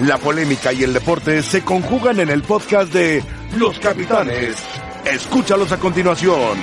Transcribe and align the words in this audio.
La 0.00 0.18
polémica 0.18 0.72
y 0.72 0.82
el 0.82 0.92
deporte 0.92 1.42
se 1.42 1.64
conjugan 1.64 2.20
en 2.20 2.28
el 2.28 2.42
podcast 2.42 2.92
de 2.92 3.22
Los 3.56 3.78
Capitanes. 3.78 4.56
Escúchalos 5.04 5.72
a 5.72 5.78
continuación. 5.78 6.58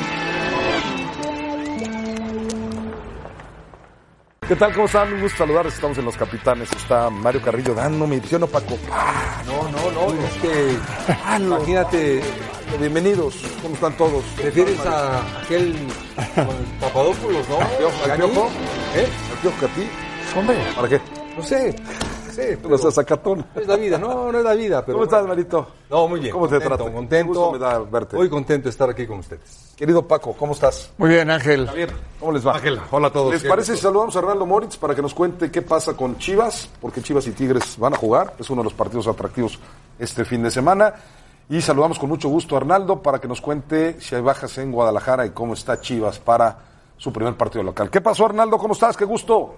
¿Qué 4.48 4.56
tal? 4.58 4.74
¿Cómo 4.74 4.86
están? 4.86 5.12
Un 5.14 5.22
gusto 5.22 5.38
saludarles. 5.40 5.74
Estamos 5.74 5.98
en 5.98 6.06
Los 6.06 6.16
Capitanes. 6.16 6.72
Está 6.74 7.10
Mario 7.10 7.42
Carrillo 7.42 7.74
dándome. 7.74 8.22
¿Sí 8.28 8.35
o 8.35 8.40
no, 8.40 8.46
Paco? 8.47 8.78
Ah, 8.92 9.42
No, 9.47 9.63
no, 9.70 9.92
no, 9.92 10.24
es 10.26 10.34
que 10.42 10.78
imagínate, 11.44 12.22
Bienvenidos. 12.79 13.36
¿Cómo 13.63 13.74
están 13.74 13.94
todos? 13.97 14.24
te 14.36 14.44
refieres 14.44 14.79
a 14.86 15.40
aquel 15.42 15.76
Papadopoulos, 16.80 17.50
¿no? 17.50 17.59
¿Al 18.12 18.18
piojo? 18.18 18.50
¿Eh? 18.95 19.08
¿Al 19.31 19.38
piojo 19.41 19.59
que 19.59 19.66
a 19.66 19.70
ti? 19.70 19.88
Hombre, 20.38 20.58
¿Para 20.76 20.90
qué? 20.90 21.02
no 21.38 21.44
sé, 21.44 21.76
No 22.38 22.59
pero 22.63 22.77
seas 22.77 22.94
sacatón. 22.95 23.45
no 23.53 23.62
es 23.62 23.67
la 23.67 23.76
vida, 23.76 23.98
no, 23.98 24.31
no 24.31 24.38
es 24.38 24.44
la 24.44 24.53
vida, 24.53 24.85
pero 24.85 24.98
¿Cómo 24.98 25.05
estás, 25.05 25.27
Marito? 25.27 25.67
No, 25.89 26.07
muy 26.07 26.20
bien. 26.20 26.31
¿Cómo 26.31 26.48
te 26.48 26.55
contento, 26.55 26.76
trata? 26.77 26.94
Contento. 26.94 27.34
Gusto 27.34 27.52
me 27.52 27.59
da 27.59 27.80
verte. 27.80 28.16
Muy 28.16 28.30
contento 28.30 28.63
de 28.66 28.70
estar 28.70 28.90
aquí 28.90 29.05
con 29.05 29.20
ustedes. 29.20 29.73
Querido 29.76 30.07
Paco, 30.07 30.34
¿cómo 30.34 30.54
estás? 30.54 30.91
Muy 30.98 31.09
bien, 31.09 31.30
Ángel. 31.30 31.70
¿Cómo 32.20 32.31
les 32.31 32.45
va? 32.45 32.55
Ángel, 32.55 32.80
hola 32.91 33.07
a 33.07 33.12
todos. 33.12 33.34
¿Les 33.34 33.43
parece 33.43 33.76
si 33.76 33.81
saludamos 33.81 34.16
a 34.16 34.20
Hernando 34.20 34.45
Moritz 34.45 34.77
para 34.77 34.95
que 34.95 35.02
nos 35.02 35.13
cuente 35.13 35.52
qué 35.52 35.62
pasa 35.62 35.93
con 35.95 36.17
Chivas? 36.17 36.70
Porque 36.81 37.02
Chivas 37.02 37.27
y 37.27 37.31
Tigres 37.31 37.77
van 37.77 37.93
a 37.93 37.98
jugar. 37.98 38.34
Es 38.40 38.49
uno 38.49 38.62
de 38.62 38.65
los 38.65 38.73
partidos 38.73 39.07
atractivos 39.07 39.59
este 39.99 40.26
fin 40.26 40.43
de 40.43 40.52
semana. 40.52 40.93
Y 41.49 41.62
saludamos 41.62 41.99
con 41.99 42.09
mucho 42.09 42.29
gusto 42.29 42.55
a 42.55 42.59
Arnaldo 42.59 43.02
para 43.02 43.20
que 43.20 43.27
nos 43.27 43.41
cuente 43.41 43.99
si 43.99 44.15
hay 44.15 44.21
bajas 44.21 44.57
en 44.57 44.71
Guadalajara 44.71 45.26
y 45.26 45.31
cómo 45.31 45.54
está 45.54 45.81
Chivas 45.81 46.20
para 46.20 46.57
su 46.98 47.12
primer 47.12 47.35
partido 47.35 47.63
local. 47.63 47.90
¿Qué 47.90 47.99
pasó, 47.99 48.26
Arnaldo? 48.26 48.57
¿Cómo 48.57 48.73
estás? 48.73 48.95
¡Qué 48.95 49.05
gusto! 49.05 49.55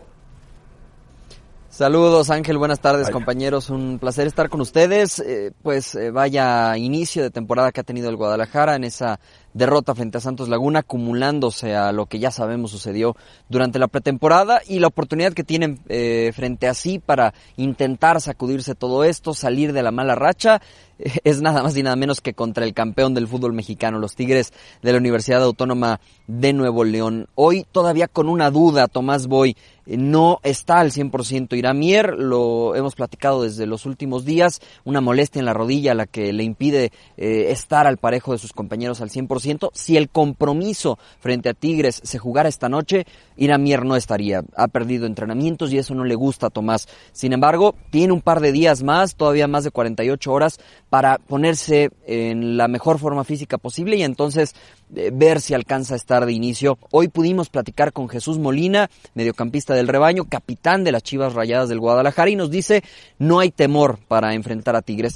Saludos 1.75 2.29
Ángel, 2.29 2.57
buenas 2.57 2.79
tardes 2.79 3.09
compañeros, 3.09 3.69
un 3.69 3.99
placer 3.99 4.27
estar 4.27 4.47
con 4.47 4.61
ustedes. 4.61 5.19
Eh, 5.19 5.51
pues 5.61 5.93
eh, 5.95 6.09
vaya 6.09 6.77
inicio 6.77 7.21
de 7.21 7.31
temporada 7.31 7.73
que 7.73 7.81
ha 7.81 7.83
tenido 7.83 8.09
el 8.09 8.15
Guadalajara 8.15 8.77
en 8.77 8.85
esa 8.85 9.19
derrota 9.55 9.95
frente 9.95 10.17
a 10.17 10.21
Santos 10.21 10.49
Laguna, 10.49 10.79
acumulándose 10.79 11.75
a 11.75 11.93
lo 11.93 12.05
que 12.05 12.19
ya 12.19 12.29
sabemos 12.29 12.71
sucedió 12.71 13.15
durante 13.49 13.79
la 13.79 13.87
pretemporada 13.87 14.61
y 14.67 14.79
la 14.79 14.87
oportunidad 14.87 15.33
que 15.33 15.45
tienen 15.45 15.79
eh, 15.87 16.31
frente 16.35 16.67
a 16.67 16.73
sí 16.73 16.99
para 16.99 17.33
intentar 17.55 18.19
sacudirse 18.19 18.75
todo 18.75 19.05
esto, 19.05 19.33
salir 19.33 19.71
de 19.71 19.81
la 19.81 19.91
mala 19.91 20.13
racha, 20.13 20.61
es 21.23 21.41
nada 21.41 21.63
más 21.63 21.75
y 21.77 21.83
nada 21.83 21.95
menos 21.95 22.21
que 22.21 22.33
contra 22.33 22.65
el 22.65 22.73
campeón 22.73 23.13
del 23.13 23.27
fútbol 23.27 23.53
mexicano, 23.53 23.97
los 23.97 24.15
Tigres 24.15 24.51
de 24.81 24.91
la 24.91 24.97
Universidad 24.97 25.41
Autónoma 25.41 26.01
de 26.27 26.51
Nuevo 26.53 26.83
León. 26.83 27.27
Hoy 27.35 27.65
todavía 27.71 28.07
con 28.07 28.27
una 28.27 28.51
duda, 28.51 28.87
Tomás 28.87 29.27
Boy 29.27 29.55
eh, 29.85 29.97
no 29.97 30.39
está 30.43 30.79
al 30.79 30.91
100% 30.91 31.55
Iramier, 31.55 32.15
lo 32.17 32.75
hemos 32.75 32.95
platicado 32.95 33.43
desde 33.43 33.65
los 33.65 33.85
últimos 33.85 34.25
días, 34.25 34.59
una 34.83 34.99
molestia 34.99 35.39
en 35.39 35.45
la 35.45 35.53
rodilla 35.53 35.93
la 35.93 36.07
que 36.07 36.33
le 36.33 36.43
impide 36.43 36.91
eh, 37.17 37.51
estar 37.51 37.87
al 37.87 37.97
parejo 37.97 38.33
de 38.33 38.37
sus 38.37 38.51
compañeros 38.51 38.99
al 38.99 39.09
100%. 39.09 39.44
Si 39.73 39.97
el 39.97 40.09
compromiso 40.09 40.97
frente 41.19 41.49
a 41.49 41.53
Tigres 41.53 42.01
se 42.03 42.17
jugara 42.17 42.49
esta 42.49 42.69
noche, 42.69 43.05
Iramier 43.37 43.85
no 43.85 43.95
estaría. 43.95 44.43
Ha 44.55 44.67
perdido 44.67 45.05
entrenamientos 45.05 45.71
y 45.71 45.77
eso 45.77 45.93
no 45.93 46.03
le 46.03 46.15
gusta 46.15 46.47
a 46.47 46.49
Tomás. 46.49 46.87
Sin 47.11 47.33
embargo, 47.33 47.75
tiene 47.91 48.13
un 48.13 48.21
par 48.21 48.39
de 48.39 48.51
días 48.51 48.83
más, 48.83 49.15
todavía 49.15 49.47
más 49.47 49.63
de 49.63 49.71
48 49.71 50.31
horas, 50.31 50.59
para 50.89 51.17
ponerse 51.17 51.91
en 52.07 52.57
la 52.57 52.67
mejor 52.67 52.99
forma 52.99 53.23
física 53.23 53.57
posible 53.57 53.97
y 53.97 54.03
entonces 54.03 54.55
eh, 54.95 55.11
ver 55.13 55.41
si 55.41 55.53
alcanza 55.53 55.93
a 55.93 55.97
estar 55.97 56.25
de 56.25 56.33
inicio. 56.33 56.77
Hoy 56.91 57.07
pudimos 57.07 57.49
platicar 57.49 57.93
con 57.93 58.09
Jesús 58.09 58.39
Molina, 58.39 58.89
mediocampista 59.13 59.73
del 59.73 59.87
rebaño, 59.87 60.25
capitán 60.25 60.83
de 60.83 60.91
las 60.91 61.03
Chivas 61.03 61.33
Rayadas 61.33 61.69
del 61.69 61.79
Guadalajara 61.79 62.29
y 62.29 62.35
nos 62.35 62.49
dice 62.49 62.83
no 63.19 63.39
hay 63.39 63.51
temor 63.51 63.99
para 64.07 64.33
enfrentar 64.33 64.75
a 64.75 64.81
Tigres. 64.81 65.15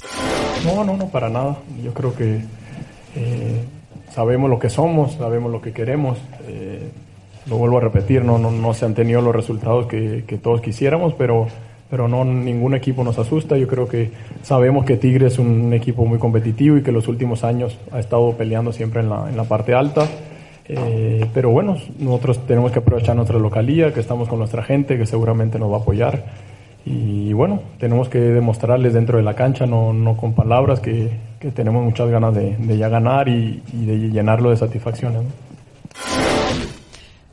No, 0.64 0.84
no, 0.84 0.96
no, 0.96 1.08
para 1.08 1.28
nada. 1.28 1.58
Yo 1.82 1.94
creo 1.94 2.14
que 2.14 2.44
eh, 3.14 3.64
sabemos 4.10 4.50
lo 4.50 4.58
que 4.58 4.70
somos, 4.70 5.12
sabemos 5.14 5.50
lo 5.50 5.60
que 5.60 5.72
queremos. 5.72 6.18
eh, 6.48 6.90
lo 7.46 7.56
vuelvo 7.56 7.78
a 7.78 7.80
repetir, 7.80 8.24
no, 8.24 8.38
no, 8.38 8.50
no 8.50 8.74
se 8.74 8.84
han 8.84 8.94
tenido 8.94 9.20
los 9.22 9.34
resultados 9.34 9.86
que, 9.86 10.24
que 10.26 10.36
todos 10.36 10.60
quisiéramos, 10.60 11.14
pero, 11.14 11.48
pero 11.88 12.06
no 12.06 12.24
ningún 12.24 12.74
equipo 12.74 13.02
nos 13.02 13.18
asusta. 13.18 13.56
Yo 13.56 13.66
creo 13.66 13.88
que 13.88 14.10
sabemos 14.42 14.84
que 14.84 14.96
Tigre 14.96 15.26
es 15.26 15.38
un 15.38 15.72
equipo 15.72 16.04
muy 16.04 16.18
competitivo 16.18 16.76
y 16.76 16.82
que 16.82 16.92
los 16.92 17.08
últimos 17.08 17.42
años 17.42 17.78
ha 17.92 17.98
estado 17.98 18.32
peleando 18.32 18.72
siempre 18.72 19.00
en 19.00 19.08
la, 19.08 19.28
en 19.28 19.36
la 19.36 19.44
parte 19.44 19.74
alta. 19.74 20.06
Eh, 20.68 21.26
pero 21.34 21.50
bueno, 21.50 21.76
nosotros 21.98 22.46
tenemos 22.46 22.70
que 22.70 22.78
aprovechar 22.78 23.16
nuestra 23.16 23.38
localía, 23.38 23.92
que 23.92 24.00
estamos 24.00 24.28
con 24.28 24.38
nuestra 24.38 24.62
gente, 24.62 24.96
que 24.96 25.06
seguramente 25.06 25.58
nos 25.58 25.72
va 25.72 25.78
a 25.78 25.80
apoyar. 25.80 26.24
Y 26.84 27.32
bueno, 27.32 27.60
tenemos 27.78 28.08
que 28.08 28.20
demostrarles 28.20 28.94
dentro 28.94 29.18
de 29.18 29.24
la 29.24 29.34
cancha, 29.34 29.66
no, 29.66 29.92
no 29.92 30.16
con 30.16 30.34
palabras, 30.34 30.78
que, 30.80 31.10
que 31.40 31.50
tenemos 31.50 31.82
muchas 31.82 32.08
ganas 32.10 32.34
de, 32.34 32.78
ya 32.78 32.88
ganar 32.88 33.28
y, 33.28 33.62
de 33.72 34.10
llenarlo 34.10 34.50
de 34.50 34.58
satisfacciones. 34.58 35.22
¿no? 35.22 35.30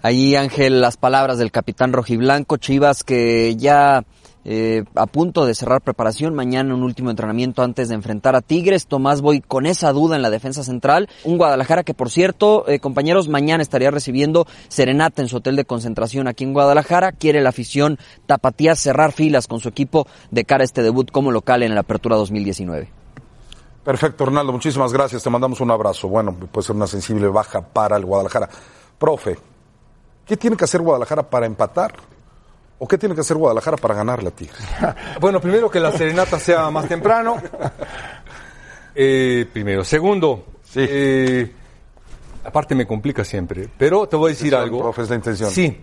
Allí 0.01 0.35
Ángel, 0.35 0.79
las 0.79 0.95
palabras 0.95 1.38
del 1.38 1.51
capitán 1.51 1.91
rojiblanco, 1.91 2.56
Chivas 2.56 3.03
que 3.03 3.56
ya 3.57 4.06
eh, 4.46 4.85
a 4.96 5.07
punto 5.07 5.46
de 5.46 5.53
cerrar 5.53 5.81
preparación, 5.81 6.34
mañana 6.34 6.73
un 6.73 6.84
último 6.84 7.09
entrenamiento 7.09 7.63
antes 7.63 7.90
de 7.90 7.96
enfrentar 7.96 8.34
a 8.34 8.41
Tigres. 8.41 8.88
Tomás 8.88 9.19
voy 9.19 9.41
con 9.41 9.66
esa 9.66 9.91
duda 9.91 10.16
en 10.16 10.22
la 10.22 10.29
defensa 10.29 10.63
central. 10.63 11.09
Un 11.25 11.38
Guadalajara 11.38 11.84
que, 11.84 11.94
por 11.94 12.09
cierto, 12.09 12.66
eh, 12.69 12.79
compañeros, 12.79 13.28
mañana 13.28 13.62
estaría 13.62 13.91
recibiendo 13.91 14.47
serenata 14.69 15.22
en 15.22 15.28
su 15.28 15.38
hotel 15.38 15.57
de 15.57 15.66
concentración 15.66 16.29
aquí 16.29 16.46
en 16.46 16.53
Guadalajara. 16.53 17.12
Quiere 17.12 17.41
la 17.41 17.50
afición 17.50 17.97
tapatía 18.25 18.75
cerrar 18.75 19.12
filas 19.12 19.47
con 19.47 19.59
su 19.59 19.67
equipo 19.67 20.07
de 20.31 20.46
cara 20.46 20.63
a 20.63 20.66
este 20.66 20.81
debut 20.81 21.12
como 21.12 21.31
local 21.31 21.62
en 21.62 21.75
la 21.75 21.81
Apertura 21.81 22.16
2019. 22.16 23.06
Perfecto, 23.88 24.25
Arnaldo. 24.25 24.52
Muchísimas 24.52 24.92
gracias. 24.92 25.24
Te 25.24 25.30
mandamos 25.30 25.62
un 25.62 25.72
abrazo. 25.72 26.09
Bueno, 26.09 26.34
puede 26.34 26.68
ser 26.68 26.75
una 26.75 26.88
sensible 26.88 27.30
baja 27.30 27.62
para 27.62 27.96
el 27.96 28.03
Guadalajara. 28.03 28.50
Profe, 29.00 29.38
¿qué 30.25 30.36
tiene 30.36 30.58
que 30.58 30.66
hacer 30.66 30.81
Guadalajara 30.81 31.24
para 31.24 31.46
empatar? 31.46 31.94
¿O 32.80 32.86
qué 32.86 32.97
tiene 32.97 33.16
que 33.16 33.22
hacer 33.22 33.38
Guadalajara 33.38 33.78
para 33.78 33.94
ganarle 33.94 34.28
a 34.28 34.31
Tigres? 34.31 34.59
Bueno, 35.22 35.40
primero 35.40 35.72
que 35.72 35.80
la 35.80 35.94
serenata 35.94 36.38
sea 36.38 36.70
más 36.70 36.86
temprano. 36.90 37.38
Eh, 39.00 39.47
primero. 39.53 39.84
Segundo, 39.84 40.47
eh, 40.74 41.53
aparte 42.44 42.74
me 42.74 42.88
complica 42.88 43.24
siempre, 43.24 43.70
pero 43.78 44.08
te 44.08 44.16
voy 44.16 44.31
a 44.31 44.34
decir 44.34 44.56
algo. 44.56 44.80
profe, 44.81 45.03
es 45.03 45.09
la 45.09 45.16
intención. 45.16 45.52
Sí, 45.52 45.80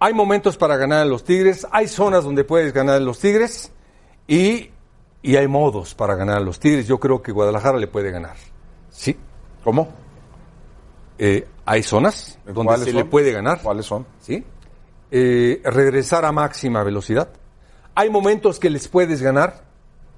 hay 0.00 0.14
momentos 0.14 0.56
para 0.56 0.78
ganar 0.78 1.02
a 1.02 1.04
los 1.04 1.24
Tigres, 1.24 1.66
hay 1.70 1.88
zonas 1.88 2.24
donde 2.24 2.42
puedes 2.42 2.72
ganar 2.72 2.96
a 2.96 3.00
los 3.00 3.18
Tigres 3.18 3.70
y, 4.26 4.70
y 5.24 5.36
hay 5.36 5.48
modos 5.48 5.94
para 5.94 6.14
ganar 6.16 6.36
a 6.36 6.40
los 6.40 6.60
Tigres. 6.60 6.86
Yo 6.86 7.00
creo 7.00 7.22
que 7.22 7.32
Guadalajara 7.32 7.78
le 7.78 7.86
puede 7.86 8.10
ganar. 8.10 8.36
Sí, 8.90 9.16
¿Cómo? 9.64 9.88
eh, 11.18 11.48
hay 11.64 11.82
zonas 11.82 12.38
donde 12.44 12.64
¿Cuáles 12.64 12.84
se 12.84 12.90
son? 12.92 12.98
le 12.98 13.04
puede 13.06 13.32
ganar. 13.32 13.62
¿Cuáles 13.62 13.86
son? 13.86 14.06
¿sí? 14.20 14.44
Eh, 15.10 15.62
regresar 15.64 16.26
a 16.26 16.32
máxima 16.32 16.82
velocidad. 16.84 17.30
Hay 17.94 18.10
momentos 18.10 18.60
que 18.60 18.68
les 18.68 18.86
puedes 18.86 19.22
ganar, 19.22 19.64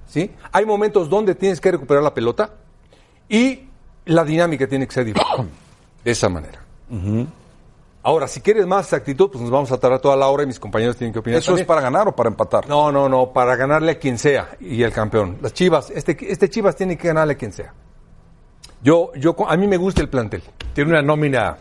¿sí? 0.09 0.33
Hay 0.51 0.67
momentos 0.67 1.09
donde 1.09 1.37
tienes 1.37 1.61
que 1.61 1.71
recuperar 1.71 2.03
la 2.03 2.13
pelota 2.13 2.55
y 3.29 3.69
la 4.07 4.25
dinámica 4.25 4.67
tiene 4.67 4.89
que 4.89 4.95
ser 4.95 5.05
diferente. 5.05 5.53
De 6.05 6.11
esa 6.11 6.29
manera. 6.29 6.61
Ahora, 8.07 8.29
si 8.29 8.41
quieres 8.41 8.65
más 8.69 8.93
actitud, 8.93 9.29
pues 9.33 9.43
nos 9.43 9.51
vamos 9.51 9.73
a 9.73 9.79
tardar 9.79 9.99
toda 9.99 10.15
la 10.15 10.29
hora 10.29 10.45
y 10.45 10.47
mis 10.47 10.61
compañeros 10.61 10.97
tienen 10.97 11.13
que 11.13 11.19
opinar. 11.19 11.41
¿Eso 11.41 11.57
es 11.57 11.65
para 11.65 11.81
ganar 11.81 12.07
o 12.07 12.15
para 12.15 12.29
empatar? 12.29 12.69
No, 12.69 12.93
no, 12.93 13.09
no, 13.09 13.33
para 13.33 13.57
ganarle 13.57 13.91
a 13.91 13.99
quien 13.99 14.17
sea 14.17 14.51
y 14.61 14.85
el 14.85 14.93
campeón. 14.93 15.39
Las 15.43 15.53
Chivas, 15.53 15.91
este, 15.91 16.17
este 16.21 16.49
Chivas 16.49 16.77
tiene 16.77 16.97
que 16.97 17.09
ganarle 17.09 17.33
a 17.33 17.37
quien 17.37 17.51
sea. 17.51 17.75
Yo, 18.81 19.11
yo, 19.17 19.35
a 19.49 19.57
mí 19.57 19.67
me 19.67 19.77
gusta 19.77 20.03
el 20.03 20.09
plantel. 20.09 20.45
Tiene 20.73 20.91
una 20.91 21.03
nómina. 21.03 21.59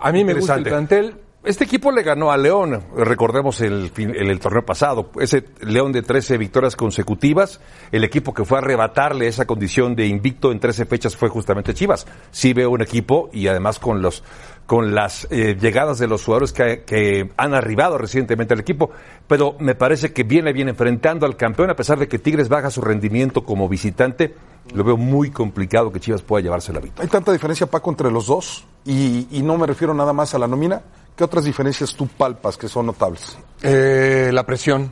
A 0.00 0.10
mí 0.10 0.24
me 0.24 0.34
gusta 0.34 0.56
el 0.56 0.64
plantel. 0.64 1.14
Este 1.44 1.64
equipo 1.64 1.92
le 1.92 2.02
ganó 2.02 2.32
a 2.32 2.38
León, 2.38 2.82
recordemos 2.96 3.60
el, 3.60 3.92
el, 3.98 4.30
el 4.30 4.40
torneo 4.40 4.64
pasado, 4.64 5.10
ese 5.20 5.44
León 5.60 5.92
de 5.92 6.00
13 6.00 6.38
victorias 6.38 6.74
consecutivas, 6.74 7.60
el 7.92 8.02
equipo 8.02 8.32
que 8.32 8.46
fue 8.46 8.56
a 8.56 8.62
arrebatarle 8.62 9.26
esa 9.26 9.44
condición 9.44 9.94
de 9.94 10.06
invicto 10.06 10.52
en 10.52 10.58
13 10.58 10.86
fechas 10.86 11.16
fue 11.16 11.28
justamente 11.28 11.74
Chivas. 11.74 12.06
Sí 12.30 12.54
veo 12.54 12.70
un 12.70 12.80
equipo 12.80 13.28
y 13.30 13.46
además 13.48 13.78
con 13.78 14.00
los 14.00 14.24
con 14.64 14.94
las 14.94 15.28
eh, 15.30 15.56
llegadas 15.60 15.98
de 15.98 16.06
los 16.06 16.24
jugadores 16.24 16.54
que, 16.54 16.84
que 16.84 17.30
han 17.36 17.52
arribado 17.52 17.98
recientemente 17.98 18.54
al 18.54 18.60
equipo, 18.60 18.90
pero 19.26 19.56
me 19.58 19.74
parece 19.74 20.14
que 20.14 20.22
viene 20.22 20.54
bien 20.54 20.70
enfrentando 20.70 21.26
al 21.26 21.36
campeón, 21.36 21.68
a 21.68 21.76
pesar 21.76 21.98
de 21.98 22.08
que 22.08 22.18
Tigres 22.18 22.48
baja 22.48 22.70
su 22.70 22.80
rendimiento 22.80 23.44
como 23.44 23.68
visitante, 23.68 24.34
lo 24.72 24.82
veo 24.82 24.96
muy 24.96 25.30
complicado 25.30 25.92
que 25.92 26.00
Chivas 26.00 26.22
pueda 26.22 26.42
llevarse 26.42 26.72
la 26.72 26.80
victoria. 26.80 27.04
¿Hay 27.04 27.10
tanta 27.10 27.32
diferencia, 27.32 27.66
Paco, 27.66 27.90
entre 27.90 28.10
los 28.10 28.26
dos? 28.26 28.64
Y, 28.86 29.28
y 29.30 29.42
no 29.42 29.58
me 29.58 29.66
refiero 29.66 29.92
nada 29.92 30.14
más 30.14 30.34
a 30.34 30.38
la 30.38 30.48
nómina. 30.48 30.80
¿Qué 31.16 31.24
otras 31.24 31.44
diferencias 31.44 31.94
tú 31.94 32.06
palpas 32.08 32.56
que 32.56 32.68
son 32.68 32.86
notables? 32.86 33.36
Eh, 33.62 34.30
la 34.32 34.44
presión. 34.44 34.90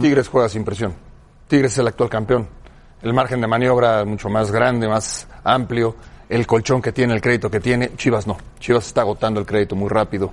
Tigres 0.00 0.28
juega 0.28 0.48
sin 0.48 0.64
presión. 0.64 0.94
Tigres 1.46 1.72
es 1.72 1.78
el 1.78 1.88
actual 1.88 2.08
campeón. 2.08 2.48
El 3.02 3.12
margen 3.12 3.40
de 3.40 3.46
maniobra 3.46 4.04
mucho 4.04 4.30
más 4.30 4.50
grande, 4.50 4.88
más 4.88 5.26
amplio. 5.44 5.94
El 6.28 6.46
colchón 6.46 6.80
que 6.80 6.92
tiene, 6.92 7.12
el 7.12 7.20
crédito 7.20 7.50
que 7.50 7.60
tiene. 7.60 7.94
Chivas 7.96 8.26
no. 8.26 8.38
Chivas 8.58 8.86
está 8.86 9.02
agotando 9.02 9.40
el 9.40 9.46
crédito 9.46 9.76
muy 9.76 9.88
rápido. 9.90 10.32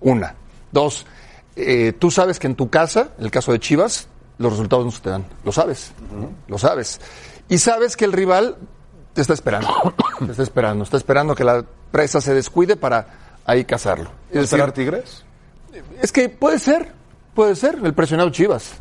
Una. 0.00 0.34
Dos. 0.70 1.06
eh, 1.56 1.92
tú 1.98 2.10
sabes 2.10 2.38
que 2.38 2.46
en 2.46 2.54
tu 2.54 2.70
casa, 2.70 3.10
en 3.18 3.24
el 3.24 3.30
caso 3.30 3.50
de 3.52 3.58
Chivas, 3.58 4.08
los 4.38 4.52
resultados 4.52 4.84
no 4.84 4.90
se 4.90 5.00
te 5.00 5.10
dan. 5.10 5.24
Lo 5.44 5.52
sabes, 5.52 5.92
lo 6.48 6.58
sabes. 6.58 7.00
Y 7.48 7.58
sabes 7.58 7.96
que 7.96 8.04
el 8.04 8.12
rival 8.12 8.56
te 9.12 9.20
está 9.20 9.34
esperando, 9.34 9.68
te 10.18 10.30
está 10.30 10.42
esperando, 10.42 10.84
está 10.84 10.96
esperando 10.96 11.34
que 11.34 11.44
la 11.44 11.64
presa 11.92 12.20
se 12.20 12.34
descuide 12.34 12.76
para 12.76 13.06
ahí 13.44 13.64
cazarlo. 13.64 14.10
¿Es 14.30 14.54
Tigres? 14.74 15.24
Es 16.00 16.12
que 16.12 16.28
puede 16.28 16.58
ser, 16.58 16.92
puede 17.34 17.56
ser, 17.56 17.78
el 17.82 17.94
presionado 17.94 18.30
Chivas. 18.30 18.74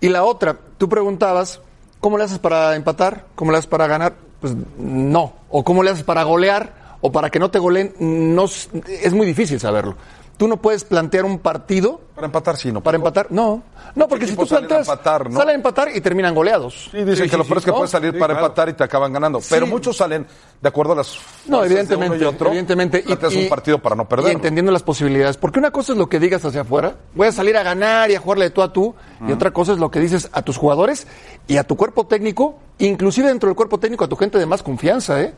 Y 0.00 0.08
la 0.08 0.24
otra, 0.24 0.56
tú 0.78 0.88
preguntabas, 0.88 1.60
¿cómo 2.00 2.18
le 2.18 2.24
haces 2.24 2.38
para 2.38 2.74
empatar? 2.74 3.26
¿Cómo 3.34 3.52
le 3.52 3.58
haces 3.58 3.68
para 3.68 3.86
ganar? 3.86 4.14
Pues 4.40 4.54
no. 4.76 5.34
O 5.48 5.62
¿cómo 5.62 5.82
le 5.82 5.90
haces 5.90 6.02
para 6.02 6.24
golear? 6.24 6.96
O 7.00 7.12
para 7.12 7.30
que 7.30 7.38
no 7.38 7.50
te 7.50 7.58
goleen, 7.58 7.94
no, 7.98 8.44
es 8.44 9.12
muy 9.12 9.26
difícil 9.26 9.58
saberlo. 9.58 9.96
Tú 10.36 10.48
no 10.48 10.56
puedes 10.56 10.84
plantear 10.84 11.24
un 11.24 11.38
partido. 11.38 12.00
Para 12.14 12.26
empatar, 12.26 12.56
sí, 12.56 12.72
no. 12.72 12.82
Para 12.82 12.96
empatar, 12.96 13.28
no. 13.30 13.62
No, 13.94 14.08
porque 14.08 14.26
si 14.26 14.34
tú 14.34 14.46
planteas. 14.46 14.88
A 14.88 14.92
empatar, 14.92 15.30
¿no? 15.30 15.38
Salen 15.38 15.50
a 15.50 15.54
empatar 15.54 15.94
y 15.94 16.00
terminan 16.00 16.34
goleados. 16.34 16.88
Sí, 16.90 17.04
dicen 17.04 17.28
que 17.28 17.36
lo 17.36 17.44
peor 17.44 17.58
es 17.58 17.64
que 17.64 17.72
puedes 17.72 17.90
salir 17.90 18.18
para 18.18 18.34
empatar 18.34 18.68
y 18.68 18.72
te 18.72 18.84
acaban 18.84 19.12
ganando. 19.12 19.40
Pero 19.48 19.66
muchos 19.66 19.96
salen 19.96 20.26
de 20.60 20.68
acuerdo 20.68 20.92
a 20.92 20.96
las. 20.96 21.18
No, 21.46 21.64
evidentemente. 21.64 22.18
y 22.18 22.24
otro, 22.24 22.48
evidentemente. 22.48 23.04
Y, 23.06 23.12
es 23.12 23.36
un 23.36 23.48
partido 23.48 23.78
para 23.78 23.94
no 23.94 24.08
perder. 24.08 24.32
Y 24.32 24.34
entendiendo 24.34 24.72
las 24.72 24.82
posibilidades. 24.82 25.36
Porque 25.36 25.58
una 25.58 25.70
cosa 25.70 25.92
es 25.92 25.98
lo 25.98 26.08
que 26.08 26.18
digas 26.18 26.44
hacia 26.44 26.62
afuera. 26.62 26.96
Voy 27.14 27.28
a 27.28 27.32
salir 27.32 27.56
a 27.56 27.62
ganar 27.62 28.10
y 28.10 28.14
a 28.14 28.20
jugarle 28.20 28.46
de 28.46 28.50
tú 28.50 28.62
a 28.62 28.72
tú. 28.72 28.94
Y 29.26 29.32
otra 29.32 29.52
cosa 29.52 29.72
es 29.72 29.78
lo 29.78 29.90
que 29.90 30.00
dices 30.00 30.28
a 30.32 30.42
tus 30.42 30.56
jugadores 30.56 31.06
y 31.46 31.56
a 31.56 31.64
tu 31.64 31.76
cuerpo 31.76 32.06
técnico, 32.06 32.58
inclusive 32.78 33.28
dentro 33.28 33.48
del 33.48 33.56
cuerpo 33.56 33.78
técnico, 33.78 34.04
a 34.04 34.08
tu 34.08 34.16
gente 34.16 34.38
de 34.38 34.46
más 34.46 34.62
confianza, 34.62 35.20
¿eh? 35.20 35.34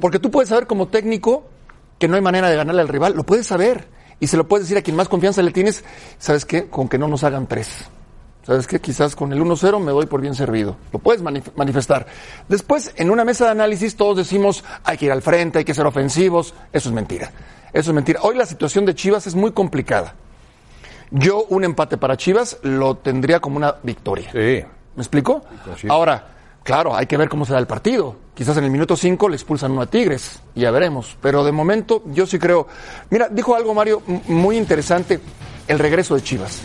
Porque 0.00 0.18
tú 0.18 0.30
puedes 0.30 0.48
saber 0.48 0.66
como 0.66 0.88
técnico 0.88 1.44
que 1.98 2.08
no 2.08 2.16
hay 2.16 2.22
manera 2.22 2.48
de 2.48 2.56
ganarle 2.56 2.82
al 2.82 2.88
rival. 2.88 3.14
Lo 3.14 3.24
puedes 3.24 3.46
saber 3.46 3.86
y 4.20 4.26
se 4.26 4.36
lo 4.36 4.46
puedes 4.46 4.66
decir 4.66 4.78
a 4.78 4.82
quien 4.82 4.96
más 4.96 5.08
confianza 5.08 5.42
le 5.42 5.50
tienes, 5.50 5.84
¿sabes 6.18 6.44
qué? 6.44 6.66
Con 6.68 6.88
que 6.88 6.98
no 6.98 7.08
nos 7.08 7.24
hagan 7.24 7.46
tres. 7.46 7.86
¿Sabes 8.42 8.66
qué? 8.66 8.78
Quizás 8.78 9.16
con 9.16 9.32
el 9.32 9.40
1-0 9.40 9.80
me 9.80 9.92
doy 9.92 10.06
por 10.06 10.20
bien 10.20 10.34
servido. 10.34 10.76
Lo 10.92 10.98
puedes 10.98 11.22
manifestar. 11.22 12.06
Después, 12.48 12.92
en 12.96 13.10
una 13.10 13.24
mesa 13.24 13.46
de 13.46 13.52
análisis, 13.52 13.96
todos 13.96 14.18
decimos, 14.18 14.64
hay 14.84 14.98
que 14.98 15.06
ir 15.06 15.12
al 15.12 15.22
frente, 15.22 15.60
hay 15.60 15.64
que 15.64 15.72
ser 15.72 15.86
ofensivos. 15.86 16.52
Eso 16.70 16.90
es 16.90 16.94
mentira. 16.94 17.30
Eso 17.72 17.90
es 17.90 17.94
mentira. 17.94 18.20
Hoy 18.22 18.36
la 18.36 18.44
situación 18.44 18.84
de 18.84 18.94
Chivas 18.94 19.26
es 19.26 19.34
muy 19.34 19.52
complicada. 19.52 20.14
Yo 21.10 21.44
un 21.48 21.64
empate 21.64 21.96
para 21.96 22.18
Chivas 22.18 22.58
lo 22.62 22.96
tendría 22.96 23.40
como 23.40 23.56
una 23.56 23.76
victoria. 23.82 24.30
Sí. 24.30 24.62
¿Me 24.94 25.02
explico? 25.02 25.42
Ahora, 25.88 26.34
Claro, 26.64 26.96
hay 26.96 27.06
que 27.06 27.16
ver 27.18 27.28
cómo 27.28 27.44
se 27.44 27.52
da 27.52 27.58
el 27.58 27.66
partido. 27.66 28.16
Quizás 28.34 28.56
en 28.56 28.64
el 28.64 28.70
minuto 28.70 28.96
5 28.96 29.28
le 29.28 29.36
expulsan 29.36 29.72
uno 29.72 29.82
a 29.82 29.86
Tigres, 29.86 30.40
ya 30.54 30.70
veremos. 30.72 31.16
Pero 31.20 31.44
de 31.44 31.52
momento 31.52 32.02
yo 32.06 32.26
sí 32.26 32.38
creo. 32.38 32.66
Mira, 33.10 33.28
dijo 33.28 33.54
algo 33.54 33.74
Mario 33.74 34.02
muy 34.26 34.56
interesante, 34.56 35.20
el 35.68 35.78
regreso 35.78 36.16
de 36.16 36.22
Chivas. 36.22 36.60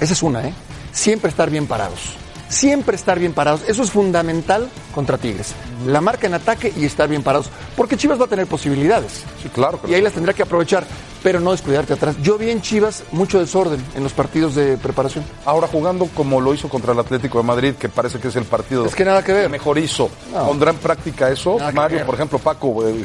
Esa 0.00 0.12
es 0.12 0.22
una, 0.22 0.46
¿eh? 0.46 0.52
Siempre 0.92 1.30
estar 1.30 1.48
bien 1.48 1.66
parados. 1.66 2.16
Siempre 2.52 2.96
estar 2.96 3.18
bien 3.18 3.32
parados. 3.32 3.62
Eso 3.66 3.82
es 3.82 3.90
fundamental 3.90 4.68
contra 4.94 5.16
Tigres. 5.16 5.54
La 5.86 6.00
marca 6.00 6.26
en 6.26 6.34
ataque 6.34 6.72
y 6.76 6.84
estar 6.84 7.08
bien 7.08 7.22
parados. 7.22 7.50
Porque 7.76 7.96
Chivas 7.96 8.20
va 8.20 8.26
a 8.26 8.28
tener 8.28 8.46
posibilidades. 8.46 9.24
Sí, 9.42 9.48
claro. 9.48 9.80
Y 9.88 9.94
ahí 9.94 10.02
las 10.02 10.12
tendrá 10.12 10.34
que 10.34 10.42
aprovechar 10.42 10.84
pero 11.22 11.40
no 11.40 11.52
descuidarte 11.52 11.92
atrás. 11.92 12.16
Yo 12.22 12.36
vi 12.36 12.50
en 12.50 12.60
Chivas 12.60 13.04
mucho 13.12 13.38
desorden 13.38 13.82
en 13.94 14.02
los 14.02 14.12
partidos 14.12 14.54
de 14.54 14.76
preparación. 14.76 15.24
Ahora 15.44 15.68
jugando 15.68 16.06
como 16.14 16.40
lo 16.40 16.52
hizo 16.52 16.68
contra 16.68 16.92
el 16.92 16.98
Atlético 16.98 17.38
de 17.38 17.44
Madrid, 17.44 17.74
que 17.74 17.88
parece 17.88 18.18
que 18.18 18.28
es 18.28 18.36
el 18.36 18.44
partido 18.44 18.86
es 18.86 18.94
que, 18.94 19.04
nada 19.04 19.22
que, 19.22 19.32
ver. 19.32 19.48
mejor 19.48 19.78
hizo. 19.78 20.10
¿Pondrá 20.32 20.70
en 20.70 20.78
práctica 20.78 21.30
eso? 21.30 21.58
Mario, 21.72 22.04
por 22.04 22.16
ejemplo, 22.16 22.38
Paco, 22.38 22.86
eh, 22.88 23.04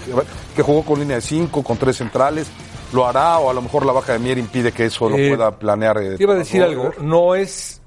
que 0.55 0.61
jugó 0.61 0.83
con 0.83 0.99
línea 0.99 1.17
de 1.17 1.21
cinco, 1.21 1.63
con 1.63 1.77
tres 1.77 1.97
centrales, 1.97 2.47
¿lo 2.91 3.05
hará 3.05 3.37
o 3.37 3.49
a 3.49 3.53
lo 3.53 3.61
mejor 3.61 3.85
la 3.85 3.93
baja 3.93 4.13
de 4.13 4.19
Mier 4.19 4.37
impide 4.37 4.71
que 4.71 4.85
eso 4.85 5.09
lo 5.09 5.17
eh, 5.17 5.29
pueda 5.29 5.51
planear? 5.51 6.01
Eh, 6.01 6.15
iba 6.19 6.33
a 6.33 6.37
decir 6.37 6.63
algo, 6.63 6.91
no 6.99 7.35
es 7.35 7.81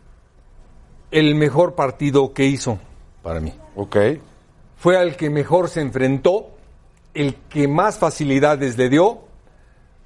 el 1.11 1.35
mejor 1.35 1.75
partido 1.75 2.33
que 2.33 2.45
hizo 2.45 2.79
para 3.23 3.41
mí. 3.41 3.53
Ok. 3.77 3.97
Fue 4.77 4.97
al 4.97 5.17
que 5.17 5.31
mejor 5.31 5.69
se 5.69 5.81
enfrentó, 5.81 6.51
el 7.15 7.35
que 7.49 7.69
más 7.69 7.99
facilidades 7.99 8.79
le 8.79 8.89
dio 8.89 9.21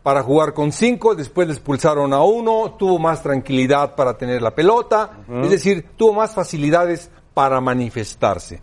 para 0.02 0.22
jugar 0.22 0.52
con 0.52 0.72
cinco, 0.72 1.14
después 1.14 1.48
le 1.48 1.54
expulsaron 1.54 2.12
a 2.12 2.22
uno, 2.22 2.76
tuvo 2.78 2.98
más 2.98 3.22
tranquilidad 3.22 3.94
para 3.94 4.18
tener 4.18 4.42
la 4.42 4.54
pelota, 4.54 5.18
es 5.42 5.50
decir, 5.50 5.86
tuvo 5.96 6.12
más 6.12 6.34
facilidades 6.34 7.10
para 7.32 7.60
manifestarse. 7.60 8.60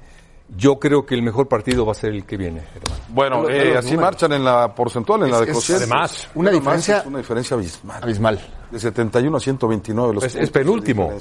Yo 0.55 0.77
creo 0.77 1.05
que 1.05 1.15
el 1.15 1.23
mejor 1.23 1.47
partido 1.47 1.85
va 1.85 1.93
a 1.93 1.95
ser 1.95 2.11
el 2.11 2.25
que 2.25 2.38
viene, 2.38 2.61
hermano. 2.75 3.03
Bueno, 3.09 3.49
eh, 3.49 3.77
así 3.77 3.95
marchan 3.95 4.33
en 4.33 4.43
la 4.43 4.75
porcentual, 4.75 5.23
en 5.23 5.31
la 5.31 5.39
de 5.39 5.51
cociente. 5.51 5.85
Además, 5.85 6.27
una 6.35 6.51
diferencia, 6.51 7.03
una 7.05 7.19
diferencia 7.19 7.55
abismal. 7.55 8.03
Abismal. 8.03 8.39
De 8.69 8.79
71 8.79 9.38
a 9.38 9.39
129 9.39 10.13
los 10.13 10.35
Es, 10.35 10.49
penúltimo. 10.51 11.11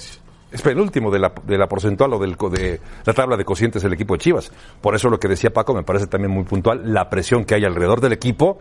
Es 0.52 0.62
penúltimo 0.62 1.10
de 1.10 1.18
la, 1.20 1.32
de 1.44 1.56
la 1.56 1.68
porcentual 1.68 2.12
o 2.14 2.18
del, 2.18 2.36
de 2.52 2.80
la 3.04 3.12
tabla 3.12 3.36
de 3.36 3.44
cocientes 3.44 3.82
del 3.82 3.92
equipo 3.92 4.14
de 4.14 4.18
Chivas. 4.18 4.50
Por 4.80 4.94
eso 4.94 5.08
lo 5.08 5.20
que 5.20 5.28
decía 5.28 5.52
Paco 5.52 5.74
me 5.74 5.84
parece 5.84 6.08
también 6.08 6.32
muy 6.32 6.44
puntual, 6.44 6.92
la 6.92 7.08
presión 7.08 7.44
que 7.44 7.54
hay 7.54 7.64
alrededor 7.64 8.00
del 8.00 8.12
equipo 8.12 8.58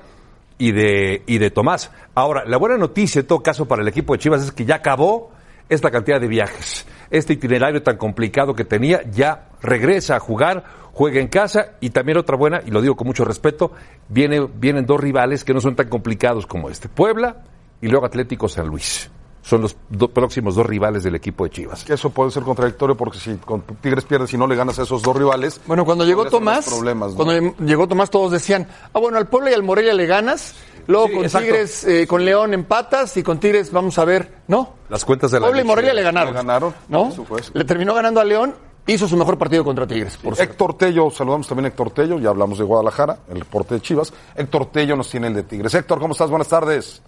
y 0.59 0.71
de, 0.71 1.23
y 1.25 1.39
de 1.39 1.49
Tomás. 1.49 1.91
Ahora, 2.13 2.43
la 2.45 2.57
buena 2.57 2.77
noticia 2.77 3.21
en 3.21 3.27
todo 3.27 3.41
caso 3.41 3.67
para 3.67 3.81
el 3.81 3.87
equipo 3.87 4.13
de 4.13 4.19
Chivas 4.19 4.43
es 4.43 4.51
que 4.51 4.65
ya 4.65 4.75
acabó 4.75 5.31
esta 5.67 5.89
cantidad 5.89 6.21
de 6.21 6.27
viajes. 6.27 6.85
Este 7.09 7.33
itinerario 7.33 7.81
tan 7.81 7.97
complicado 7.97 8.53
que 8.53 8.65
tenía 8.65 9.01
ya 9.09 9.49
regresa 9.61 10.15
a 10.15 10.19
jugar, 10.19 10.63
juega 10.93 11.19
en 11.19 11.27
casa 11.27 11.73
y 11.79 11.89
también 11.89 12.17
otra 12.17 12.35
buena, 12.35 12.61
y 12.65 12.69
lo 12.69 12.81
digo 12.81 12.95
con 12.95 13.07
mucho 13.07 13.25
respeto, 13.25 13.71
viene, 14.09 14.47
vienen 14.55 14.85
dos 14.85 14.99
rivales 14.99 15.43
que 15.43 15.53
no 15.53 15.61
son 15.61 15.75
tan 15.75 15.87
complicados 15.87 16.45
como 16.45 16.69
este, 16.69 16.87
Puebla 16.87 17.43
y 17.81 17.87
luego 17.87 18.05
Atlético 18.05 18.47
San 18.47 18.67
Luis 18.67 19.09
son 19.49 19.61
los 19.61 19.75
próximos 20.13 20.53
dos 20.53 20.65
rivales 20.65 21.03
del 21.03 21.15
equipo 21.15 21.43
de 21.43 21.49
Chivas. 21.49 21.83
Que 21.83 21.93
eso 21.93 22.11
puede 22.11 22.29
ser 22.29 22.43
contradictorio 22.43 22.95
porque 22.95 23.17
si 23.17 23.35
con 23.37 23.61
Tigres 23.81 24.05
pierdes 24.05 24.31
y 24.31 24.37
no 24.37 24.45
le 24.45 24.55
ganas 24.55 24.77
a 24.77 24.83
esos 24.83 25.01
dos 25.01 25.15
rivales. 25.15 25.59
Bueno, 25.65 25.85
cuando 25.85 26.05
llegó 26.05 26.25
Tomás, 26.25 26.69
cuando 27.15 27.55
llegó 27.65 27.87
Tomás 27.87 28.11
todos 28.11 28.31
decían, 28.31 28.67
ah 28.93 28.99
bueno, 28.99 29.17
al 29.17 29.27
Puebla 29.27 29.49
y 29.49 29.55
al 29.55 29.63
Morelia 29.63 29.95
le 29.95 30.05
ganas, 30.05 30.53
luego 30.85 31.09
con 31.11 31.27
Tigres, 31.27 31.83
eh, 31.85 32.05
con 32.05 32.23
León 32.23 32.53
empatas 32.53 33.17
y 33.17 33.23
con 33.23 33.39
Tigres 33.39 33.71
vamos 33.71 33.97
a 33.97 34.05
ver, 34.05 34.43
¿no? 34.47 34.75
Las 34.87 35.03
cuentas 35.03 35.31
de 35.31 35.39
la 35.39 35.47
Puebla 35.47 35.61
y 35.63 35.65
Morelia 35.65 35.95
le 35.95 36.03
ganaron. 36.03 36.31
Le 36.31 36.39
ganaron, 36.39 36.75
¿no? 36.87 37.11
Le 37.53 37.65
terminó 37.65 37.95
ganando 37.95 38.21
a 38.21 38.25
León 38.25 38.53
hizo 38.85 39.07
su 39.07 39.17
mejor 39.17 39.37
partido 39.37 39.63
contra 39.63 39.87
Tigres. 39.87 40.17
Por 40.17 40.39
Héctor 40.39 40.75
Tello, 40.77 41.09
saludamos 41.09 41.47
también 41.47 41.65
a 41.65 41.67
Héctor 41.69 41.91
Tello, 41.91 42.19
ya 42.19 42.29
hablamos 42.29 42.57
de 42.57 42.63
Guadalajara, 42.65 43.19
el 43.29 43.45
porte 43.45 43.75
de 43.75 43.81
Chivas. 43.81 44.13
Héctor 44.35 44.67
Tello 44.67 44.95
nos 44.95 45.09
tiene 45.09 45.27
el 45.27 45.33
de 45.33 45.43
Tigres. 45.43 45.73
Héctor, 45.73 45.99
¿cómo 45.99 46.13
estás? 46.13 46.29
Buenas 46.29 46.47
tardes. 46.47 47.01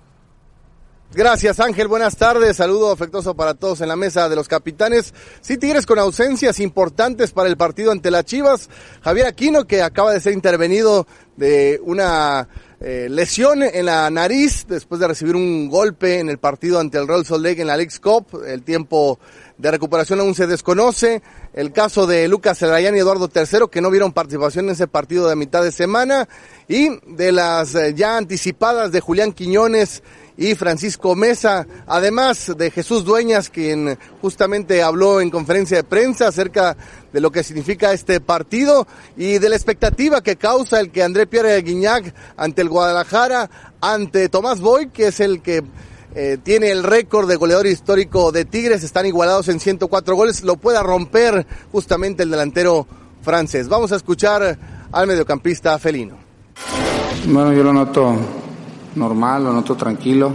Gracias 1.13 1.59
Ángel, 1.59 1.89
buenas 1.89 2.15
tardes, 2.15 2.55
saludo 2.55 2.89
afectuoso 2.89 3.35
para 3.35 3.53
todos 3.53 3.81
en 3.81 3.89
la 3.89 3.97
mesa 3.97 4.29
de 4.29 4.35
los 4.37 4.47
capitanes. 4.47 5.13
Sí, 5.41 5.57
Tigres 5.57 5.85
con 5.85 5.99
ausencias 5.99 6.61
importantes 6.61 7.31
para 7.33 7.49
el 7.49 7.57
partido 7.57 7.91
ante 7.91 8.09
las 8.11 8.23
Chivas. 8.23 8.69
Javier 9.01 9.27
Aquino 9.27 9.67
que 9.67 9.81
acaba 9.81 10.13
de 10.13 10.21
ser 10.21 10.31
intervenido 10.31 11.05
de 11.35 11.81
una 11.83 12.47
eh, 12.79 13.07
lesión 13.09 13.61
en 13.61 13.87
la 13.87 14.09
nariz 14.09 14.65
después 14.69 15.01
de 15.01 15.07
recibir 15.09 15.35
un 15.35 15.67
golpe 15.67 16.19
en 16.19 16.29
el 16.29 16.37
partido 16.37 16.79
ante 16.79 16.97
el 16.97 17.09
Real 17.09 17.25
Salt 17.25 17.43
Lake 17.43 17.61
en 17.61 17.67
la 17.67 17.75
League's 17.75 17.99
Cup. 17.99 18.41
El 18.47 18.63
tiempo 18.63 19.19
de 19.57 19.69
recuperación 19.69 20.21
aún 20.21 20.33
se 20.33 20.47
desconoce. 20.47 21.21
El 21.53 21.73
caso 21.73 22.07
de 22.07 22.29
Lucas 22.29 22.61
Elayán 22.61 22.95
y 22.95 22.99
Eduardo 22.99 23.29
III 23.33 23.67
que 23.69 23.81
no 23.81 23.91
vieron 23.91 24.13
participación 24.13 24.65
en 24.65 24.71
ese 24.71 24.87
partido 24.87 25.27
de 25.27 25.35
mitad 25.35 25.61
de 25.61 25.73
semana 25.73 26.29
y 26.69 26.89
de 27.05 27.33
las 27.33 27.75
eh, 27.75 27.93
ya 27.93 28.15
anticipadas 28.15 28.93
de 28.93 29.01
Julián 29.01 29.33
Quiñones 29.33 30.03
y 30.41 30.55
Francisco 30.55 31.15
Mesa, 31.15 31.67
además 31.85 32.51
de 32.57 32.71
Jesús 32.71 33.05
Dueñas, 33.05 33.51
quien 33.51 33.95
justamente 34.21 34.81
habló 34.81 35.21
en 35.21 35.29
conferencia 35.29 35.77
de 35.77 35.83
prensa 35.83 36.27
acerca 36.27 36.75
de 37.13 37.21
lo 37.21 37.31
que 37.31 37.43
significa 37.43 37.93
este 37.93 38.19
partido 38.21 38.87
y 39.15 39.37
de 39.37 39.49
la 39.49 39.55
expectativa 39.55 40.23
que 40.23 40.37
causa 40.37 40.79
el 40.79 40.89
que 40.89 41.03
André 41.03 41.27
Pierre 41.27 41.61
Guignac 41.61 42.15
ante 42.37 42.63
el 42.63 42.69
Guadalajara, 42.69 43.51
ante 43.81 44.29
Tomás 44.29 44.61
Boy, 44.61 44.87
que 44.87 45.09
es 45.09 45.19
el 45.19 45.43
que 45.43 45.63
eh, 46.15 46.39
tiene 46.41 46.71
el 46.71 46.81
récord 46.81 47.29
de 47.29 47.35
goleador 47.35 47.67
histórico 47.67 48.31
de 48.31 48.43
Tigres, 48.43 48.83
están 48.83 49.05
igualados 49.05 49.47
en 49.47 49.59
104 49.59 50.15
goles, 50.15 50.41
lo 50.41 50.57
pueda 50.57 50.81
romper 50.81 51.45
justamente 51.71 52.23
el 52.23 52.31
delantero 52.31 52.87
francés. 53.21 53.69
Vamos 53.69 53.91
a 53.91 53.97
escuchar 53.97 54.57
al 54.91 55.05
mediocampista 55.05 55.77
felino. 55.77 56.17
Bueno, 57.27 57.53
yo 57.53 57.61
lo 57.61 57.73
noto 57.73 58.17
normal, 58.95 59.43
lo 59.43 59.53
noto 59.53 59.75
tranquilo, 59.75 60.31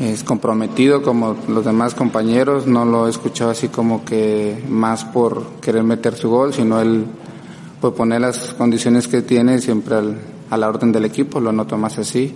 es 0.00 0.24
comprometido 0.24 1.02
como 1.02 1.36
los 1.48 1.64
demás 1.64 1.94
compañeros, 1.94 2.66
no 2.66 2.84
lo 2.84 3.06
he 3.06 3.10
escuchado 3.10 3.50
así 3.50 3.68
como 3.68 4.04
que 4.04 4.62
más 4.68 5.04
por 5.04 5.42
querer 5.60 5.84
meter 5.84 6.14
su 6.14 6.28
gol, 6.28 6.52
sino 6.52 6.80
él 6.80 7.06
por 7.80 7.94
poner 7.94 8.20
las 8.20 8.54
condiciones 8.54 9.08
que 9.08 9.22
tiene 9.22 9.60
siempre 9.60 9.96
a 10.50 10.56
la 10.56 10.68
orden 10.68 10.92
del 10.92 11.04
equipo, 11.04 11.40
lo 11.40 11.52
noto 11.52 11.76
más 11.78 11.98
así 11.98 12.34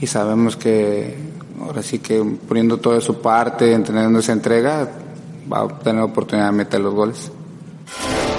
y 0.00 0.06
sabemos 0.06 0.56
que 0.56 1.16
ahora 1.60 1.82
sí 1.82 1.98
que 1.98 2.22
poniendo 2.48 2.78
todo 2.78 2.94
de 2.94 3.00
su 3.00 3.20
parte, 3.20 3.72
entrenando 3.72 4.18
esa 4.18 4.32
entrega, 4.32 4.90
va 5.50 5.62
a 5.62 5.68
tener 5.78 6.02
oportunidad 6.02 6.46
de 6.46 6.52
meter 6.52 6.80
los 6.80 6.94
goles. 6.94 7.30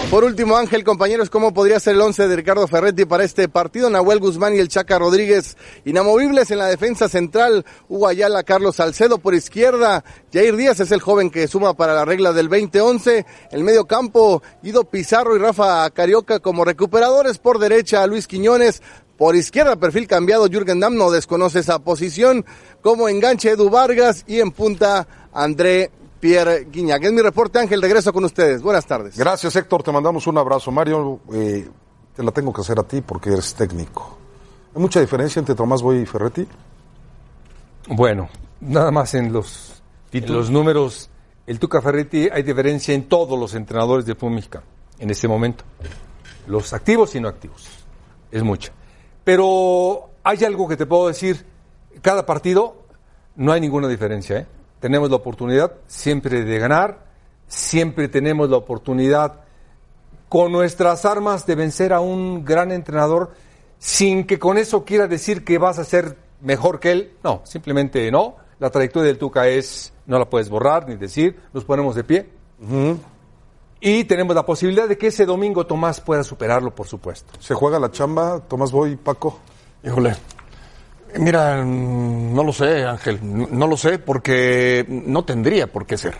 Por 0.09 0.23
último, 0.23 0.55
Ángel, 0.55 0.85
compañeros, 0.85 1.29
¿cómo 1.29 1.53
podría 1.53 1.81
ser 1.81 1.95
el 1.95 2.01
once 2.01 2.29
de 2.29 2.35
Ricardo 2.37 2.65
Ferretti 2.65 3.03
para 3.03 3.25
este 3.25 3.49
partido? 3.49 3.89
Nahuel 3.89 4.21
Guzmán 4.21 4.55
y 4.55 4.59
el 4.59 4.69
Chaca 4.69 4.97
Rodríguez 4.97 5.57
inamovibles 5.83 6.49
en 6.49 6.59
la 6.59 6.67
defensa 6.67 7.09
central. 7.09 7.65
Hugo 7.89 8.07
Ayala, 8.07 8.43
Carlos 8.43 8.77
Salcedo 8.77 9.17
por 9.17 9.35
izquierda. 9.35 10.05
Jair 10.31 10.55
Díaz 10.55 10.79
es 10.79 10.93
el 10.93 11.01
joven 11.01 11.29
que 11.29 11.49
suma 11.49 11.73
para 11.73 11.93
la 11.93 12.05
regla 12.05 12.31
del 12.31 12.47
2011. 12.47 13.25
El 13.51 13.65
medio 13.65 13.85
campo, 13.85 14.41
Guido 14.63 14.85
Pizarro 14.85 15.35
y 15.35 15.39
Rafa 15.39 15.89
Carioca 15.89 16.39
como 16.39 16.63
recuperadores 16.63 17.37
por 17.37 17.59
derecha. 17.59 18.07
Luis 18.07 18.27
Quiñones, 18.27 18.81
por 19.17 19.35
izquierda, 19.35 19.75
perfil 19.75 20.07
cambiado, 20.07 20.47
Jürgen 20.47 20.79
Damm 20.79 20.95
no 20.95 21.11
desconoce 21.11 21.59
esa 21.59 21.79
posición. 21.79 22.45
Como 22.81 23.09
enganche 23.09 23.49
Edu 23.49 23.69
Vargas 23.69 24.23
y 24.25 24.39
en 24.39 24.51
punta 24.51 25.05
André 25.33 25.91
Pierre 26.19 26.67
Guiñac. 26.71 27.03
Es 27.03 27.11
mi 27.11 27.21
reporte, 27.21 27.59
Ángel, 27.59 27.81
regreso 27.81 28.11
con 28.11 28.25
ustedes. 28.25 28.61
Buenas 28.61 28.85
tardes. 28.85 29.17
Gracias, 29.17 29.55
Héctor. 29.55 29.83
Te 29.83 29.91
mandamos 29.91 30.27
un 30.27 30.37
abrazo. 30.37 30.71
Mario, 30.71 31.19
eh, 31.33 31.67
te 32.15 32.23
la 32.23 32.31
tengo 32.31 32.51
que 32.51 32.61
hacer 32.61 32.79
a 32.79 32.83
ti 32.83 33.01
porque 33.01 33.31
eres 33.31 33.53
técnico. 33.53 34.17
¿Hay 34.75 34.81
mucha 34.81 34.99
diferencia 34.99 35.39
entre 35.39 35.55
Tomás 35.55 35.81
Boy 35.81 35.99
y 35.99 36.05
Ferretti? 36.05 36.47
Bueno, 37.89 38.29
nada 38.61 38.91
más 38.91 39.13
en 39.13 39.31
los, 39.31 39.81
en 40.11 40.33
los 40.33 40.49
números. 40.49 41.09
El 41.45 41.59
Tuca 41.59 41.81
Ferretti 41.81 42.27
hay 42.31 42.43
diferencia 42.43 42.93
en 42.93 43.07
todos 43.07 43.39
los 43.39 43.53
entrenadores 43.53 44.05
del 44.05 44.15
fútbol 44.15 44.35
mexicano 44.35 44.65
en 44.99 45.09
este 45.09 45.27
momento. 45.27 45.63
Los 46.47 46.73
activos 46.73 47.15
y 47.15 47.19
no 47.19 47.27
activos. 47.27 47.67
Es 48.31 48.43
mucha. 48.43 48.71
Pero 49.23 50.09
hay 50.23 50.43
algo 50.43 50.67
que 50.67 50.77
te 50.77 50.85
puedo 50.85 51.07
decir. 51.07 51.45
Cada 52.01 52.25
partido 52.25 52.83
no 53.35 53.51
hay 53.51 53.61
ninguna 53.61 53.87
diferencia. 53.87 54.39
¿eh? 54.39 54.47
Tenemos 54.79 55.09
la 55.09 55.15
oportunidad 55.15 55.73
siempre 55.87 56.43
de 56.43 56.59
ganar. 56.59 57.05
Siempre 57.47 58.07
tenemos 58.07 58.49
la 58.49 58.57
oportunidad 58.57 59.41
con 60.29 60.51
nuestras 60.51 61.05
armas 61.05 61.45
de 61.45 61.55
vencer 61.55 61.93
a 61.93 62.01
un 62.01 62.43
gran 62.43 62.71
entrenador 62.71 63.31
sin 63.79 64.25
que 64.25 64.39
con 64.39 64.57
eso 64.57 64.83
quiera 64.83 65.07
decir 65.07 65.45
que 65.45 65.57
vas 65.57 65.79
a 65.79 65.85
ser 65.85 66.17
mejor 66.41 66.79
que 66.79 66.91
él. 66.91 67.13
No, 67.23 67.41
simplemente 67.45 68.11
no. 68.11 68.35
La 68.59 68.69
trayectoria 68.69 69.07
del 69.07 69.17
Tuca 69.17 69.47
es, 69.47 69.93
no 70.05 70.17
la 70.17 70.29
puedes 70.29 70.49
borrar 70.49 70.87
ni 70.87 70.95
decir, 70.95 71.39
nos 71.53 71.63
ponemos 71.63 71.95
de 71.95 72.03
pie. 72.03 72.29
Y 73.79 74.03
tenemos 74.05 74.35
la 74.35 74.45
posibilidad 74.45 74.87
de 74.87 74.97
que 74.97 75.07
ese 75.07 75.25
domingo 75.25 75.65
Tomás 75.65 76.01
pueda 76.01 76.23
superarlo, 76.23 76.73
por 76.73 76.87
supuesto. 76.87 77.33
¿Se 77.39 77.53
juega 77.53 77.79
la 77.79 77.91
chamba, 77.91 78.39
Tomás 78.39 78.71
Boy, 78.71 78.95
Paco? 78.95 79.39
Híjole. 79.83 80.15
Mira, 81.17 81.63
no 81.63 82.43
lo 82.43 82.51
sé, 82.53 82.83
Ángel. 82.85 83.19
No 83.23 83.67
lo 83.67 83.77
sé 83.77 83.99
porque 83.99 84.85
no 84.87 85.23
tendría 85.23 85.67
por 85.67 85.85
qué 85.85 85.97
ser. 85.97 86.15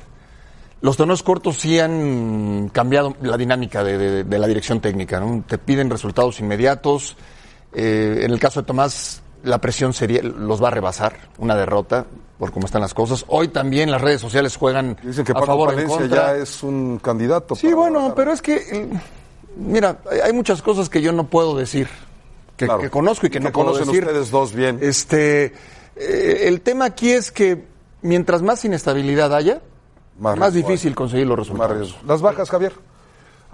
Los 0.81 0.95
torneos 0.95 1.23
cortos 1.23 1.57
sí 1.57 1.79
han 1.79 2.69
cambiado 2.71 3.15
la 3.21 3.35
dinámica 3.37 3.83
de, 3.83 3.97
de- 3.97 4.23
de 4.23 4.39
la 4.39 4.47
dirección 4.47 4.79
técnica. 4.79 5.19
¿no? 5.19 5.43
Te 5.47 5.57
piden 5.57 5.89
resultados 5.89 6.39
inmediatos. 6.39 7.17
Eh, 7.73 8.19
en 8.23 8.31
el 8.31 8.39
caso 8.39 8.61
de 8.61 8.67
Tomás, 8.67 9.21
la 9.43 9.59
presión 9.59 9.93
sería, 9.93 10.21
los 10.23 10.63
va 10.63 10.69
a 10.69 10.71
rebasar 10.71 11.15
una 11.39 11.55
derrota 11.55 12.05
por 12.39 12.51
cómo 12.51 12.65
están 12.67 12.81
las 12.81 12.93
cosas. 12.93 13.25
Hoy 13.27 13.47
también 13.49 13.89
las 13.91 14.01
redes 14.01 14.21
sociales 14.21 14.55
juegan 14.55 14.97
Dicen 15.03 15.25
que 15.25 15.31
a 15.31 15.35
Paco 15.35 15.47
favor 15.47 15.73
o 15.73 15.79
en 15.79 15.87
contra. 15.87 16.07
ya 16.37 16.41
es 16.41 16.61
un 16.63 16.99
candidato. 16.99 17.55
Sí, 17.55 17.73
bueno, 17.73 18.13
pero 18.15 18.31
es 18.31 18.41
que, 18.43 18.87
mira, 19.57 19.97
hay 20.23 20.31
muchas 20.33 20.61
cosas 20.61 20.87
que 20.89 21.01
yo 21.01 21.11
no 21.11 21.23
puedo 21.25 21.55
decir, 21.57 21.87
que, 22.57 22.65
Claro. 22.65 22.81
que 22.81 22.89
conozco 22.89 23.27
y 23.27 23.29
que, 23.29 23.39
Que 23.39 23.45
no 23.45 23.51
puedo 23.53 23.67
conocen 23.67 23.87
decir. 23.87 24.03
ustedes 24.03 24.31
dos 24.31 24.53
bien. 24.53 24.79
Este, 24.81 25.53
eh, 25.95 26.41
el 26.47 26.59
tema 26.61 26.85
aquí 26.85 27.11
es 27.11 27.31
que 27.31 27.63
mientras 28.01 28.41
más 28.41 28.65
inestabilidad 28.65 29.33
haya, 29.33 29.61
Más 30.19 30.53
difícil 30.53 30.95
conseguir 30.95 31.27
los 31.27 31.37
Más 31.37 31.47
resultados. 31.47 31.77
riesgo. 31.77 31.99
Las 32.07 32.21
bajas, 32.21 32.49
Javier. 32.49 32.73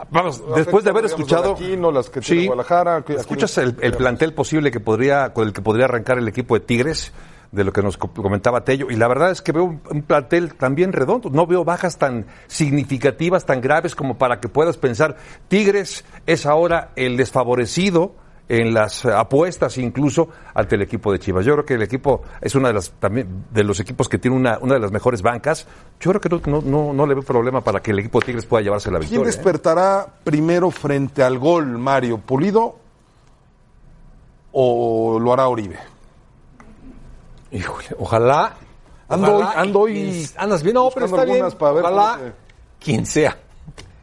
Vamos, 0.10 0.42
después 0.56 0.84
de 0.84 0.90
haber 0.90 1.06
escuchado. 1.06 1.52
las 1.52 1.60
de 1.60 1.66
Aquino, 1.66 1.92
las 1.92 2.10
que 2.10 2.20
tiene 2.22 2.46
Guadalajara, 2.48 3.02
que- 3.04 3.14
escuchas 3.16 3.58
el, 3.60 3.76
el 3.82 3.94
plantel 3.94 4.34
posible 4.34 4.72
que 4.72 4.80
podría, 4.80 5.34
con 5.34 5.46
el 5.48 5.54
que 5.54 5.62
podría 5.62 5.86
arrancar 5.86 6.18
el 6.18 6.28
equipo 6.28 6.56
de 6.56 6.62
Tigres, 6.62 7.12
de 7.52 7.64
lo 7.64 7.72
que 7.72 7.84
nos 7.84 7.98
co- 7.98 8.10
comentaba 8.12 8.64
Tello, 8.64 8.88
y 8.90 8.96
la 8.96 9.08
verdad 9.08 9.30
es 9.30 9.42
que 9.44 9.52
veo 9.52 9.66
un, 9.66 9.82
un 9.92 10.02
plantel 10.02 10.56
también 10.56 10.94
redondo. 10.94 11.30
No 11.30 11.46
veo 11.46 11.64
bajas 11.64 11.98
tan 12.00 12.26
significativas, 12.48 13.46
tan 13.46 13.62
graves 13.62 13.94
como 13.94 14.18
para 14.18 14.40
que 14.40 14.48
puedas 14.50 14.78
pensar. 14.78 15.18
Tigres 15.50 16.04
es 16.26 16.46
ahora 16.48 16.92
el 16.96 17.16
desfavorecido 17.18 18.16
en 18.50 18.74
las 18.74 19.06
apuestas 19.06 19.78
incluso 19.78 20.28
ante 20.54 20.76
el 20.76 20.82
equipo 20.82 21.12
de 21.12 21.20
Chivas. 21.20 21.46
Yo 21.46 21.54
creo 21.54 21.66
que 21.66 21.74
el 21.76 21.82
equipo 21.82 22.22
es 22.42 22.54
una 22.56 22.68
de 22.68 22.74
las 22.76 22.92
también 22.92 23.46
de 23.52 23.64
los 23.64 23.80
equipos 23.80 24.10
que 24.10 24.18
tiene 24.20 24.36
una, 24.36 24.58
una 24.60 24.74
de 24.76 24.80
las 24.82 24.92
mejores 24.92 25.22
bancas. 25.22 25.66
Yo 26.00 26.12
creo 26.14 26.42
que 26.42 26.50
no, 26.52 26.62
no, 26.62 26.94
no, 26.94 27.06
le 27.08 27.14
veo 27.14 27.24
problema 27.24 27.62
para 27.62 27.80
que 27.82 27.92
el 27.92 28.00
equipo 28.00 28.20
de 28.20 28.26
Tigres 28.28 28.46
pueda 28.46 28.62
llevarse 28.64 28.92
la 28.92 29.00
¿Quién 29.00 29.10
victoria. 29.12 29.24
¿eh? 29.32 29.36
despertará 29.36 30.08
primero 30.24 30.70
frente 30.72 31.24
al 31.24 31.40
gol, 31.40 31.66
Mario? 31.78 32.18
¿Pulido 32.18 32.76
o 34.52 35.20
lo 35.20 35.34
hará 35.34 35.48
Oribe? 35.48 35.78
Híjole, 37.52 37.86
ojalá. 38.00 38.54
Ando 39.10 39.36
ojalá 39.38 39.50
hoy- 39.50 39.54
ando 39.58 39.80
hoy 39.80 40.30
Andas 40.38 40.64
bien, 40.64 40.74
no, 40.76 40.90
pero 40.94 41.06
está 41.06 41.24
bien. 41.24 41.32
algunas 41.38 41.56
para 41.56 41.72
ver 41.74 41.84
ojalá 41.86 42.20
quien 42.80 43.06
sea. 43.06 43.38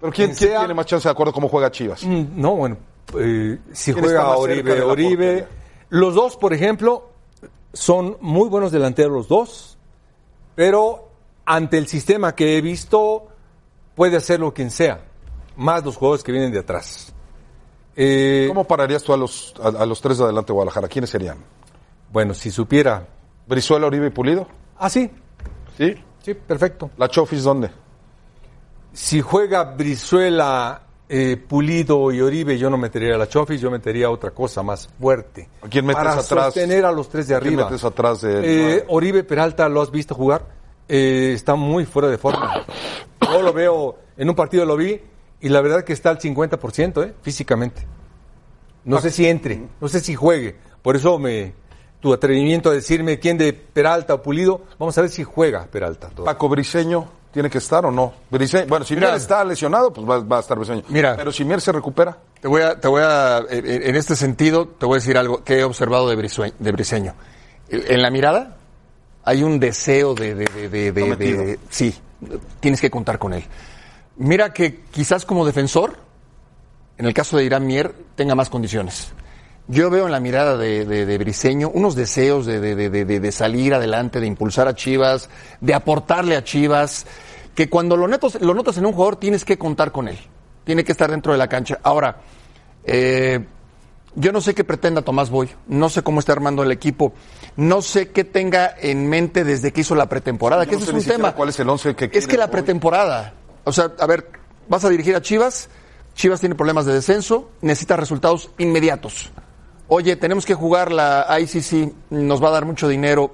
¿Pero 0.01 0.13
quién, 0.13 0.29
Quien 0.29 0.37
quién 0.37 0.51
sea- 0.51 0.59
tiene 0.61 0.75
más 0.75 0.87
chance 0.87 1.07
de 1.09 1.13
acuerdo 1.13 1.33
cómo 1.33 1.49
juega 1.49 1.71
Chivas? 1.71 2.05
Mm, 2.05 2.25
No, 2.41 2.57
bueno, 2.57 2.77
eh, 3.19 3.59
si 3.73 3.93
¿Quién 3.93 4.05
está 4.05 4.23
juega 4.25 4.37
Oribe, 4.37 4.83
Oribe. 4.83 5.47
Los 5.89 6.15
dos, 6.15 6.37
por 6.37 6.53
ejemplo, 6.53 7.11
son 7.73 8.17
muy 8.21 8.49
buenos 8.49 8.73
delanteros 8.73 9.13
los 9.13 9.29
dos, 9.29 9.79
pero 10.55 11.09
ante 11.45 11.79
el 11.79 11.87
sistema 11.87 12.35
que 12.35 12.57
he 12.57 12.61
visto, 12.61 13.29
puede 13.95 14.17
hacerlo 14.17 14.55
quien 14.55 14.71
sea, 14.71 15.05
más 15.57 15.85
los 15.85 15.97
jugadores 15.97 16.23
que 16.23 16.33
vienen 16.33 16.53
de 16.53 16.61
atrás. 16.61 17.13
Eh, 17.97 18.47
¿Cómo 18.49 18.65
pararías 18.65 19.03
tú 19.03 19.13
a 19.13 19.17
los, 19.17 19.55
a, 19.61 19.69
a 19.69 19.87
los 19.87 20.01
tres 20.01 20.19
de 20.19 20.25
adelante 20.25 20.49
de 20.49 20.55
Guadalajara? 20.55 20.89
¿Quiénes 20.89 21.11
serían? 21.11 21.39
Bueno, 22.13 22.35
si 22.35 22.51
supiera. 22.51 23.07
¿Brizuela, 23.47 23.87
Oribe 23.87 24.07
y 24.07 24.11
Pulido? 24.11 24.47
Ah, 24.79 24.89
sí, 24.89 25.11
¿Sí? 25.77 25.95
sí, 26.23 26.35
perfecto. 26.35 26.91
¿La 26.97 27.09
Chofis 27.09 27.43
dónde? 27.43 27.71
Si 28.93 29.21
juega 29.21 29.65
Brizuela, 29.65 30.83
eh, 31.13 31.37
Pulido 31.37 32.13
y 32.13 32.21
Oribe, 32.21 32.57
yo 32.57 32.71
no 32.71 32.77
metería 32.79 33.17
a 33.17 33.19
la 33.19 33.29
Chofis, 33.29 33.61
yo 33.61 33.69
metería 33.69 34.09
otra 34.11 34.31
cosa 34.31 34.63
más 34.63 34.89
fuerte. 35.01 35.49
¿A 35.61 35.69
quién 35.69 35.85
metes 35.85 35.99
para 36.05 36.13
atrás? 36.13 36.55
sostener 36.55 36.85
a 36.85 36.93
los 36.93 37.09
tres 37.09 37.27
de 37.27 37.35
¿A 37.35 37.41
quién 37.41 37.55
arriba. 37.55 37.65
metes 37.69 37.85
atrás 37.85 38.21
de? 38.21 38.77
Eh, 38.77 38.85
Oribe 38.89 39.25
Peralta, 39.25 39.69
¿lo 39.69 39.83
has 39.83 39.91
visto 39.91 40.15
jugar? 40.15 40.47
Eh, 40.89 41.33
está 41.35 41.57
muy 41.57 41.85
fuera 41.85 42.09
de 42.09 42.17
forma. 42.17 42.65
Yo 43.21 43.43
lo 43.43 43.53
veo, 43.53 43.99
en 44.17 44.29
un 44.29 44.37
partido 44.37 44.65
lo 44.65 44.77
vi, 44.77 45.01
y 45.41 45.49
la 45.49 45.61
verdad 45.61 45.83
que 45.83 45.93
está 45.93 46.11
al 46.11 46.21
50%, 46.21 47.05
¿eh? 47.05 47.15
físicamente. 47.23 47.85
No 48.85 49.01
sé 49.01 49.11
si 49.11 49.27
entre, 49.27 49.61
no 49.81 49.89
sé 49.89 49.99
si 49.99 50.15
juegue. 50.15 50.57
Por 50.81 50.95
eso 50.95 51.19
me 51.19 51.55
tu 51.99 52.13
atrevimiento 52.15 52.71
a 52.71 52.73
decirme 52.73 53.19
quién 53.19 53.37
de 53.37 53.53
Peralta 53.53 54.15
o 54.15 54.23
Pulido, 54.23 54.63
vamos 54.79 54.97
a 54.97 55.01
ver 55.03 55.11
si 55.11 55.23
juega 55.25 55.67
Peralta. 55.67 56.09
todavía. 56.09 56.33
¿Paco 56.33 56.49
Briseño 56.49 57.20
tiene 57.33 57.49
que 57.51 57.59
estar 57.59 57.85
o 57.87 57.91
no? 57.91 58.13
Briseño, 58.31 58.67
bueno, 58.69 58.85
si 58.85 58.95
Mira. 58.95 59.09
Mier 59.09 59.21
está 59.21 59.45
lesionado, 59.45 59.93
pues 59.93 60.09
va, 60.09 60.19
va 60.21 60.39
a 60.39 60.41
estar 60.41 60.59
Briseño. 60.59 60.83
Mira. 60.89 61.17
Pero 61.17 61.31
si 61.33 61.45
Mier 61.45 61.61
se 61.61 61.73
recupera, 61.73 62.17
Te 62.41 62.49
voy 62.49 62.63
a, 62.63 62.79
te 62.81 62.89
voy 62.89 63.03
a, 63.05 63.39
en 63.49 63.97
este 63.97 64.17
sentido, 64.17 64.67
te 64.67 64.87
voy 64.87 64.97
a 64.97 64.99
decir 65.01 65.17
algo 65.17 65.45
que 65.45 65.61
he 65.61 65.65
observado 65.65 66.09
de, 66.09 66.17
Briseño. 66.73 67.15
En 67.69 68.03
la 68.03 68.11
mirada 68.11 68.57
hay 69.25 69.43
un 69.43 69.61
deseo 69.61 70.15
de, 70.15 70.35
de, 70.35 70.69
de- 70.93 71.59
sí, 71.69 71.95
tienes 72.61 72.81
que 72.81 72.91
contar 72.91 73.19
con 73.19 73.33
él. 73.35 73.45
Mira 74.17 74.53
que 74.53 74.81
quizás 74.91 75.25
como 75.25 75.47
defensor, 75.47 75.97
en 76.99 77.07
el 77.07 77.15
caso 77.15 77.37
de 77.37 77.45
Irán 77.45 77.67
Mier, 77.67 77.95
tenga 78.17 78.35
más 78.35 78.51
condiciones. 78.51 79.13
Yo 79.71 79.89
veo 79.89 80.07
en 80.07 80.11
la 80.11 80.19
mirada 80.19 80.57
de, 80.57 80.85
de, 80.85 81.07
de 81.07 81.19
Briseño 81.19 81.71
unos 81.73 81.95
deseos 81.95 82.45
de, 82.45 83.31
salir 83.31 83.73
adelante, 83.73 84.19
de 84.19 84.27
impulsar 84.27 84.67
a 84.67 84.75
Chivas, 84.75 85.31
de 85.61 85.75
aportarle 85.75 86.35
a 86.35 86.43
Chivas, 86.43 87.07
que 87.55 87.71
cuando 87.71 87.97
lo 87.97 88.09
notas, 88.09 88.41
lo 88.41 88.53
notas 88.53 88.79
en 88.79 88.87
un 88.87 88.93
jugador 88.93 89.15
tienes 89.15 89.45
que 89.45 89.59
contar 89.59 89.93
con 89.93 90.09
él, 90.09 90.19
tiene 90.65 90.83
que 90.83 90.91
estar 90.91 91.09
dentro 91.09 91.31
de 91.31 91.39
la 91.39 91.47
cancha. 91.47 91.79
Ahora, 91.85 92.21
eh, 92.83 93.47
yo 94.17 94.33
no 94.33 94.41
sé 94.41 94.57
qué 94.57 94.65
pretenda 94.65 95.03
Tomás 95.03 95.31
Boy, 95.31 95.49
no 95.69 95.89
sé 95.89 96.03
cómo 96.03 96.19
está 96.19 96.33
armando 96.33 96.65
el 96.65 96.73
equipo, 96.73 97.13
no 97.55 97.81
sé 97.81 98.09
qué 98.09 98.25
tenga 98.25 98.75
en 98.77 99.09
mente 99.09 99.45
desde 99.45 99.73
que 99.73 99.83
hizo 99.83 99.95
la 99.95 100.09
pretemporada, 100.09 100.67
que 100.67 100.73
no 100.73 100.79
ese 100.79 100.91
es 100.91 101.07
un 101.07 101.13
tema. 101.13 101.33
cuál 101.37 101.51
es 101.51 101.61
el 101.61 101.69
once 101.69 101.95
que 101.95 102.11
Es 102.13 102.27
que 102.27 102.37
la 102.37 102.51
pretemporada, 102.51 103.35
o 103.63 103.73
sea, 103.73 103.93
a 104.01 104.07
ver, 104.09 104.33
vas 104.69 104.85
a 104.85 104.89
dirigir 104.89 105.15
a 105.15 105.23
Chivas, 105.23 105.69
Chivas 106.17 106.41
tiene 106.41 106.57
problemas 106.57 106.87
de 106.87 106.95
descenso, 106.95 107.53
necesita 107.61 107.97
resultados 107.97 108.51
inmediatos. 108.59 109.31
Oye, 109.93 110.15
tenemos 110.15 110.47
que 110.47 110.55
jugar 110.55 110.93
la 110.93 111.27
ICC, 111.41 111.93
nos 112.11 112.41
va 112.41 112.47
a 112.47 112.53
dar 112.53 112.65
mucho 112.65 112.87
dinero, 112.87 113.33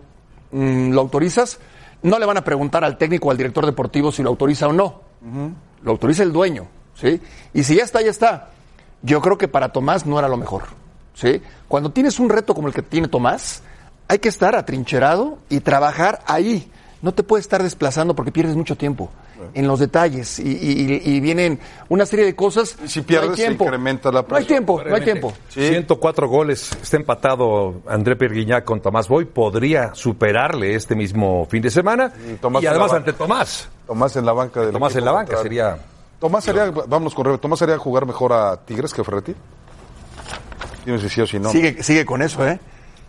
mm, 0.52 0.90
¿lo 0.90 1.02
autorizas? 1.02 1.58
No 2.00 2.18
le 2.18 2.24
van 2.24 2.38
a 2.38 2.44
preguntar 2.44 2.82
al 2.82 2.96
técnico 2.96 3.28
o 3.28 3.30
al 3.30 3.36
director 3.36 3.66
deportivo 3.66 4.10
si 4.10 4.22
lo 4.22 4.30
autoriza 4.30 4.66
o 4.66 4.72
no. 4.72 5.02
Lo 5.82 5.90
autoriza 5.90 6.22
el 6.22 6.32
dueño, 6.32 6.66
¿sí? 6.94 7.20
Y 7.52 7.62
si 7.62 7.76
ya 7.76 7.84
está, 7.84 8.00
ya 8.00 8.08
está. 8.08 8.48
Yo 9.02 9.20
creo 9.20 9.36
que 9.36 9.48
para 9.48 9.70
Tomás 9.70 10.06
no 10.06 10.18
era 10.18 10.28
lo 10.28 10.38
mejor, 10.38 10.62
¿sí? 11.12 11.42
Cuando 11.68 11.90
tienes 11.90 12.18
un 12.18 12.30
reto 12.30 12.54
como 12.54 12.68
el 12.68 12.74
que 12.74 12.80
tiene 12.80 13.08
Tomás, 13.08 13.62
hay 14.08 14.18
que 14.18 14.30
estar 14.30 14.56
atrincherado 14.56 15.36
y 15.50 15.60
trabajar 15.60 16.20
ahí. 16.26 16.72
No 17.02 17.12
te 17.12 17.22
puedes 17.22 17.44
estar 17.44 17.62
desplazando 17.62 18.16
porque 18.16 18.32
pierdes 18.32 18.56
mucho 18.56 18.76
tiempo. 18.76 19.10
En 19.54 19.66
los 19.66 19.78
detalles 19.80 20.38
y, 20.38 20.42
y- 20.48 21.02
y 21.04 21.20
vienen 21.20 21.58
una 21.88 22.06
serie 22.06 22.24
de 22.24 22.34
cosas. 22.34 22.76
Si 22.86 23.02
pierdes, 23.02 23.28
no 23.28 23.32
hay 23.34 23.38
se 23.38 23.46
tiempo. 23.46 23.64
incrementa 23.64 24.08
la 24.10 24.20
No 24.22 24.26
hay 24.26 24.44
presión. 24.44 24.46
tiempo, 24.48 24.82
no 24.88 24.94
hay 24.94 25.02
tiempo. 25.02 25.32
104 25.50 26.28
goles, 26.28 26.70
está 26.82 26.96
empatado 26.96 27.80
André 27.86 28.16
Perguiñac 28.16 28.64
con 28.64 28.80
Tomás 28.80 29.08
Boy, 29.08 29.24
podría 29.26 29.94
superarle 29.94 30.74
este 30.74 30.94
mismo 30.94 31.46
fin 31.50 31.62
de 31.62 31.70
semana. 31.70 32.12
Y 32.30 32.34
Tomás 32.34 32.64
además 32.64 32.92
ante 32.92 33.12
Tomás. 33.12 33.68
Tomás 33.86 34.16
en 34.16 34.26
la 34.26 34.32
banca 34.32 34.60
del 34.60 34.72
Tomás 34.72 34.96
en 34.96 35.04
la 35.04 35.12
banca 35.12 35.36
sería... 35.42 35.78
Tomás 36.18 36.44
sería, 36.44 36.70
vámonos 36.70 37.14
con 37.14 37.26
Rebe, 37.26 37.38
Tomás 37.38 37.58
sería 37.58 37.76
jugar 37.78 38.06
mejor 38.06 38.32
a 38.32 38.56
Tigres 38.56 38.94
que 38.94 39.02
a 39.02 39.04
Ferretti. 39.04 39.34
Dime 40.84 40.98
si 40.98 41.08
sí 41.08 41.20
o 41.20 41.26
si 41.26 41.38
no. 41.38 41.50
Sigue, 41.50 41.82
sigue 41.82 42.04
con 42.06 42.22
eso, 42.22 42.46
¿eh? 42.46 42.58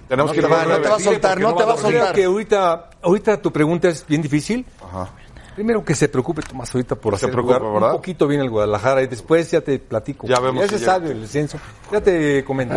Tenemos 0.07 0.31
No 0.31 0.35
que 0.35 0.41
te 0.41 0.47
ir 0.47 0.53
a 0.53 0.57
va- 0.57 0.65
no 0.65 0.81
te 0.81 0.89
va 0.89 0.95
a 0.95 0.99
soltar, 0.99 1.39
no 1.39 1.53
te 1.55 1.63
va 1.63 1.71
a 1.71 1.73
a 1.73 1.77
Creo 1.77 1.91
soltar. 1.91 2.15
que 2.15 2.23
ahorita, 2.25 2.89
ahorita 3.01 3.41
tu 3.41 3.51
pregunta 3.51 3.89
es 3.89 4.05
bien 4.07 4.21
difícil. 4.21 4.65
Ajá. 4.83 5.09
Primero 5.57 5.83
que 5.83 5.95
se 5.95 6.07
preocupe 6.07 6.43
Tomás 6.43 6.71
ahorita 6.75 6.93
por 6.93 7.13
Se 7.13 7.25
hacer 7.25 7.31
preocupa, 7.31 7.57
jugar 7.57 7.83
un 7.85 7.97
poquito 7.97 8.27
bien 8.27 8.41
el 8.41 8.49
Guadalajara 8.51 9.01
y 9.01 9.07
después 9.07 9.49
ya 9.49 9.59
te 9.59 9.79
platico. 9.79 10.27
Ya 10.27 10.39
vemos 10.39 10.61
Ya 10.61 10.67
si 10.67 10.77
se 10.77 10.85
sabe 10.85 11.09
el 11.09 11.21
descenso. 11.21 11.57
Ya 11.91 11.99
te 11.99 12.45
comento. 12.45 12.75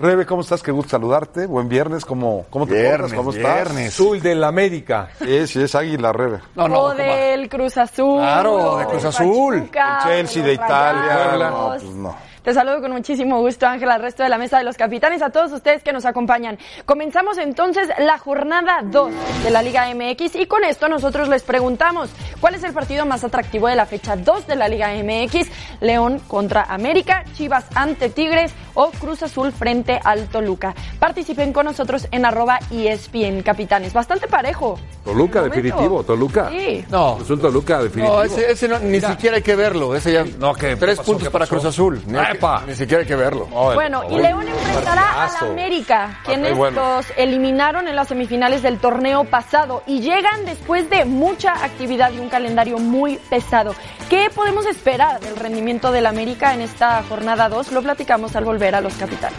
Rebe, 0.00 0.24
¿cómo 0.24 0.40
estás? 0.40 0.62
Qué 0.62 0.72
gusto 0.72 0.92
saludarte. 0.92 1.44
Buen 1.44 1.68
viernes. 1.68 2.06
¿Cómo, 2.06 2.46
cómo 2.48 2.66
te 2.66 2.72
Viernes, 2.72 3.12
portas? 3.12 3.16
¿Cómo 3.18 3.32
viernes. 3.32 3.88
Azul 3.88 4.22
del 4.22 4.42
América. 4.44 5.10
estás? 5.12 5.28
Sí, 5.28 5.46
sí, 5.46 5.62
es 5.62 5.74
Águila, 5.74 6.10
Rebe. 6.10 6.38
No, 6.54 6.68
no, 6.68 6.78
o 6.78 6.82
¿cómo? 6.84 6.94
del 6.94 7.50
Cruz 7.50 7.76
Azul. 7.76 8.18
Claro, 8.18 8.78
de 8.78 8.86
Cruz 8.86 9.04
Azul. 9.04 9.58
Pachuca, 9.58 9.98
El 9.98 10.08
Chelsea 10.08 10.42
de 10.42 10.52
Italia. 10.54 11.50
No, 11.50 11.68
pues 11.78 11.84
no. 11.84 12.16
Te 12.42 12.54
saludo 12.54 12.80
con 12.80 12.92
muchísimo 12.92 13.38
gusto, 13.40 13.66
Ángel, 13.66 13.90
al 13.90 14.00
resto 14.00 14.22
de 14.22 14.30
la 14.30 14.38
mesa 14.38 14.56
de 14.56 14.64
los 14.64 14.78
capitanes, 14.78 15.20
a 15.20 15.28
todos 15.28 15.52
ustedes 15.52 15.82
que 15.82 15.92
nos 15.92 16.06
acompañan. 16.06 16.58
Comenzamos 16.86 17.36
entonces 17.36 17.88
la 17.98 18.16
jornada 18.16 18.78
2 18.82 19.12
de 19.44 19.50
la 19.50 19.60
Liga 19.60 19.86
MX 19.94 20.36
y 20.36 20.46
con 20.46 20.64
esto 20.64 20.88
nosotros 20.88 21.28
les 21.28 21.42
preguntamos, 21.42 22.08
¿cuál 22.40 22.54
es 22.54 22.64
el 22.64 22.72
partido 22.72 23.04
más 23.04 23.24
atractivo 23.24 23.68
de 23.68 23.76
la 23.76 23.84
fecha 23.84 24.16
2 24.16 24.46
de 24.46 24.56
la 24.56 24.68
Liga 24.68 24.88
MX? 24.94 25.48
León 25.82 26.18
contra 26.28 26.62
América, 26.62 27.24
Chivas 27.34 27.66
ante 27.74 28.08
Tigres 28.08 28.52
o 28.72 28.90
Cruz 28.90 29.22
Azul 29.22 29.52
frente 29.52 30.00
al 30.02 30.28
Toluca. 30.28 30.74
Participen 30.98 31.52
con 31.52 31.66
nosotros 31.66 32.08
en 32.10 32.24
arroba 32.24 32.58
ESPN 32.70 33.42
Capitanes. 33.42 33.92
Bastante 33.92 34.28
parejo. 34.28 34.78
Toluca, 35.04 35.42
definitivo, 35.42 36.02
Toluca. 36.04 36.48
Sí. 36.48 36.86
No. 36.88 37.18
Es 37.20 37.28
un 37.28 37.38
Toluca, 37.40 37.82
definitivo. 37.82 38.16
No, 38.16 38.22
ese, 38.22 38.50
ese 38.52 38.66
no- 38.66 38.78
ni 38.78 38.98
siquiera 39.00 39.36
hay 39.36 39.42
que 39.42 39.56
verlo. 39.56 39.94
Ese 39.94 40.12
ya. 40.12 40.24
No, 40.38 40.54
¿qué 40.54 40.76
Tres 40.76 40.96
pasó? 40.96 41.12
puntos 41.12 41.28
¿Qué 41.28 41.30
para? 41.32 41.46
Cruz 41.46 41.64
Azul. 41.66 42.00
Ni, 42.06 42.16
hay 42.30 42.38
ni 42.66 42.74
siquiera 42.74 43.02
hay 43.02 43.06
que 43.06 43.16
verlo. 43.16 43.46
Bueno, 43.46 44.02
y 44.10 44.18
León 44.18 44.46
enfrentará 44.48 45.24
a 45.24 45.32
la. 45.32 45.50
América, 45.50 46.20
quienes 46.24 46.56
bueno. 46.56 46.80
los 46.80 47.06
eliminaron 47.16 47.88
en 47.88 47.96
las 47.96 48.08
semifinales 48.08 48.62
del 48.62 48.78
torneo 48.78 49.24
pasado 49.24 49.82
y 49.86 50.00
llegan 50.00 50.44
después 50.44 50.88
de 50.90 51.04
mucha 51.04 51.52
actividad 51.64 52.12
y 52.12 52.18
un 52.18 52.28
calendario 52.28 52.78
muy 52.78 53.16
pesado. 53.28 53.74
¿Qué 54.08 54.30
podemos 54.34 54.66
esperar 54.66 55.20
del 55.20 55.36
rendimiento 55.36 55.92
del 55.92 56.06
América 56.06 56.54
en 56.54 56.62
esta 56.62 57.02
jornada 57.08 57.48
2? 57.48 57.72
Lo 57.72 57.82
platicamos 57.82 58.36
al 58.36 58.44
volver 58.44 58.74
a 58.74 58.80
los 58.80 58.94
capitales. 58.94 59.38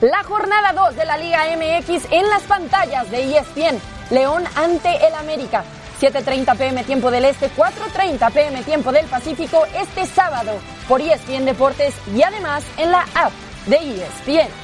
La 0.00 0.24
jornada 0.24 0.72
2 0.72 0.96
de 0.96 1.04
la 1.04 1.18
Liga 1.18 1.44
MX 1.56 2.06
en 2.10 2.28
las 2.30 2.42
pantallas 2.44 3.10
de 3.10 3.36
ESPN. 3.36 3.78
León 4.10 4.44
ante 4.54 5.06
el 5.06 5.14
América. 5.14 5.62
7.30 6.00 6.56
pm 6.56 6.84
tiempo 6.84 7.10
del 7.10 7.26
Este, 7.26 7.50
4.30 7.50 8.32
pm 8.32 8.62
tiempo 8.62 8.92
del 8.92 9.06
Pacífico 9.06 9.66
este 9.76 10.06
sábado 10.06 10.52
por 10.88 11.02
ESPN 11.02 11.44
Deportes 11.44 11.94
y 12.14 12.22
además 12.22 12.64
en 12.78 12.90
la 12.90 13.02
app 13.14 13.32
de 13.66 13.76
ESPN. 13.76 14.63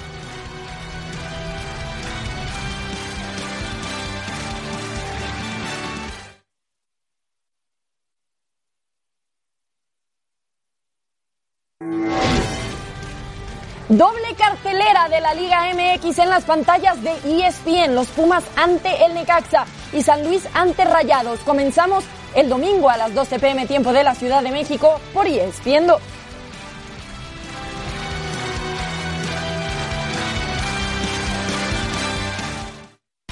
Doble 13.90 14.36
cartelera 14.38 15.08
de 15.08 15.20
la 15.20 15.34
Liga 15.34 15.64
MX 15.74 16.20
en 16.20 16.30
las 16.30 16.44
pantallas 16.44 17.02
de 17.02 17.10
ESPN. 17.24 17.92
Los 17.92 18.06
Pumas 18.06 18.44
ante 18.54 19.04
el 19.04 19.14
Necaxa 19.14 19.66
y 19.92 20.04
San 20.04 20.24
Luis 20.24 20.48
ante 20.54 20.84
Rayados. 20.84 21.40
Comenzamos 21.40 22.04
el 22.36 22.48
domingo 22.48 22.88
a 22.88 22.96
las 22.96 23.12
12 23.12 23.40
pm 23.40 23.66
tiempo 23.66 23.92
de 23.92 24.04
la 24.04 24.14
Ciudad 24.14 24.44
de 24.44 24.52
México 24.52 25.00
por 25.12 25.26
ESPN 25.26 25.88
2. 25.88 26.00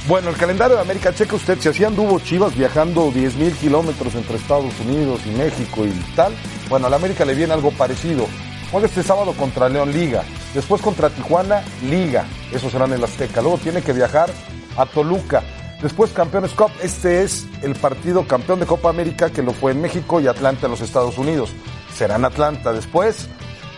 Bueno, 0.08 0.30
el 0.30 0.36
calendario 0.36 0.74
de 0.74 0.82
América, 0.82 1.14
checa 1.14 1.36
usted, 1.36 1.60
si 1.60 1.68
así 1.68 1.84
anduvo 1.84 2.18
Chivas 2.18 2.56
viajando 2.56 3.12
10 3.12 3.36
mil 3.36 3.52
kilómetros 3.52 4.12
entre 4.16 4.38
Estados 4.38 4.72
Unidos 4.80 5.20
y 5.24 5.30
México 5.30 5.86
y 5.86 5.92
tal, 6.16 6.32
bueno, 6.68 6.88
a 6.88 6.90
la 6.90 6.96
América 6.96 7.24
le 7.24 7.34
viene 7.34 7.52
algo 7.52 7.70
parecido. 7.70 8.26
Juega 8.70 8.86
este 8.86 9.02
sábado 9.02 9.32
contra 9.32 9.68
León 9.68 9.92
Liga, 9.92 10.22
después 10.54 10.82
contra 10.82 11.08
Tijuana 11.08 11.62
Liga, 11.88 12.26
eso 12.52 12.68
será 12.68 12.84
en 12.84 12.92
el 12.92 13.04
Azteca, 13.04 13.40
luego 13.40 13.56
tiene 13.56 13.80
que 13.80 13.94
viajar 13.94 14.28
a 14.76 14.84
Toluca, 14.84 15.42
después 15.80 16.12
Campeones 16.12 16.52
Cup, 16.52 16.70
este 16.82 17.22
es 17.22 17.46
el 17.62 17.74
partido 17.76 18.26
campeón 18.26 18.60
de 18.60 18.66
Copa 18.66 18.90
América 18.90 19.30
que 19.30 19.42
lo 19.42 19.52
fue 19.52 19.72
en 19.72 19.80
México 19.80 20.20
y 20.20 20.26
Atlanta 20.26 20.66
en 20.66 20.72
los 20.72 20.82
Estados 20.82 21.16
Unidos, 21.16 21.50
será 21.94 22.16
en 22.16 22.26
Atlanta, 22.26 22.74
después 22.74 23.28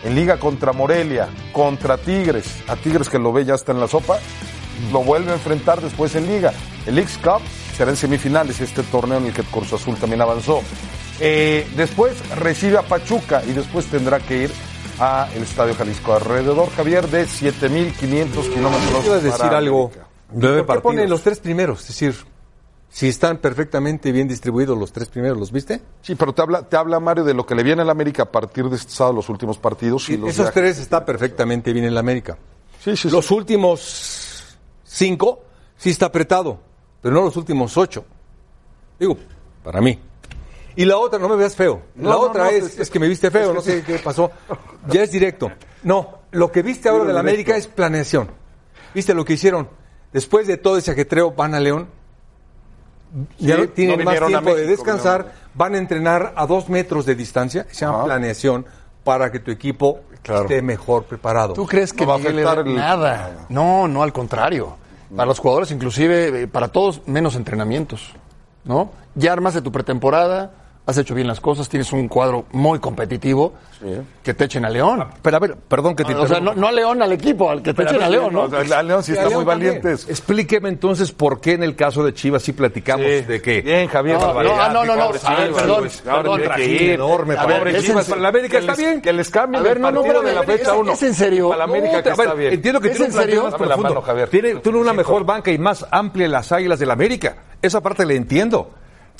en 0.03 0.13
Liga 0.13 0.37
contra 0.37 0.73
Morelia, 0.73 1.29
contra 1.53 1.97
Tigres, 1.97 2.47
a 2.67 2.75
Tigres 2.75 3.07
que 3.07 3.19
lo 3.19 3.31
ve 3.31 3.45
ya 3.45 3.55
está 3.55 3.71
en 3.71 3.79
la 3.79 3.87
sopa, 3.87 4.19
lo 4.91 5.03
vuelve 5.03 5.31
a 5.31 5.35
enfrentar 5.35 5.79
después 5.79 6.15
en 6.15 6.27
Liga. 6.27 6.53
El 6.85 6.97
X 6.97 7.19
Cup 7.23 7.41
será 7.77 7.91
en 7.91 7.97
semifinales, 7.97 8.59
este 8.59 8.83
torneo 8.83 9.19
en 9.19 9.27
el 9.27 9.33
que 9.33 9.43
Cruz 9.43 9.71
Azul 9.73 9.95
también 9.95 10.21
avanzó. 10.21 10.61
Eh, 11.19 11.67
después 11.75 12.13
recibe 12.35 12.77
a 12.77 12.81
Pachuca 12.81 13.43
y 13.47 13.53
después 13.53 13.85
tendrá 13.85 14.19
que 14.19 14.43
ir 14.43 14.51
a 14.99 15.29
el 15.35 15.43
Estadio 15.43 15.75
Jalisco 15.75 16.13
alrededor, 16.13 16.69
Javier, 16.71 17.07
de 17.07 17.25
7.500 17.25 18.53
kilómetros. 18.53 19.01
Quiero 19.01 19.15
decir 19.21 19.31
para 19.37 19.57
algo. 19.57 19.85
América. 19.85 20.07
Nueve 20.33 20.63
¿Por 20.63 20.77
qué 20.77 20.81
pone 20.81 20.95
partidos. 20.97 21.09
los 21.09 21.21
tres 21.23 21.39
primeros? 21.39 21.81
Es 21.81 21.87
decir, 21.87 22.15
si 22.89 23.07
están 23.07 23.37
perfectamente 23.37 24.11
bien 24.11 24.27
distribuidos 24.27 24.77
los 24.77 24.91
tres 24.91 25.09
primeros, 25.09 25.37
¿los 25.37 25.51
viste? 25.51 25.81
Sí, 26.01 26.15
pero 26.15 26.33
te 26.33 26.41
habla, 26.41 26.63
te 26.63 26.75
habla 26.77 26.99
Mario 26.99 27.23
de 27.23 27.33
lo 27.33 27.45
que 27.45 27.55
le 27.55 27.63
viene 27.63 27.81
al 27.81 27.89
América 27.89 28.23
a 28.23 28.31
partir 28.31 28.65
de 28.69 28.75
este 28.75 28.91
sábado, 28.91 29.15
los 29.15 29.29
últimos 29.29 29.57
partidos. 29.57 30.09
Y 30.09 30.17
los 30.17 30.29
Esos 30.29 30.51
tres 30.51 30.77
está 30.79 31.05
perfectamente 31.05 31.73
bien 31.73 31.85
en 31.85 31.93
la 31.93 31.99
América. 31.99 32.37
Sí, 32.83 32.91
sí, 32.91 33.09
sí. 33.09 33.09
Los 33.09 33.31
últimos 33.31 34.57
cinco 34.83 35.43
sí 35.77 35.89
está 35.89 36.07
apretado, 36.07 36.59
pero 37.01 37.15
no 37.15 37.21
los 37.21 37.37
últimos 37.37 37.77
ocho. 37.77 38.05
Digo, 38.99 39.17
para 39.63 39.81
mí. 39.81 39.99
Y 40.75 40.85
la 40.85 40.97
otra, 40.97 41.19
no 41.19 41.27
me 41.29 41.35
veas 41.35 41.55
feo. 41.55 41.81
No, 41.95 42.09
la 42.09 42.15
no, 42.15 42.21
otra 42.21 42.43
no, 42.45 42.49
es, 42.49 42.63
es- 42.63 42.79
es 42.79 42.89
que 42.89 42.99
me 42.99 43.07
viste 43.07 43.29
feo, 43.31 43.53
no 43.53 43.61
sé 43.61 43.83
qué 43.83 43.99
pasó. 43.99 44.31
Ya 44.87 45.03
es 45.03 45.11
directo. 45.11 45.51
No, 45.83 46.19
lo 46.31 46.51
que 46.51 46.61
viste 46.61 46.87
ahora 46.89 47.05
de 47.05 47.13
la 47.13 47.19
América 47.19 47.55
es 47.57 47.67
planeación. 47.67 48.29
¿Viste 48.93 49.13
lo 49.13 49.25
que 49.25 49.33
hicieron? 49.33 49.69
Después 50.13 50.47
de 50.47 50.57
todo 50.57 50.77
ese 50.77 50.91
ajetreo, 50.91 51.31
van 51.31 51.55
a 51.55 51.59
León. 51.59 51.87
Ya 53.39 53.67
tienen 53.67 53.99
no 53.99 54.05
más 54.05 54.19
tiempo 54.25 54.55
de 54.55 54.65
descansar. 54.67 55.33
Van 55.53 55.75
a 55.75 55.77
entrenar 55.77 56.33
a 56.37 56.45
dos 56.45 56.69
metros 56.69 57.05
de 57.05 57.15
distancia. 57.15 57.65
Se 57.71 57.81
llama 57.85 57.97
Ajá. 57.99 58.05
planeación 58.05 58.65
para 59.03 59.31
que 59.31 59.39
tu 59.39 59.51
equipo 59.51 59.99
esté 60.23 60.61
mejor 60.61 61.03
preparado. 61.03 61.53
¿Tú 61.53 61.65
crees 61.65 61.91
que 61.91 62.03
No 62.05 62.09
va 62.11 62.15
a 62.15 62.17
afectar 62.19 62.59
el- 62.59 62.75
Nada. 62.75 63.45
No, 63.49 63.87
no, 63.87 64.03
al 64.03 64.13
contrario. 64.13 64.77
Para 65.13 65.25
los 65.27 65.39
jugadores, 65.39 65.71
inclusive, 65.71 66.43
eh, 66.43 66.47
para 66.47 66.69
todos, 66.69 67.01
menos 67.05 67.35
entrenamientos. 67.35 68.13
¿No? 68.63 68.91
Ya 69.15 69.33
armas 69.33 69.55
de 69.55 69.61
tu 69.61 69.71
pretemporada, 69.73 70.51
has 70.91 70.97
hecho 70.99 71.15
bien 71.15 71.27
las 71.27 71.39
cosas, 71.41 71.67
tienes 71.67 71.91
un 71.91 72.07
cuadro 72.07 72.45
muy 72.51 72.79
competitivo, 72.79 73.53
que 74.23 74.33
te 74.33 74.45
echen 74.45 74.63
a 74.65 74.69
León. 74.69 75.05
Pero 75.21 75.37
a 75.37 75.39
ver, 75.39 75.55
perdón 75.55 75.95
que 75.95 76.03
te 76.03 76.13
O 76.13 76.27
sea, 76.27 76.39
no, 76.39 76.53
no 76.53 76.67
a 76.67 76.71
León 76.71 77.01
al 77.01 77.11
equipo, 77.13 77.49
al 77.49 77.63
que 77.63 77.73
te 77.73 77.83
echen 77.83 78.01
a 78.01 78.09
León, 78.09 78.31
¿no? 78.33 78.43
A 78.43 78.83
León 78.83 79.03
sí 79.03 79.11
está 79.13 79.23
León 79.23 79.35
muy 79.43 79.45
también. 79.45 79.81
valientes. 79.81 80.07
Explíqueme 80.07 80.69
entonces 80.69 81.11
por 81.11 81.41
qué 81.41 81.53
en 81.53 81.63
el 81.63 81.75
caso 81.75 82.03
de 82.03 82.13
Chivas 82.13 82.43
sí 82.43 82.53
platicamos 82.53 83.05
de 83.05 83.41
que. 83.41 83.61
Bien, 83.61 83.87
Javier. 83.87 84.19
No, 84.19 84.33
no, 84.43 84.51
ah, 84.61 84.69
no, 84.69 84.85
no, 84.85 84.95
no. 84.95 85.11
perdón, 85.11 85.89
perdón, 86.03 86.41
enorme 86.59 87.33
A 87.33 87.37
para 87.37 87.47
ver, 87.47 87.57
pobre 87.59 87.77
es 87.77 87.83
Chivas. 87.85 88.07
Para 88.07 88.21
la 88.21 88.29
América 88.29 88.51
que 88.51 88.57
está 88.59 88.71
les- 88.73 88.77
bien. 88.79 89.01
Que 89.01 89.13
les 89.13 89.29
cambien 89.29 89.65
el 89.65 89.81
no, 89.81 89.91
no, 89.91 90.01
partido 90.03 90.21
de 90.21 90.33
la 90.33 90.43
fecha 90.43 90.71
¿es- 90.73 90.77
1. 90.79 90.91
es 90.93 91.03
en 91.03 91.13
serio? 91.13 91.47
Para 91.49 91.57
la 91.59 91.63
América 91.65 92.03
que 92.03 92.09
está 92.09 92.33
bien. 92.33 92.53
Entiendo 92.53 92.81
que 92.81 92.87
¿Es 92.89 92.93
tiene 92.97 93.05
en 93.05 93.11
un 93.11 93.15
plantel 93.15 93.31
serio? 93.35 93.43
más 93.49 93.53
profundo. 93.55 93.89
mano, 93.89 94.01
Javier. 94.01 94.29
Tiene, 94.29 94.55
tiene 94.55 94.77
una 94.77 94.93
mejor 94.93 95.25
banca 95.25 95.51
y 95.51 95.57
más 95.57 95.85
amplia 95.91 96.27
las 96.27 96.51
águilas 96.51 96.79
del 96.79 96.91
América. 96.91 97.35
Esa 97.61 97.81
parte 97.81 98.05
le 98.05 98.15
entiendo. 98.15 98.69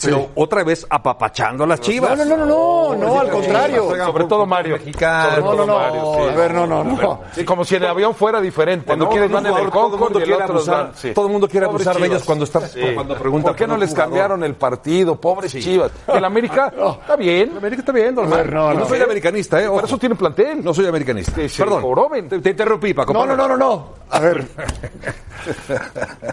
Pero 0.04 0.30
otra 0.36 0.64
vez 0.64 0.86
apapachando 0.90 1.64
a 1.64 1.68
las 1.68 1.80
chivas. 1.80 2.18
No, 2.18 2.26
no, 2.26 2.38
no, 2.38 2.46
no, 2.46 2.96
no, 2.96 3.08
no, 3.14 3.20
al 3.20 3.30
contrario. 3.30 3.90
Sobre 4.06 4.26
todo 4.26 4.46
Mario. 4.48 4.76
Mexicano. 4.78 5.42
No, 5.42 5.54
no, 5.54 5.66
no. 5.66 5.78
Mario, 5.78 6.14
sí. 6.16 6.22
A 6.22 6.36
ver, 6.36 6.54
no, 6.56 6.66
no, 6.66 6.84
no. 6.84 7.22
Sí, 7.34 7.46
como 7.46 7.64
si 7.64 7.76
el 7.76 7.86
avión 7.86 8.16
fuera 8.16 8.42
diferente. 8.42 8.88
Cuando 8.88 9.06
¿no? 9.06 9.12
un 9.12 9.32
van 9.32 9.46
en 9.46 9.54
el 9.54 9.70
todo 9.70 9.72
Concord 9.72 10.00
mundo 10.00 10.20
y 10.20 10.22
el 10.24 10.28
quiere 10.30 10.44
otro 10.44 10.56
abusar. 10.56 10.84
van- 10.86 10.96
sí. 10.96 11.12
Todo 11.14 11.26
el 11.28 11.32
mundo 11.32 11.48
quiere 11.48 11.68
Pobres 11.68 11.86
abusar 11.88 12.02
de 12.02 12.08
ellos 12.08 12.24
cuando 12.24 12.46
está 12.46 12.62
cuando 12.96 13.16
preguntan 13.16 13.50
¿Por 13.52 13.56
qué 13.56 13.68
no 13.68 13.78
les 13.78 13.90
jugador. 13.92 14.10
cambiaron 14.10 14.44
el 14.44 14.56
partido? 14.56 15.22
Pobres 15.22 15.52
Chivas. 15.54 15.92
El 16.08 16.26
América 16.26 16.74
está 17.02 17.16
bien. 17.16 17.52
El 17.52 17.58
América 17.58 17.82
está 17.82 17.92
bien, 17.92 18.16
normal. 18.16 18.52
no, 18.52 18.74
no 18.74 18.80
no. 18.80 18.88
soy 18.88 19.02
americanista, 19.02 19.62
¿eh? 19.62 19.68
Por 19.70 19.84
eso 19.84 19.98
tiene 20.00 20.16
plantel. 20.16 20.64
No 20.64 20.74
soy 20.74 20.88
americanista. 20.88 21.34
Perdón. 21.58 21.82
joroben. 21.84 22.28
Te, 22.28 22.40
te 22.40 22.50
interrumpí, 22.50 22.94
Paco. 22.96 23.14
No, 23.14 23.26
no, 23.26 23.36
no, 23.38 23.48
no, 23.48 23.58
no. 23.58 23.88
A 24.10 24.20
ver. 24.20 24.48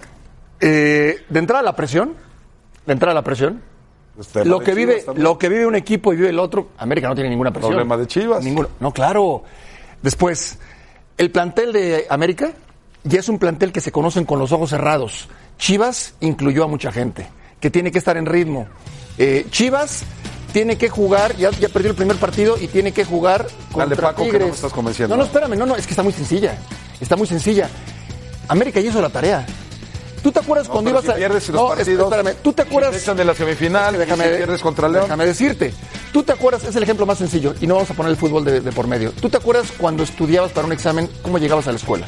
Eh, 0.60 1.24
de 1.28 1.38
entrada 1.38 1.62
la 1.62 1.76
presión, 1.76 2.14
de 2.88 2.92
entrada 2.94 3.14
la 3.14 3.22
presión, 3.22 3.62
Este, 4.18 4.44
lo 4.44 4.58
que 4.60 4.74
vive, 4.74 5.02
también. 5.02 5.22
lo 5.22 5.38
que 5.38 5.48
vive 5.48 5.66
un 5.66 5.76
equipo 5.76 6.12
y 6.12 6.16
vive 6.16 6.30
el 6.30 6.38
otro, 6.38 6.70
América 6.78 7.06
no 7.08 7.14
tiene 7.14 7.30
ninguna 7.30 7.52
presión. 7.52 7.72
Problema 7.72 7.96
de 7.96 8.06
Chivas. 8.06 8.42
Ninguno. 8.42 8.68
No, 8.80 8.92
claro. 8.92 9.44
Después, 10.02 10.58
el 11.18 11.30
plantel 11.30 11.72
de 11.72 12.06
América 12.08 12.52
ya 13.04 13.20
es 13.20 13.28
un 13.28 13.38
plantel 13.38 13.72
que 13.72 13.80
se 13.80 13.92
conocen 13.92 14.24
con 14.24 14.38
los 14.38 14.52
ojos 14.52 14.70
cerrados. 14.70 15.28
Chivas 15.58 16.14
incluyó 16.20 16.64
a 16.64 16.66
mucha 16.66 16.90
gente, 16.90 17.28
que 17.60 17.70
tiene 17.70 17.92
que 17.92 17.98
estar 17.98 18.16
en 18.16 18.26
ritmo. 18.26 18.66
Eh, 19.18 19.46
Chivas 19.50 20.04
tiene 20.52 20.78
que 20.78 20.88
jugar, 20.88 21.36
ya, 21.36 21.50
ya 21.50 21.68
perdió 21.68 21.90
el 21.90 21.96
primer 21.96 22.16
partido 22.16 22.56
y 22.58 22.68
tiene 22.68 22.92
que 22.92 23.04
jugar 23.04 23.46
contra 23.70 24.08
Paco, 24.08 24.24
que 24.30 24.38
no 24.38 24.46
me 24.46 24.52
estás 24.52 24.72
convenciendo. 24.72 25.14
No, 25.14 25.20
no, 25.22 25.26
espérame, 25.26 25.56
no, 25.58 25.66
no, 25.66 25.76
es 25.76 25.86
que 25.86 25.92
está 25.92 26.02
muy 26.02 26.12
sencilla. 26.14 26.56
Está 27.00 27.16
muy 27.16 27.26
sencilla. 27.26 27.68
América 28.48 28.80
ya 28.80 28.88
hizo 28.88 29.02
la 29.02 29.10
tarea. 29.10 29.44
¿Tú 30.28 30.32
te 30.32 30.40
acuerdas 30.40 30.68
cuando 30.68 30.90
pero 30.90 30.98
ibas 31.00 31.04
si 31.06 31.10
a.? 31.10 31.14
pierdes 31.14 31.48
los 31.48 31.62
no, 31.62 31.68
partidos, 31.68 32.12
espérame. 32.12 32.36
¿Tú 32.42 32.52
te 32.52 32.60
acuerdas.? 32.60 32.90
si 32.92 32.96
te 32.98 33.02
echan 33.02 33.16
de 33.16 33.24
la 33.24 33.34
semifinal, 33.34 33.94
Es 33.94 34.06
que 34.06 34.12
y 34.12 34.16
si 34.16 34.36
pierdes 34.36 34.60
contra 34.60 34.86
León. 34.86 35.04
Déjame 35.04 35.24
decirte. 35.24 35.72
¿Tú 36.12 36.22
te 36.22 36.32
acuerdas? 36.32 36.64
Es 36.64 36.76
el 36.76 36.82
ejemplo 36.82 37.06
más 37.06 37.16
sencillo. 37.16 37.54
Y 37.62 37.66
no 37.66 37.76
vamos 37.76 37.90
a 37.90 37.94
poner 37.94 38.10
el 38.10 38.18
fútbol 38.18 38.44
de, 38.44 38.60
de 38.60 38.70
por 38.72 38.86
medio. 38.86 39.10
¿Tú 39.12 39.30
te 39.30 39.38
acuerdas 39.38 39.72
cuando 39.78 40.02
estudiabas 40.02 40.52
para 40.52 40.66
un 40.66 40.74
examen, 40.74 41.08
cómo 41.22 41.38
llegabas 41.38 41.66
a 41.66 41.70
la 41.70 41.78
escuela? 41.78 42.06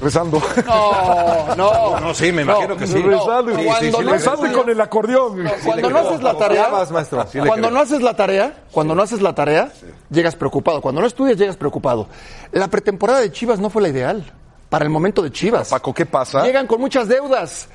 Rezando. 0.00 0.42
No, 0.66 1.54
no. 1.54 2.00
No, 2.00 2.14
sí, 2.14 2.32
me 2.32 2.42
imagino 2.42 2.76
que 2.76 2.88
sí. 2.88 3.00
Rezando. 3.00 3.52
No, 3.52 3.62
y- 3.62 3.64
cuando 3.66 3.98
sí, 3.98 4.04
no 4.04 4.12
rezando 4.12 4.46
y 4.48 4.50
con 4.52 4.68
el 4.68 4.80
acordeón. 4.80 5.44
Cuando 5.64 5.88
no 5.88 5.98
haces 5.98 6.22
la 6.24 6.34
tarea, 6.36 6.68
maestro. 6.90 7.26
Sí 7.30 7.38
cuando 7.38 7.54
creo. 7.68 7.70
no 7.70 7.80
haces 7.80 8.02
la 8.02 8.16
tarea, 8.16 8.64
cuando 8.72 8.96
no 8.96 9.02
haces 9.02 9.22
la 9.22 9.36
tarea, 9.36 9.70
llegas 10.10 10.34
preocupado. 10.34 10.80
Cuando 10.80 11.00
no 11.00 11.06
estudias, 11.06 11.36
llegas 11.38 11.56
preocupado. 11.56 12.08
La 12.50 12.66
pretemporada 12.66 13.20
de 13.20 13.30
Chivas 13.30 13.60
no 13.60 13.70
fue 13.70 13.82
la 13.82 13.88
ideal 13.90 14.32
para 14.70 14.84
el 14.84 14.90
momento 14.90 15.20
de 15.20 15.30
Chivas. 15.30 15.68
Paco, 15.68 15.92
¿qué 15.92 16.06
pasa? 16.06 16.42
Llegan 16.42 16.66
con 16.66 16.80
muchas 16.80 17.06
deudas. 17.08 17.68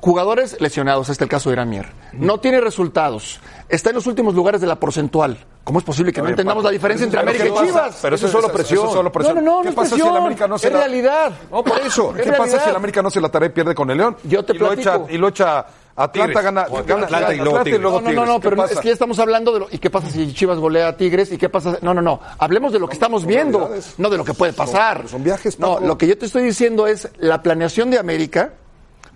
Jugadores 0.00 0.60
lesionados, 0.60 1.08
este 1.08 1.24
es 1.24 1.26
el 1.26 1.28
caso 1.28 1.48
de 1.48 1.54
Iramier. 1.54 1.88
No 2.12 2.38
tiene 2.38 2.60
resultados. 2.60 3.40
Está 3.68 3.90
en 3.90 3.96
los 3.96 4.06
últimos 4.06 4.32
lugares 4.32 4.60
de 4.60 4.68
la 4.68 4.76
porcentual. 4.76 5.44
¿Cómo 5.64 5.80
es 5.80 5.84
posible 5.84 6.12
que 6.12 6.22
no 6.22 6.28
entendamos 6.28 6.62
Paco, 6.62 6.68
la 6.68 6.72
diferencia 6.72 7.04
entre 7.04 7.18
América 7.20 7.44
¿qué 7.44 7.50
y? 7.50 7.66
Chivas? 7.66 7.98
Pero 8.00 8.14
eso 8.14 8.26
es 8.26 8.32
solo 8.32 8.48
presión. 8.52 8.78
Eso 8.78 8.86
es 8.86 8.92
solo 8.92 9.10
presión. 9.10 9.34
No, 9.36 9.42
no, 9.42 9.56
no, 9.56 9.62
¿Qué 9.62 9.68
no 9.70 9.74
pasa 9.74 9.96
si 9.96 10.00
el 10.00 10.16
América 10.16 10.46
no 10.46 10.56
se 10.56 10.68
es 10.68 10.72
la- 10.72 10.78
realidad. 10.78 11.32
No, 11.50 11.64
por 11.64 11.80
eso. 11.80 12.14
Es 12.16 12.22
¿Qué 12.22 12.32
pasa 12.32 12.60
si 12.62 12.70
el 12.70 12.76
América 12.76 13.02
no 13.02 13.10
se 13.10 13.20
la 13.20 13.28
tarea 13.28 13.48
y 13.48 13.52
pierde 13.52 13.74
con 13.74 13.90
el 13.90 13.98
León? 13.98 14.16
Yo 14.22 14.44
te 14.44 14.54
y 14.54 14.58
lo 14.58 14.72
echa, 14.72 15.00
y 15.08 15.18
lo 15.18 15.28
echa 15.28 15.66
Atlanta 16.04 16.40
gana, 16.42 16.66
O 16.70 16.82
gana 16.84 17.04
Atlanta 17.04 17.34
y 17.34 17.36
luego 17.38 17.58
Atlanta 17.58 17.64
Tigres. 17.64 17.80
No, 17.82 18.00
no, 18.00 18.12
no, 18.12 18.26
no, 18.26 18.34
¿Qué 18.40 18.44
pero 18.44 18.56
no, 18.56 18.62
pasa? 18.62 18.74
es 18.74 18.80
que 18.80 18.86
ya 18.88 18.92
estamos 18.92 19.18
hablando 19.18 19.52
de 19.52 19.60
lo. 19.60 19.66
¿Y 19.70 19.78
qué 19.78 19.90
pasa 19.90 20.08
si 20.10 20.32
Chivas 20.32 20.58
golea 20.58 20.88
a 20.88 20.96
Tigres? 20.96 21.32
¿Y 21.32 21.38
qué 21.38 21.48
pasa? 21.48 21.78
No, 21.82 21.92
no, 21.94 22.00
no. 22.02 22.20
Hablemos 22.38 22.72
de 22.72 22.78
lo 22.78 22.86
que 22.88 22.94
estamos 22.94 23.26
viendo, 23.26 23.70
no 23.98 24.10
de 24.10 24.16
lo 24.16 24.24
que 24.24 24.34
puede 24.34 24.52
pasar. 24.52 25.08
son 25.08 25.22
viajes, 25.24 25.58
No, 25.58 25.74
Paco. 25.74 25.86
lo 25.86 25.98
que 25.98 26.06
yo 26.06 26.16
te 26.16 26.26
estoy 26.26 26.42
diciendo 26.44 26.86
es 26.86 27.08
la 27.18 27.42
planeación 27.42 27.90
de 27.90 27.98
América 27.98 28.52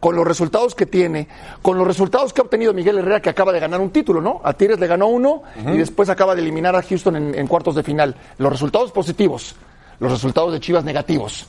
con 0.00 0.16
los 0.16 0.26
resultados 0.26 0.74
que 0.74 0.84
tiene, 0.86 1.28
con 1.62 1.78
los 1.78 1.86
resultados 1.86 2.32
que 2.32 2.40
ha 2.40 2.44
obtenido 2.44 2.74
Miguel 2.74 2.98
Herrera, 2.98 3.20
que 3.22 3.30
acaba 3.30 3.52
de 3.52 3.60
ganar 3.60 3.80
un 3.80 3.90
título, 3.90 4.20
¿no? 4.20 4.40
A 4.42 4.52
Tigres 4.52 4.80
le 4.80 4.88
ganó 4.88 5.06
uno 5.06 5.42
y 5.64 5.78
después 5.78 6.08
acaba 6.08 6.34
de 6.34 6.42
eliminar 6.42 6.74
a 6.74 6.82
Houston 6.82 7.14
en, 7.14 7.34
en 7.36 7.46
cuartos 7.46 7.76
de 7.76 7.84
final. 7.84 8.16
Los 8.38 8.50
resultados 8.50 8.90
positivos, 8.90 9.54
los 10.00 10.10
resultados 10.10 10.52
de 10.52 10.58
Chivas 10.58 10.82
negativos. 10.82 11.46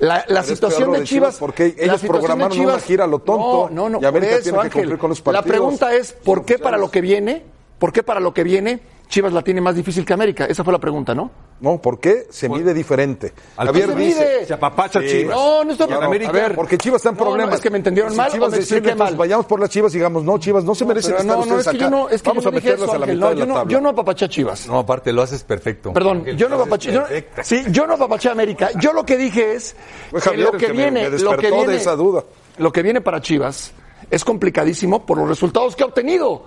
La, 0.00 0.42
situación 0.42 0.92
de 0.92 1.04
Chivas, 1.04 1.08
Chivas 1.08 1.36
porque 1.38 1.74
ellos 1.78 2.00
programaron 2.02 2.58
una 2.58 2.78
gira 2.78 3.04
a 3.04 3.06
lo 3.06 3.18
tonto 3.18 3.68
No, 3.70 3.88
no, 3.88 3.90
no, 3.90 4.02
y 4.02 4.04
América 4.06 4.32
por 4.32 4.40
eso, 4.40 4.42
tiene 4.42 4.58
que 4.58 4.64
Ángel. 4.64 4.82
cumplir 4.82 4.98
con 4.98 5.10
los 5.10 5.26
La 5.26 5.42
pregunta 5.42 5.94
es, 5.94 6.12
¿por 6.12 6.44
qué 6.44 6.58
para 6.58 6.78
lo 6.78 6.90
que 6.90 7.00
viene, 7.00 7.44
por 7.80 7.92
qué 7.92 8.02
para 8.04 8.20
lo 8.20 8.32
que 8.32 8.44
viene 8.44 8.78
Chivas 9.08 9.32
la 9.32 9.42
tiene 9.42 9.60
más 9.60 9.74
difícil 9.74 10.04
que 10.04 10.12
América? 10.12 10.44
Esa 10.44 10.62
fue 10.62 10.72
la 10.72 10.78
pregunta, 10.78 11.14
¿no? 11.16 11.32
No, 11.60 11.78
¿por 11.82 11.98
qué? 11.98 12.26
Se 12.30 12.48
mide 12.48 12.72
diferente. 12.72 13.32
Al 13.56 13.66
Javier 13.66 13.88
se 13.88 13.94
dice... 13.96 14.20
mide. 14.20 14.46
Se 14.46 14.54
apapacha 14.54 15.00
Chivas. 15.00 15.36
No, 15.36 15.64
no 15.64 16.00
a 16.28 16.32
ver, 16.32 16.54
porque 16.54 16.78
Chivas 16.78 16.98
está 17.00 17.08
en 17.08 17.16
no, 17.16 17.24
no, 17.24 17.30
problemas. 17.30 17.54
es 17.56 17.60
que 17.60 17.70
me 17.70 17.78
entendieron 17.78 18.12
Si 18.12 18.16
mal 18.16 18.28
o 18.28 18.32
Chivas 18.32 18.52
entonces, 18.52 18.96
mal. 18.96 19.16
vayamos 19.16 19.46
por 19.46 19.58
las 19.58 19.68
Chivas 19.68 19.92
y 19.94 19.96
digamos, 19.98 20.22
no, 20.22 20.38
Chivas, 20.38 20.62
no 20.62 20.74
se 20.76 20.84
merecen 20.84 21.12
estar 21.16 21.26
no, 21.26 21.44
no, 21.44 21.58
es 21.58 21.64
que 21.64 21.70
acá. 21.70 21.78
yo 21.78 21.90
no, 21.90 22.08
es 22.08 22.22
que 22.22 22.28
Vamos 22.28 22.44
yo 22.44 22.50
a 22.50 22.52
no 22.52 22.58
eso, 22.58 22.84
a 22.92 22.98
la 22.98 23.04
Ángel, 23.04 23.16
mitad 23.16 23.28
no, 23.28 23.30
de 23.30 23.34
yo 23.34 23.40
la 23.40 23.46
no, 23.46 23.54
tabla. 23.54 23.72
yo 23.72 23.80
no 23.80 23.88
apapaché 23.88 24.24
a 24.26 24.28
Chivas. 24.28 24.66
No, 24.68 24.78
aparte 24.78 25.12
lo 25.12 25.22
haces 25.22 25.42
perfecto. 25.42 25.92
Perdón, 25.92 26.24
yo 26.36 26.48
no 26.48 26.54
apapaché, 26.56 26.92
no- 26.92 27.04
sí, 27.42 27.64
yo 27.70 27.86
no 27.86 27.94
apapaché 27.94 28.28
a 28.28 28.32
América. 28.32 28.70
Yo 28.80 28.92
lo 28.92 29.04
que 29.04 29.16
dije 29.16 29.54
es 29.54 29.74
que 30.22 30.36
lo 30.36 30.52
que 30.52 30.70
viene, 30.72 31.10
me 31.10 31.18
lo 31.18 31.36
que 31.36 31.50
de 31.50 31.56
viene, 31.56 31.76
esa 31.76 31.96
duda. 31.96 32.22
lo 32.58 32.72
que 32.72 32.82
viene 32.82 33.00
para 33.00 33.20
Chivas 33.20 33.72
es 34.08 34.24
complicadísimo 34.24 35.04
por 35.04 35.18
los 35.18 35.28
resultados 35.28 35.74
que 35.74 35.82
ha 35.82 35.86
obtenido 35.86 36.44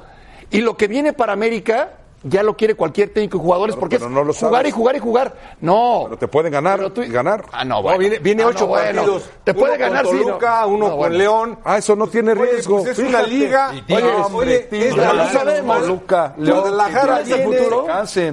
y 0.54 0.62
lo 0.62 0.78
que 0.78 0.88
viene 0.88 1.12
para 1.14 1.34
América 1.34 1.98
ya 2.26 2.42
lo 2.42 2.56
quiere 2.56 2.76
cualquier 2.76 3.10
técnico 3.12 3.36
y 3.36 3.42
jugadores 3.42 3.76
Claro, 3.76 3.80
porque 3.82 3.96
es 3.98 4.02
no 4.02 4.24
lo 4.24 4.34
jugar 4.34 4.36
sabes. 4.62 4.70
y 4.70 4.72
jugar 4.72 4.96
y 4.96 5.00
jugar. 5.00 5.36
No. 5.60 6.04
Pero 6.06 6.18
te 6.20 6.28
pueden 6.30 6.54
ganar 6.54 6.90
tú- 6.92 7.02
y 7.04 7.10
ganar. 7.10 7.44
Ah, 7.52 7.66
no, 7.66 7.82
bueno. 7.84 8.00
viene, 8.00 8.20
viene 8.20 8.44
Ah, 8.44 8.48
ocho 8.48 8.60
no, 8.62 8.68
bueno. 8.68 9.02
partidos. 9.02 9.30
Te 9.44 9.54
puede 9.54 9.74
uno 9.76 9.80
ganar, 9.82 10.06
con 10.06 10.18
sí. 10.18 10.24
Toluca, 10.24 10.66
uno 10.66 10.78
No, 10.78 10.90
con 10.92 10.98
bueno. 11.00 11.16
León. 11.18 11.60
Ah, 11.66 11.78
eso 11.80 11.98
no 11.98 12.08
tiene 12.08 12.32
Oye, 12.32 12.46
riesgo. 12.52 12.78
pues 12.82 12.98
es 12.98 13.06
una 13.10 13.24
liga. 13.24 13.72
Oye, 13.90 14.04
oye, 14.34 14.68
es 14.72 14.96
la- 14.96 15.12
no 15.14 15.30
sabemos. 15.32 15.80
Toluca, 15.82 16.34
Guadalajara 16.38 17.20
León, 17.20 17.28
¿Tú 17.28 17.28
lees 17.28 17.34
el 17.34 17.44
futuro? 17.60 17.86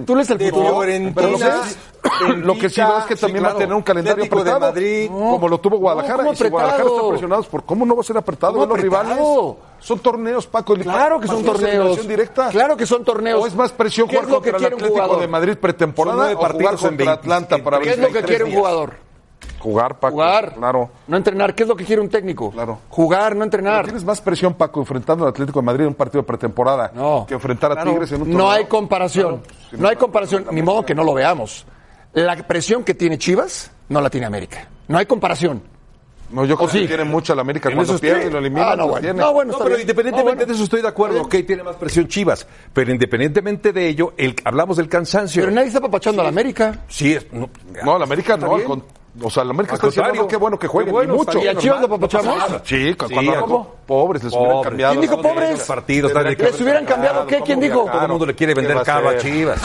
¿Tú 0.06 0.14
lees 0.16 0.30
el 0.30 0.38
futuro? 0.38 0.80
Pero 1.12 2.36
lo 2.36 2.54
que 2.54 2.68
sí 2.70 2.80
veo 2.80 2.98
es 2.98 3.04
que 3.06 3.16
Sí, 3.16 3.20
también 3.22 3.44
va 3.44 3.48
a 3.50 3.54
tener 3.56 3.74
un 3.74 3.82
calendario 3.82 4.24
apretado, 4.24 4.60
Madrid. 4.60 5.08
como 5.08 5.48
lo 5.48 5.58
tuvo 5.58 5.78
Guadalajara. 5.78 6.22
¿cómo 6.24 6.32
y 6.32 6.48
Guadalajara 6.48 6.88
está 6.88 7.08
presionados, 7.08 7.46
¿por 7.48 7.64
cómo 7.64 7.84
no 7.84 7.96
va 7.96 8.02
a 8.02 8.04
ser 8.04 8.16
apretado? 8.16 8.52
¿Cómo 8.52 8.66
Ve 8.66 8.72
los 8.74 8.80
rivales. 8.80 9.18
Son 9.80 9.98
torneos, 9.98 10.46
Paco. 10.46 10.74
el- 10.74 10.82
Claro 10.82 11.18
que 11.18 11.26
son 11.26 11.42
torneos. 11.44 12.06
directa. 12.06 12.48
Claro 12.50 12.76
que 12.76 12.86
son 12.86 13.04
torneos. 13.04 13.42
¿O 13.42 13.46
es 13.46 13.54
más 13.54 13.72
presión 13.72 14.06
¿Qué 14.08 14.16
es 14.16 14.22
jugar 14.22 14.32
lo 14.36 14.42
que 14.42 14.50
contra 14.52 14.68
el 14.68 14.74
quiere 14.74 14.74
un 14.76 14.80
Atlético 14.82 15.02
jugador? 15.04 15.20
de 15.22 15.28
Madrid 15.28 15.56
pretemporada 15.58 16.16
Son 16.16 16.18
nueve 16.26 16.34
o 16.34 16.36
jugar 16.38 16.52
partidos 16.52 16.82
en 16.82 16.88
contra 16.88 17.06
20, 17.06 17.20
Atlanta 17.20 17.58
para 17.64 17.78
¿Qué 17.80 17.90
es 17.90 17.98
lo 17.98 18.06
que 18.08 18.12
23 18.12 18.26
quiere 18.38 18.44
un 18.44 18.56
jugador? 18.58 19.10
Jugar, 19.58 19.98
Paco. 20.00 20.12
Jugar. 20.14 20.54
Claro. 20.54 20.90
No 21.06 21.16
entrenar. 21.16 21.54
¿Qué 21.54 21.62
es 21.64 21.68
lo 21.68 21.76
que 21.76 21.84
quiere 21.84 22.00
un 22.00 22.08
técnico? 22.08 22.50
Claro. 22.50 22.78
Jugar, 22.88 23.36
no 23.36 23.44
entrenar. 23.44 23.84
Tienes 23.84 24.04
más 24.04 24.20
presión, 24.20 24.54
Paco, 24.54 24.80
enfrentando 24.80 25.24
al 25.24 25.30
Atlético 25.30 25.60
de 25.60 25.66
Madrid 25.66 25.82
en 25.82 25.88
un 25.88 25.94
partido 25.94 26.22
de 26.22 26.26
pretemporada 26.26 26.90
No. 26.94 27.24
que 27.26 27.34
enfrentar 27.34 27.72
a 27.78 27.82
Tigres 27.84 28.10
en 28.12 28.22
un 28.22 28.30
No 28.30 28.36
torneo. 28.38 28.50
hay 28.50 28.64
comparación. 28.66 29.42
No 29.72 29.88
hay 29.88 29.96
comparación. 29.96 30.46
Ni 30.50 30.62
modo 30.62 30.84
que 30.84 30.94
no 30.94 31.04
lo 31.04 31.12
veamos. 31.14 31.66
La 32.12 32.36
presión 32.36 32.84
que 32.84 32.94
tiene 32.94 33.18
Chivas 33.18 33.70
no 33.88 34.00
la 34.00 34.08
tiene 34.10 34.26
América. 34.26 34.66
No 34.88 34.98
hay 34.98 35.06
comparación. 35.06 35.62
No, 36.30 36.44
yo 36.44 36.56
creo 36.56 36.68
¿O 36.68 36.70
sí? 36.70 36.80
que 36.82 36.86
tiene 36.88 37.04
mucho 37.04 37.32
al 37.32 37.40
América 37.40 37.68
En 37.68 37.74
cuando 37.76 37.98
pierde 37.98 38.26
y 38.28 38.30
lo 38.30 38.38
elimina. 38.38 38.70
Ah, 38.72 38.76
no, 38.76 38.86
bueno. 38.88 39.12
No, 39.14 39.32
bueno, 39.32 39.52
No, 39.52 39.58
pero 39.58 39.70
bien. 39.70 39.80
independientemente 39.80 40.32
No, 40.32 40.36
bueno. 40.36 40.46
de 40.46 40.52
eso 40.54 40.64
estoy 40.64 40.82
de 40.82 40.88
acuerdo, 40.88 41.22
ok, 41.22 41.34
tiene 41.46 41.62
más 41.62 41.76
presión 41.76 42.06
Chivas, 42.08 42.46
pero 42.72 42.90
independientemente 42.92 43.72
de 43.72 43.88
ello, 43.88 44.12
el, 44.16 44.36
hablamos 44.44 44.76
del 44.76 44.88
cansancio. 44.88 45.42
Pero 45.42 45.52
nadie 45.52 45.68
está 45.68 45.80
papachando 45.80 46.20
a 46.22 46.24
la 46.24 46.28
América. 46.28 46.84
Sí, 46.88 47.14
es, 47.14 47.26
no, 47.32 47.50
No, 47.84 47.96
al 47.96 48.02
América 48.02 48.36
no. 48.36 48.62
con- 48.64 48.84
o 49.22 49.28
sea, 49.28 49.42
al 49.42 49.50
América 49.50 49.72
Al 49.74 49.88
está 49.88 50.02
diciendo 50.02 50.28
qué 50.28 50.36
bueno 50.36 50.56
que 50.56 50.68
jueguen. 50.68 50.92
Bueno, 50.94 51.14
y 51.14 51.16
mucho. 51.16 51.38
¿Y 51.42 51.48
a 51.48 51.54
Chivas 51.56 51.80
lo 51.80 51.88
papachamos? 51.88 52.36
Sí, 52.62 52.94
pobres, 53.86 54.22
les 54.22 54.32
hubieran 54.32 54.52
Pobres. 54.52 54.68
cambiado. 54.68 54.92
¿Quién 54.92 55.00
dijo 55.00 55.20
pobres? 55.20 55.50
los 55.50 55.60
partidos, 55.66 56.12
¿Les 56.14 56.60
hubieran 56.60 56.84
cambiado 56.86 57.26
qué? 57.26 57.34
¿cómo 57.34 57.44
¿Quién 57.46 57.60
dijo? 57.60 57.86
todo 57.90 58.02
el 58.02 58.08
mundo 58.08 58.26
le 58.26 58.34
quiere 58.36 58.54
¿Qué 58.54 58.60
vender 58.60 58.84
caro 58.84 59.08
a? 59.08 59.16
Chivas. 59.18 59.60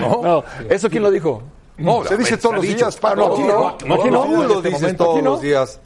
No, 0.00 0.42
¿eso 0.70 0.88
quién 0.88 1.02
lo 1.02 1.10
dijo? 1.10 1.42
No, 1.76 2.04
Se 2.04 2.16
dice 2.16 2.36
todos 2.36 2.54
los 2.56 2.64
días, 2.64 2.96
Paco. 2.96 3.36
Ah, 3.36 3.76
no, 3.86 3.96
no. 3.96 4.20
No, 4.20 4.42
lo 4.44 4.62
dices 4.62 4.82
Aquí 4.84 4.96
todos 4.96 5.22
los 5.22 5.40
días. 5.40 5.80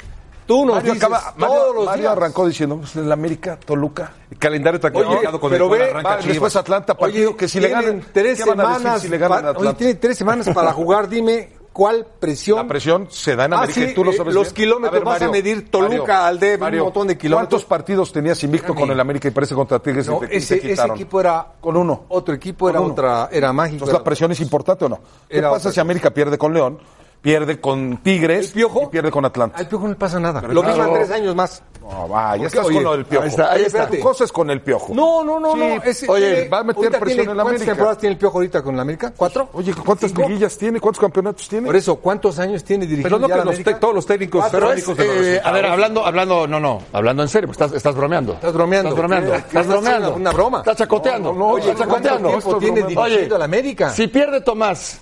Tú 0.47 0.65
nos 0.65 0.77
Mario, 0.77 0.95
dices 0.95 1.07
acaba- 1.09 1.35
Mario- 1.37 1.55
todos 1.57 1.75
los 1.75 1.85
Mario 1.87 2.01
días. 2.03 2.13
arrancó 2.17 2.47
diciendo, 2.47 2.77
pues, 2.79 2.97
el 2.97 3.13
América, 3.13 3.59
Toluca. 3.63 4.13
El 4.31 4.39
calendario 4.39 4.77
está 4.77 4.89
Oye, 4.89 5.05
complicado 5.05 5.41
con 5.41 5.53
el 5.53 5.57
pero 5.59 5.69
cual 5.69 5.79
ve, 5.81 5.91
arranca 5.91 6.17
después 6.27 6.57
Atlanta, 6.57 6.97
partido 6.97 7.37
que 7.37 7.49
si 7.49 7.61
le 7.61 7.69
ganan, 7.69 8.03
tres 8.15 8.43
¿qué 8.43 8.49
van 8.49 8.61
a 8.61 8.63
decir 8.65 8.79
semanas, 8.79 9.03
si 9.03 9.09
le 9.09 9.19
ganan 9.19 9.33
a 9.33 9.41
para- 9.41 9.51
oye, 9.51 9.59
Atlanta? 9.59 9.79
tiene 9.79 9.95
tres 9.97 10.17
semanas 10.19 10.49
para 10.55 10.73
jugar, 10.73 11.07
dime 11.09 11.51
cuál 11.73 12.07
presión. 12.19 12.57
La 12.59 12.67
presión 12.67 13.07
se 13.11 13.37
da 13.37 13.45
en 13.45 13.53
Ah, 13.53 13.59
América 13.59 13.81
sí, 13.81 13.87
y 13.91 13.95
tú 13.95 14.05
lo 14.05 14.11
eh, 14.13 14.17
sabes 14.17 14.35
los 14.35 14.45
bien. 14.53 14.55
kilómetros 14.55 15.05
vas 15.05 15.23
a 15.23 15.29
medir 15.31 15.71
Toluca, 15.71 15.97
Mario, 15.99 16.15
Aldea, 16.25 16.59
un 16.59 16.79
montón 16.79 17.07
de 17.09 17.17
kilómetros. 17.19 17.49
¿Cuántos 17.49 17.65
partidos 17.65 18.13
tenías 18.13 18.43
invicto 18.45 18.69
Espérame. 18.69 18.81
con 18.81 18.91
el 18.93 19.01
América 19.01 19.29
y 19.29 19.31
parece 19.31 19.55
contra 19.55 19.79
Tigres 19.79 20.09
No, 20.09 20.17
y 20.17 20.21
te, 20.21 20.27
y 20.27 20.29
te 20.31 20.37
ese, 20.73 20.87
equipo 20.87 21.21
era 21.21 21.47
Con 21.61 21.77
uno. 21.77 22.05
otro 22.09 22.35
equipo, 22.35 22.69
era 22.69 22.81
otra, 22.81 23.29
era 23.33 23.53
mágico. 23.53 23.75
Entonces, 23.77 23.93
era- 23.95 24.01
¿la 24.01 24.05
presión 24.05 24.33
es 24.33 24.41
importante 24.41 24.85
o 24.85 24.89
no? 24.89 25.01
¿Qué 25.29 25.39
Era 25.39 25.51
pasa 25.51 25.69
otra 25.69 25.73
si 25.73 25.81
América 25.81 26.11
pierde 26.11 26.37
con 26.39 26.53
León, 26.55 26.79
pierde 27.21 27.61
con 27.61 27.99
Tigres 27.99 28.47
¿El 28.49 28.53
Piojo? 28.53 28.83
y 28.85 28.87
pierde 28.87 29.11
con 29.11 29.25
Atlanta? 29.25 29.59
Al 29.59 29.69
Piojo 29.69 29.85
no 29.85 29.91
le 29.91 29.97
pasa 29.97 30.21
nada. 30.21 30.41
Pero 30.41 30.53
Lo 30.53 30.63
claro. 30.63 30.77
mismo 30.79 30.93
en 30.97 31.03
tres 31.03 31.11
años 31.17 31.35
más. 31.35 31.63
No, 31.91 32.07
va, 32.09 32.37
ya 32.37 32.47
estás 32.49 32.67
oye, 32.67 32.75
con 32.77 32.85
lo 32.85 32.93
del 32.93 33.05
Piojo. 33.07 33.23
ahí 33.25 33.29
está, 33.31 33.51
ahí 33.53 33.63
está. 33.63 33.87
Tu 33.89 33.99
cosa 34.01 34.25
es 34.25 34.31
con 34.33 34.51
el 34.51 34.61
Piojo. 34.61 34.95
No, 34.95 35.25
no, 35.25 35.41
no, 35.41 35.53
Sí, 35.55 35.59
no. 36.07 36.13
oye, 36.13 36.33
tiene- 36.35 36.49
va 36.51 36.59
a 36.59 36.65
meter 36.65 36.91
presión 36.91 37.07
tiene- 37.07 37.23
en 37.23 37.27
la 37.29 37.43
¿Cuántas 37.43 37.47
América. 37.63 37.73
temporadas 37.73 37.99
tiene 37.99 38.13
el 38.13 38.19
Piojo 38.19 38.39
ahorita 38.39 38.63
con 38.63 38.77
la 38.77 38.83
América? 38.83 39.13
¿Cuatro? 39.17 39.49
Oye, 39.55 39.73
¿cuántas 39.75 40.11
¿Cinco? 40.11 40.29
liguillas 40.29 40.59
tiene? 40.59 40.81
¿Cuántos 40.81 41.01
campeonatos 41.01 41.49
tiene? 41.49 41.67
Por 41.67 41.77
eso, 41.77 41.97
¿cuántos 41.97 42.39
años 42.39 42.63
tiene 42.63 42.85
dirigiendo 42.87 43.09
Pero 43.17 43.19
no 43.21 43.27
que 43.27 43.31
la 43.31 43.37
los 43.45 43.55
América? 43.55 43.73
te- 43.75 43.81
todos 43.81 43.95
los 43.95 44.07
técnicos. 44.07 44.45
Pero 44.51 44.67
es, 44.73 44.85
técnicos 44.85 44.97
de 44.99 45.07
los 45.07 45.27
eh, 45.27 45.41
a 45.43 45.51
ver, 45.53 45.67
hablando, 45.67 46.05
hablando, 46.05 46.47
no, 46.47 46.61
no, 46.61 46.83
hablando 46.93 47.23
en 47.23 47.29
serio, 47.31 47.51
estás, 47.51 47.73
estás 47.73 47.95
bromeando. 47.95 48.35
Estás 48.35 48.53
bromeando. 48.53 48.89
Estás 48.91 48.99
bromeando. 48.99 49.35
Estás 49.35 49.47
¿Estás 49.49 49.67
bromeando. 49.67 50.15
una 50.15 50.31
broma? 50.33 50.59
Estás 50.59 50.77
chacoteando. 50.77 51.33
No, 51.33 51.39
no, 51.39 51.45
no, 51.47 51.53
Oye, 51.55 51.71
estás 51.71 51.87
¿cuánto 51.87 52.09
chacoteando. 52.09 52.29
tiempo 52.29 52.59
tiene 52.59 52.83
dirigiendo 52.87 53.35
a 53.35 53.39
la 53.39 53.45
América? 53.47 53.91
Si 53.91 54.09
pierde 54.09 54.43
Tomás 54.43 55.01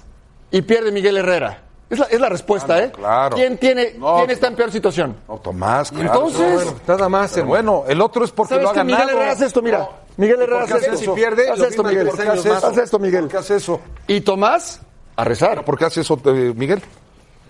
y 0.53 0.63
pierde 0.63 0.93
Miguel 0.93 1.17
Herrera, 1.17 1.63
es 1.89 1.99
la, 1.99 2.07
es 2.07 2.21
la 2.21 2.29
respuesta, 2.29 2.75
Ah, 2.75 2.79
¿eh? 2.83 2.93
claro. 2.93 3.37
¿Quién, 3.37 3.59
tiene, 3.59 3.95
No, 3.99 4.17
¿Quién 4.17 4.31
está 4.31 4.49
en 4.49 4.57
peor 4.57 4.73
situación? 4.73 5.17
No, 5.29 5.37
Tomás, 5.39 5.91
claro. 5.91 6.07
Entonces- 6.07 6.55
Bueno, 6.55 6.75
Nada 6.87 7.09
más, 7.09 7.33
pero 7.33 7.47
bueno, 7.47 7.85
el 7.89 8.01
otro 8.01 8.25
es 8.25 8.33
porque 8.33 8.55
¿Sabes 8.55 8.65
lo 8.65 8.71
ha 8.71 8.73
que 8.75 8.85
Miguel 8.85 8.99
ganado. 9.01 9.19
Herrera 9.19 9.33
hace 9.33 9.47
esto? 9.47 9.63
Mira. 9.63 9.89
Miguel 10.17 10.41
Herrera 10.43 10.59
¿Por 10.61 10.69
qué 10.69 10.75
hace 10.75 10.85
esto. 10.87 11.03
eso? 11.03 11.15
Si 11.15 11.21
pierde, 11.21 11.51
Haz 11.51 11.61
esto, 11.61 11.83
Miguel. 11.85 12.09
Haz 12.09 12.79
esto, 12.79 12.99
Miguel. 12.99 13.21
¿Por 13.23 13.31
qué 13.31 13.37
hace 13.37 13.57
eso? 13.57 13.81
Y 14.07 14.21
Tomás, 14.23 14.81
a 15.15 15.25
rezar. 15.25 15.65
¿Por 15.65 15.79
qué 15.79 15.85
hace 15.85 16.01
eso, 16.01 16.19
eh, 16.25 16.53
Miguel? 16.57 16.83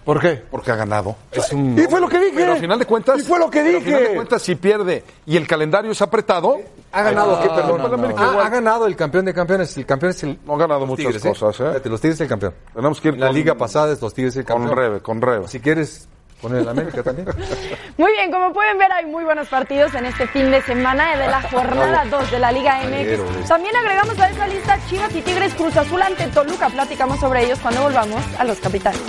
¿Por 0.05 0.21
qué? 0.21 0.35
Porque 0.51 0.71
ha 0.71 0.77
ganado. 0.77 1.17
Es 1.33 1.53
un- 1.53 1.77
Y 1.79 1.83
fue 1.89 2.01
lo 2.01 2.09
que 2.09 2.19
dije. 2.21 2.33
Pero 2.37 2.53
al 2.53 2.59
final 2.61 2.79
de 2.79 2.87
cuentas. 2.87 3.19
Y 3.19 3.23
fue 3.23 3.39
lo 3.41 3.51
que 3.51 3.61
pero 3.63 3.79
al 3.79 3.83
final 3.85 3.99
de 4.01 4.05
dije. 4.05 4.15
cuentas, 4.17 4.43
si 4.43 4.55
pierde 4.55 5.03
y 5.27 5.37
el 5.37 5.47
calendario 5.49 5.91
es 5.91 6.01
apretado. 6.03 6.59
¿Ha 6.97 7.03
ganado 7.03 7.41
qué, 7.43 7.49
perdón? 7.49 7.83
no, 7.83 7.89
no. 7.97 8.15
Ah, 8.17 8.43
ha 8.47 8.49
ganado 8.49 8.87
el 8.87 8.97
campeón 8.97 9.25
de 9.27 9.35
campeones. 9.35 9.77
El 9.77 9.85
campeón 9.87 10.11
es 10.11 10.23
el. 10.23 10.39
No 10.45 10.55
ha 10.55 10.59
ganado 10.59 10.87
muchas 10.87 11.07
Tigres, 11.07 11.23
cosas, 11.23 11.61
¿eh? 11.61 11.69
Fíjate, 11.71 11.89
los 11.91 12.01
Tigres 12.01 12.15
es 12.17 12.21
el 12.23 12.29
campeón. 12.29 12.55
Tenemos 12.75 13.01
que 13.01 13.09
ir 13.09 13.19
la 13.19 13.27
con- 13.27 13.35
liga 13.37 13.55
pasada 13.55 13.93
es 13.93 14.01
los 14.01 14.15
Tigres 14.15 14.37
el 14.37 14.45
Con 14.45 14.59
campeón. 14.63 14.79
Rebe, 14.79 15.01
con 15.01 15.21
Rebe. 15.21 15.47
Si 15.49 15.61
quieres 15.61 16.09
poner 16.41 16.61
el 16.63 16.69
América 16.69 17.03
también. 17.03 17.29
Muy 17.99 18.13
bien, 18.13 18.31
como 18.33 18.53
pueden 18.53 18.77
ver, 18.79 18.93
hay 18.93 19.07
muy 19.07 19.25
buenos 19.25 19.49
partidos 19.49 19.95
en 19.95 20.05
este 20.07 20.27
fin 20.27 20.51
de 20.51 20.61
semana 20.63 21.17
de 21.17 21.27
la 21.29 21.41
jornada 21.43 22.05
2 22.11 22.31
de 22.31 22.39
la 22.39 22.53
Liga 22.53 22.79
MX. 22.85 23.49
También 23.49 23.75
agregamos 23.77 24.19
a 24.19 24.29
esta 24.29 24.47
lista 24.47 24.79
Chivas 24.89 25.15
y 25.15 25.23
Tigres 25.23 25.55
Cruz 25.55 25.77
Azul 25.77 26.01
ante 26.03 26.27
Toluca. 26.29 26.69
Platicamos 26.69 27.19
sobre 27.21 27.45
ellos 27.47 27.59
cuando 27.61 27.83
volvamos 27.83 28.23
a 28.39 28.45
los 28.45 28.59
capitanes. 28.61 29.01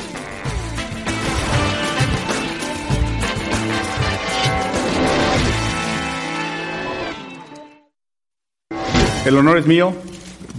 El 9.28 9.36
honor 9.36 9.58
es 9.58 9.68
mío 9.68 9.94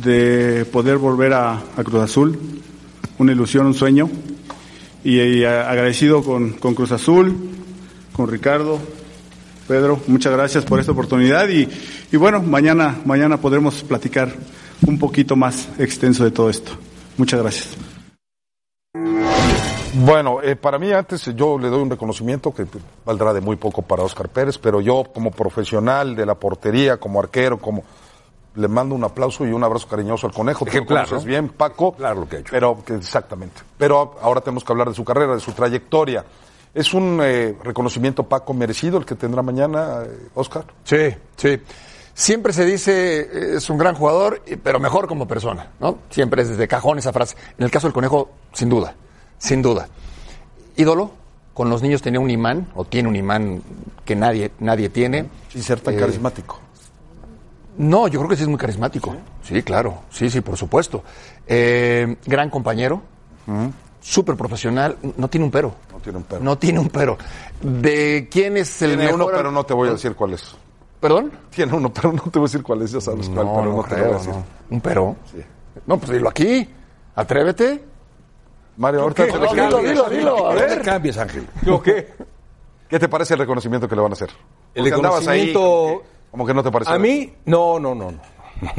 de 0.05 0.67
poder 0.71 0.99
volver 0.99 1.33
a, 1.33 1.59
Cruz 1.77 2.03
Azul, 2.03 2.39
una 3.17 3.33
ilusión, 3.33 3.65
un 3.65 3.73
sueño, 3.73 4.11
y, 5.03 5.43
agradecido 5.43 6.23
con, 6.23 6.51
Cruz 6.51 6.93
Azul, 6.93 7.35
con 8.13 8.29
Ricardo, 8.29 8.79
Pedro, 9.67 9.99
muchas 10.07 10.35
gracias 10.35 10.67
por 10.67 10.81
esta 10.81 10.93
oportunidad 10.93 11.49
y, 11.49 11.67
y 12.13 12.17
bueno, 12.19 12.43
mañana, 12.43 13.01
mañana 13.07 13.39
podremos 13.39 13.83
platicar 13.85 14.35
un 14.87 14.99
poquito 14.99 15.35
más 15.35 15.71
extenso 15.79 16.25
de 16.25 16.31
todo 16.31 16.51
esto. 16.51 16.73
Muchas 17.17 17.41
gracias. 17.41 17.69
Bueno, 19.95 20.43
eh, 20.43 20.57
para 20.57 20.79
mí 20.79 20.93
antes 20.93 21.35
yo 21.35 21.59
le 21.59 21.69
doy 21.69 21.81
un 21.81 21.91
reconocimiento 21.91 22.53
que 22.53 22.67
valdrá 23.07 23.33
de 23.33 23.41
muy 23.41 23.57
poco 23.57 23.81
para 23.81 24.03
Oscar 24.03 24.29
Pérez, 24.29 24.59
pero 24.59 24.83
yo 24.83 25.05
como 25.15 25.31
profesional 25.31 26.15
de 26.15 26.27
la 26.27 26.35
portería, 26.35 26.99
como 26.99 27.19
arquero, 27.19 27.59
como 27.59 27.83
le 28.59 28.68
mando 28.68 28.94
un 28.94 29.05
aplauso 29.05 29.47
y 29.47 29.53
un 29.53 29.62
abrazo 29.64 29.87
cariñoso 29.88 30.27
al 30.27 30.33
conejo. 30.33 30.61
Tú 30.61 30.64
lo 30.66 30.71
Ejemplar, 30.73 31.05
conoces 31.07 31.25
¿no? 31.25 31.29
bien, 31.31 31.49
Paco. 31.49 31.92
Claro 31.92 32.21
lo 32.21 32.29
que 32.29 32.37
ha 32.37 32.38
hecho. 32.40 32.51
Pero 32.51 32.83
que 32.85 32.94
exactamente. 32.97 33.62
Pero 33.79 34.16
ahora 34.21 34.40
tenemos 34.40 34.64
que 34.64 34.73
hablar 34.73 34.88
de 34.88 34.94
su 34.94 35.05
carrera, 35.05 35.35
de 35.35 35.40
su 35.40 35.53
trayectoria. 35.53 36.25
Es 36.75 36.92
un 36.92 37.21
eh, 37.23 37.57
reconocimiento 37.62 38.25
Paco 38.25 38.53
merecido 38.55 38.99
el 38.99 39.07
que 39.07 39.14
tendrá 39.14 39.42
mañana 39.42 40.03
eh, 40.05 40.29
Oscar. 40.35 40.64
Sí, 40.85 41.14
sí. 41.37 41.61
Siempre 42.14 42.53
se 42.53 42.64
dice, 42.64 43.21
eh, 43.21 43.57
es 43.57 43.71
un 43.71 43.79
gran 43.79 43.94
jugador, 43.94 44.42
y- 44.47 44.57
pero 44.57 44.81
mejor 44.81 45.07
como 45.07 45.27
persona, 45.29 45.71
¿no? 45.81 45.99
Siempre 46.11 46.42
es 46.42 46.49
desde 46.49 46.66
cajón 46.66 46.99
esa 46.99 47.12
frase. 47.12 47.37
En 47.57 47.64
el 47.64 47.71
caso 47.71 47.87
del 47.87 47.94
conejo, 47.94 48.31
sin 48.53 48.68
duda, 48.68 48.94
sin 49.38 49.62
duda. 49.62 49.88
Ídolo, 50.77 51.11
con 51.55 51.71
los 51.71 51.81
niños 51.83 52.03
tenía 52.03 52.21
un 52.21 52.31
imán, 52.31 52.68
o 52.75 52.85
tiene 52.85 53.09
un 53.09 53.16
imán 53.16 53.62
que 54.05 54.14
nadie, 54.16 54.51
nadie 54.61 54.88
tiene. 54.88 55.29
Sin 55.49 55.62
ser 55.62 55.81
tan 55.81 55.94
Eh, 55.94 55.99
carismático. 55.99 56.61
No, 57.79 58.09
yo 58.09 58.19
creo 58.21 58.29
que 58.29 58.37
sí 58.37 58.43
es 58.43 58.49
muy 58.49 58.59
carismático. 58.59 59.14
Sí, 59.43 59.62
claro. 59.62 60.03
Sí, 60.11 60.29
sí, 60.29 60.41
por 60.41 60.57
supuesto. 60.57 61.03
Eh, 61.47 62.17
gran 62.27 62.51
compañero. 62.51 63.01
Súper 64.01 64.37
profesional. 64.37 64.97
No 65.17 65.29
tiene 65.29 65.45
un 65.47 65.51
pero. 65.51 65.75
No 65.93 65.99
tiene 66.01 66.19
un 66.19 66.25
pero. 66.25 66.43
No 66.43 66.59
tiene 66.59 66.79
un 66.81 66.88
pero. 66.88 67.17
¿De 67.61 68.29
quién 68.31 68.57
es 68.57 68.83
el 68.83 68.91
Tiene 68.91 69.05
mejor? 69.05 69.21
uno, 69.23 69.31
pero 69.37 69.51
no 69.51 69.64
te 69.64 69.75
voy 69.75 69.88
a 69.88 69.93
decir 69.93 70.14
cuál 70.14 70.35
es. 70.35 70.55
¿Perdón? 71.01 71.31
Tiene 71.51 71.73
uno, 71.75 71.93
pero 71.93 72.12
no 72.12 72.23
te 72.23 72.38
voy 72.38 72.47
a 72.47 72.49
decir 72.49 72.62
cuál 72.62 72.83
es, 72.83 72.91
ya 72.93 73.01
sabes 73.01 73.29
cuál, 73.29 73.47
pero 73.55 73.73
no, 73.73 73.85
te 73.85 73.95
voy 73.95 74.05
a 74.11 74.14
decir. 74.14 74.31
no. 74.35 74.45
¿Un 74.71 74.81
pero? 74.81 75.17
No, 75.87 75.99
pues 75.99 76.11
dilo 76.11 76.29
aquí. 76.29 76.69
Atrévete. 77.14 77.85
Mario, 78.77 79.03
ahorita 79.03 79.27
¿Qué? 79.27 79.33
te- 79.33 79.38
No, 79.38 79.53
dilo, 79.55 79.79
dilo, 79.83 80.09
dilo. 80.11 80.51
A 80.51 80.55
No 80.55 80.61
te 80.61 80.67
ver. 80.67 80.83
cambies, 80.83 81.17
Ángel. 81.19 81.47
¿Yo 81.64 81.81
qué? 81.83 82.12
¿Qué 82.88 82.99
te 82.99 83.09
parece 83.09 83.35
el 83.35 83.41
reconocimiento 83.41 83.88
que 83.88 83.95
le 83.95 84.03
van 84.03 84.12
a 84.12 84.14
hacer? 84.14 84.31
El 84.75 84.83
Porque 84.85 84.95
andabas 84.95 85.27
ahí 85.29 85.47
reconocimiento- 85.53 86.03
como 86.31 86.47
que 86.47 86.55
no 86.55 86.62
te 86.62 86.71
parece. 86.71 86.91
A 86.93 86.99
mí, 86.99 87.35
no, 87.45 87.79
no, 87.79 87.95
no, 87.95 88.12
no. 88.12 88.21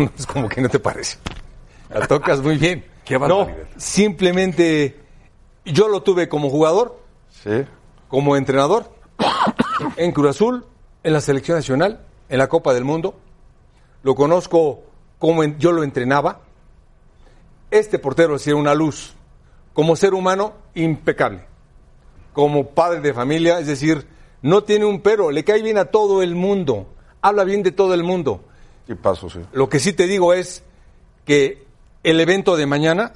Es 0.18 0.26
como 0.26 0.48
que 0.50 0.62
no 0.62 0.70
te 0.70 0.80
parece. 0.80 1.18
La 1.90 2.08
tocas 2.08 2.42
muy 2.42 2.58
bien. 2.58 2.86
Qué 3.06 3.18
No, 3.18 3.48
simplemente 3.78 5.00
yo 5.66 5.88
lo 5.88 6.04
tuve 6.04 6.30
como 6.30 6.50
jugador, 6.50 7.00
Sí. 7.30 7.66
como 8.08 8.36
entrenador, 8.36 8.92
en 9.98 10.12
Cruz 10.12 10.30
Azul, 10.32 10.66
en 11.04 11.14
la 11.14 11.22
selección 11.22 11.58
nacional, 11.58 12.06
en 12.28 12.38
la 12.38 12.48
Copa 12.48 12.74
del 12.74 12.84
Mundo. 12.86 13.16
Lo 14.04 14.14
conozco 14.16 14.82
como 15.18 15.44
en- 15.44 15.58
yo 15.60 15.72
lo 15.72 15.84
entrenaba. 15.84 16.42
Este 17.72 18.00
portero 18.00 18.36
es 18.36 18.48
una 18.48 18.74
luz. 18.74 19.16
Como 19.74 19.96
ser 19.96 20.14
humano, 20.14 20.54
impecable. 20.76 21.46
Como 22.34 22.68
padre 22.70 23.00
de 23.02 23.14
familia, 23.14 23.60
es 23.60 23.68
decir, 23.68 24.08
no 24.42 24.64
tiene 24.64 24.86
un 24.86 25.02
pero, 25.02 25.32
le 25.32 25.44
cae 25.44 25.62
bien 25.62 25.78
a 25.78 25.86
todo 25.86 26.22
el 26.22 26.36
mundo. 26.36 26.88
Habla 27.22 27.44
bien 27.44 27.64
de 27.64 27.72
todo 27.72 27.94
el 27.94 28.04
mundo. 28.04 28.44
Y 28.88 28.96
paso, 28.96 29.30
sí. 29.30 29.40
Lo 29.54 29.70
que 29.70 29.80
sí 29.80 29.94
te 29.94 30.08
digo 30.08 30.34
es 30.34 30.64
que 31.26 31.66
el 32.04 32.20
evento 32.20 32.58
de 32.58 32.66
mañana, 32.66 33.14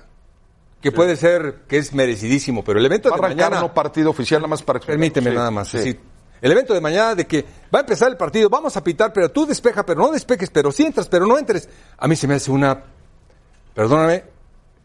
que 0.81 0.91
puede 0.91 1.15
ser 1.15 1.61
que 1.67 1.77
es 1.77 1.93
merecidísimo, 1.93 2.63
pero 2.63 2.79
el 2.79 2.85
evento 2.85 3.09
Va 3.09 3.15
de 3.15 3.21
mañana, 3.21 3.59
no 3.61 3.73
partido 3.73 4.09
oficial, 4.09 4.41
nada 4.41 4.49
más 4.49 4.61
para 4.61 4.79
permíteme 4.79 5.31
Sí, 5.31 5.35
nada 5.35 5.51
más, 5.51 5.69
sí. 5.69 5.81
sí. 5.81 5.99
el 6.41 6.51
evento 6.51 6.73
de 6.73 6.81
mañana 6.81 7.15
de 7.15 7.25
que 7.25 7.43
va 7.73 7.79
a 7.79 7.81
empezar 7.81 8.09
el 8.09 8.17
partido, 8.17 8.49
vamos 8.49 8.75
a 8.77 8.83
pitar, 8.83 9.13
pero 9.13 9.31
tú 9.31 9.45
despeja, 9.45 9.85
pero 9.85 10.01
no 10.01 10.11
despejes, 10.11 10.49
pero 10.49 10.71
sí 10.71 10.85
entras, 10.85 11.07
pero 11.07 11.25
no 11.25 11.37
entres. 11.37 11.69
A 11.97 12.07
mí 12.07 12.15
se 12.15 12.27
me 12.27 12.35
hace 12.35 12.51
una, 12.51 12.83
perdóname, 13.73 14.25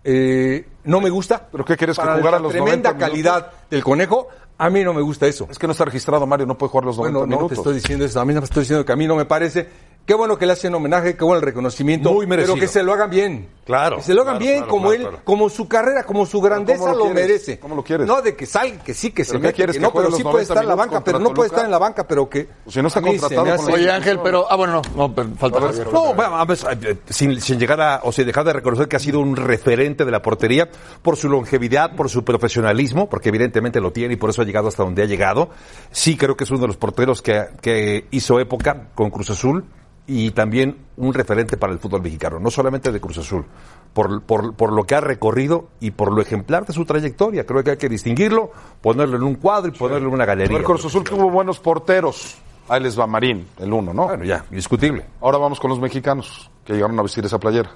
eh, 0.05 0.67
no 0.89 1.01
me 1.01 1.11
gusta. 1.11 1.47
¿Pero 1.53 1.65
qué 1.65 1.77
quieres, 1.77 1.97
que 1.99 2.03
jugara 2.03 2.33
la 2.33 2.39
los 2.41 2.53
tremenda 2.53 2.91
90 2.93 2.97
calidad 2.97 3.53
del 3.71 3.85
conejo, 3.85 4.29
a 4.57 4.71
mí 4.71 4.83
no 4.83 4.95
me 4.95 5.03
gusta 5.03 5.27
eso. 5.27 5.47
Es 5.51 5.59
que 5.59 5.67
no 5.67 5.73
está 5.73 5.85
registrado, 5.85 6.27
Mario, 6.27 6.47
no 6.47 6.57
puede 6.57 6.71
jugar 6.71 6.87
los 6.87 6.97
90 6.97 7.19
Bueno, 7.19 7.31
no 7.31 7.37
minutos. 7.37 7.57
te 7.57 7.61
estoy 7.61 7.75
diciendo 7.75 8.05
eso, 8.07 8.19
a 8.21 8.25
mí 8.25 8.33
no 8.33 8.41
me 8.41 8.47
estoy 8.47 8.63
diciendo 8.63 8.85
que 8.85 8.93
a 8.93 8.97
mí 8.97 9.07
no 9.07 9.15
me 9.15 9.27
parece. 9.27 9.69
Qué 10.09 10.15
bueno 10.15 10.39
que 10.39 10.47
le 10.47 10.55
hacen 10.55 10.75
homenaje, 10.75 11.19
qué 11.19 11.23
bueno 11.23 11.37
el 11.41 11.45
reconocimiento. 11.45 12.15
Muy 12.15 12.27
merecido. 12.27 12.55
Pero 12.55 12.67
que 12.67 12.73
se 12.73 12.83
lo 12.83 12.95
hagan 12.95 13.11
bien. 13.11 13.47
Claro, 13.67 13.97
Que 13.97 14.03
se 14.05 14.15
lo 14.15 14.23
hagan 14.23 14.39
claro, 14.39 14.47
bien, 14.47 14.57
claro, 14.61 14.71
como 14.71 14.89
claro, 14.89 14.95
él, 14.97 15.03
claro. 15.03 15.21
como 15.23 15.51
su 15.51 15.69
carrera, 15.69 16.05
como 16.05 16.25
su 16.25 16.41
grandeza 16.41 16.79
¿cómo 16.79 16.95
lo 16.95 17.11
merece. 17.11 17.59
¿Cómo 17.59 17.75
lo 17.75 17.85
quieres? 17.85 18.07
No, 18.07 18.23
de 18.23 18.35
que 18.35 18.47
salga, 18.47 18.83
que 18.83 18.95
sí, 18.95 19.11
que 19.11 19.23
se 19.23 19.33
¿Pero 19.33 19.41
qué 19.43 19.47
mete, 19.49 19.57
quieres, 19.57 19.75
que 19.77 19.81
que 19.81 19.87
no, 19.87 19.93
pero 19.93 20.07
sí 20.07 20.23
90 20.25 20.31
puede 20.31 20.43
estar 20.45 20.63
en 20.63 20.69
la 20.71 20.75
banca, 20.75 21.05
pero 21.05 21.19
no 21.19 21.35
puede 21.35 21.49
estar 21.49 21.67
en 21.67 21.71
la 21.71 21.77
banca, 21.77 22.09
pero 22.09 22.27
que. 22.31 22.49
Pues 22.65 22.73
si 22.73 22.81
no 22.81 22.89
está 22.89 23.03
contratado 23.03 23.43
con 23.45 23.51
hace- 23.51 23.71
Oye, 23.71 23.91
Ángel, 23.91 24.21
pero. 24.25 24.47
Ah, 24.51 24.57
bueno, 24.57 24.81
no. 24.81 24.83
No, 24.97 25.15
pero 25.15 25.29
falta. 25.37 25.61
No, 25.93 26.15
bueno, 26.15 26.47
eh, 26.81 26.97
sin, 27.11 27.39
sin 27.43 27.59
llegar 27.61 27.79
a, 27.83 28.01
o 28.05 28.11
sea, 28.11 28.25
dejar 28.25 28.47
de 28.47 28.55
reconocer 28.55 28.89
que 28.89 28.97
ha 28.97 29.01
sido 29.01 29.21
un 29.21 29.37
referente 29.37 30.07
de 30.07 30.11
la 30.11 30.23
portería 30.23 30.71
por 31.03 31.19
su 31.19 31.29
longevidad, 31.29 31.95
por 31.95 32.09
su 32.09 32.25
profesionalismo, 32.25 33.11
porque 33.11 33.29
evidentemente 33.29 33.83
lo 33.83 33.93
tiene 33.93 34.15
y 34.15 34.17
por 34.17 34.31
eso 34.31 34.41
ha 34.41 34.47
llegado 34.47 34.69
hasta 34.69 34.83
donde 34.83 35.03
ha 35.03 35.07
llegado. 35.07 35.51
Sí 35.91 36.17
creo 36.17 36.39
que 36.39 36.45
es 36.45 36.51
uno 36.51 36.61
de 36.61 36.69
los 36.69 36.79
porteros 36.79 37.21
que, 37.21 37.45
que 37.61 38.07
hizo 38.13 38.41
época 38.41 38.89
con 38.95 39.11
Cruz 39.11 39.29
Azul 39.29 39.67
y 40.11 40.31
también 40.31 40.87
un 40.97 41.13
referente 41.13 41.59
para 41.59 41.71
el 41.71 41.79
fútbol 41.79 42.01
mexicano, 42.01 42.41
no 42.41 42.51
solamente 42.51 42.91
de 42.91 42.99
Cruz 42.99 43.19
Azul, 43.19 43.45
por, 43.93 44.23
por, 44.23 44.55
por 44.55 44.73
lo 44.73 44.85
que 44.85 44.95
ha 44.95 45.03
recorrido 45.03 45.69
y 45.81 45.91
por 45.91 46.13
lo 46.13 46.23
ejemplar 46.23 46.65
de 46.65 46.73
su 46.73 46.87
trayectoria. 46.87 47.45
Creo 47.45 47.63
que 47.63 47.73
hay 47.73 47.77
que 47.77 47.91
distinguirlo, 47.91 48.51
ponerlo 48.81 49.19
en 49.19 49.23
un 49.23 49.35
cuadro 49.35 49.69
y 49.69 49.77
ponerlo 49.77 50.09
en 50.09 50.15
una 50.15 50.25
galería. 50.25 50.57
ver, 50.57 50.67
Cruz 50.67 50.87
Azul 50.87 51.05
tuvo 51.05 51.31
buenos 51.31 51.61
porteros. 51.61 52.39
Ahí 52.71 52.83
les 52.83 52.99
va 52.99 53.07
Marín, 53.07 53.49
el 53.59 53.71
uno, 53.71 53.93
¿no? 53.93 54.07
Bueno, 54.07 54.25
ya, 54.25 54.47
indiscutible. 54.51 55.05
Ahora 55.21 55.37
vamos 55.37 55.61
con 55.61 55.69
los 55.69 55.79
mexicanos 55.79 56.51
que 56.65 56.73
llegaron 56.73 56.99
a 56.99 57.03
vestir 57.03 57.27
esa 57.27 57.39
playera. 57.39 57.71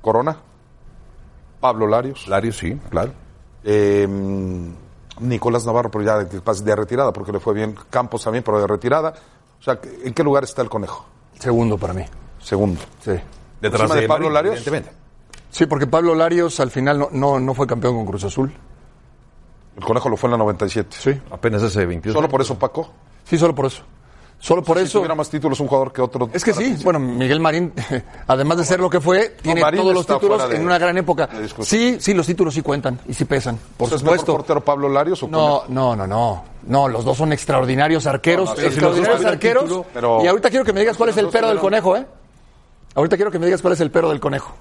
Corona, 0.00 0.36
Pablo 1.60 1.86
Larios, 1.86 2.26
Lario, 2.26 2.52
sí, 2.52 2.76
claro. 2.90 3.12
Eh, 3.62 4.06
Nicolás 5.20 5.64
Navarro, 5.64 5.92
pero 5.92 6.04
ya 6.04 6.18
de, 6.18 6.40
de 6.40 6.76
retirada, 6.76 7.12
porque 7.12 7.30
le 7.30 7.38
fue 7.38 7.54
bien. 7.54 7.76
Campos 7.88 8.24
también, 8.24 8.42
pero 8.42 8.60
de 8.60 8.66
retirada. 8.66 9.14
O 9.60 9.62
sea, 9.62 9.78
¿en 10.04 10.12
qué 10.12 10.24
lugar 10.24 10.42
está 10.42 10.60
el 10.62 10.68
conejo? 10.68 11.06
Segundo 11.38 11.78
para 11.78 11.92
mí. 11.92 12.04
Segundo. 12.40 12.80
Sí. 13.00 13.12
Detrás 13.60 13.82
¿Encima 13.82 14.00
de 14.00 14.08
Pablo 14.08 14.24
Marín, 14.24 14.34
Larios? 14.34 14.54
evidentemente. 14.56 14.90
Sí, 15.50 15.66
porque 15.66 15.86
Pablo 15.86 16.14
Larios 16.14 16.60
al 16.60 16.70
final 16.70 16.98
no, 16.98 17.08
no, 17.12 17.40
no 17.40 17.54
fue 17.54 17.66
campeón 17.66 17.94
con 17.96 18.06
Cruz 18.06 18.24
Azul. 18.24 18.52
El 19.76 19.84
conejo 19.84 20.08
lo 20.08 20.16
fue 20.16 20.28
en 20.28 20.32
la 20.32 20.38
97. 20.38 20.96
Sí. 20.98 21.20
Apenas 21.30 21.62
hace 21.62 21.84
22 21.84 22.14
Solo 22.14 22.28
por 22.28 22.40
eso, 22.40 22.58
Paco. 22.58 22.90
Sí, 23.24 23.36
solo 23.38 23.54
por 23.54 23.66
eso. 23.66 23.82
Solo 24.38 24.62
por 24.62 24.76
si 24.78 24.84
eso. 24.84 24.98
tuviera 24.98 25.14
más 25.14 25.28
títulos 25.30 25.58
un 25.60 25.66
jugador 25.66 25.92
que 25.92 26.00
otro. 26.02 26.28
Es 26.32 26.44
que 26.44 26.52
sí, 26.52 26.76
bueno, 26.84 27.00
Miguel 27.00 27.40
Marín, 27.40 27.72
además 28.26 28.58
de 28.58 28.64
ser 28.64 28.78
lo 28.80 28.90
que 28.90 29.00
fue, 29.00 29.30
tiene 29.42 29.60
Marín 29.62 29.80
todos 29.80 29.94
los 29.94 30.06
títulos 30.06 30.48
de- 30.48 30.56
en 30.56 30.64
una 30.64 30.78
gran 30.78 30.96
época. 30.98 31.28
Sí, 31.62 31.96
sí, 31.98 32.14
los 32.14 32.26
títulos 32.26 32.52
sí 32.54 32.60
cuentan 32.62 32.98
y 33.08 33.14
sí 33.14 33.24
pesan, 33.24 33.58
por 33.76 33.86
¿Es 33.88 33.94
mejor 33.94 34.00
supuesto. 34.18 34.32
portero 34.36 34.60
Pablo 34.64 34.88
Larios 34.88 35.22
o 35.22 35.28
No, 35.28 35.62
no, 35.68 35.96
no, 35.96 36.06
no. 36.06 36.44
No, 36.66 36.86
los 36.88 37.04
dos 37.04 37.16
son 37.16 37.32
extraordinarios 37.32 38.06
arqueros, 38.06 38.50
No, 38.50 38.54
no, 38.54 38.60
sí, 38.60 38.66
extraordinarios 38.66 39.24
arqueros. 39.24 39.64
título, 39.64 39.86
pero- 39.94 40.22
Y 40.22 40.26
ahorita 40.26 40.50
quiero 40.50 40.64
que 40.64 40.72
me 40.72 40.80
digas 40.80 40.96
cuál 40.96 41.08
es 41.10 41.16
el 41.16 41.28
pero 41.28 41.48
del 41.48 41.58
conejo, 41.58 41.96
¿eh? 41.96 42.06
Ahorita 42.94 43.16
quiero 43.16 43.30
que 43.30 43.38
me 43.38 43.46
digas 43.46 43.62
cuál 43.62 43.72
es 43.74 43.80
el 43.80 43.90
pero 43.90 44.08
del 44.10 44.20
conejo. 44.20 44.52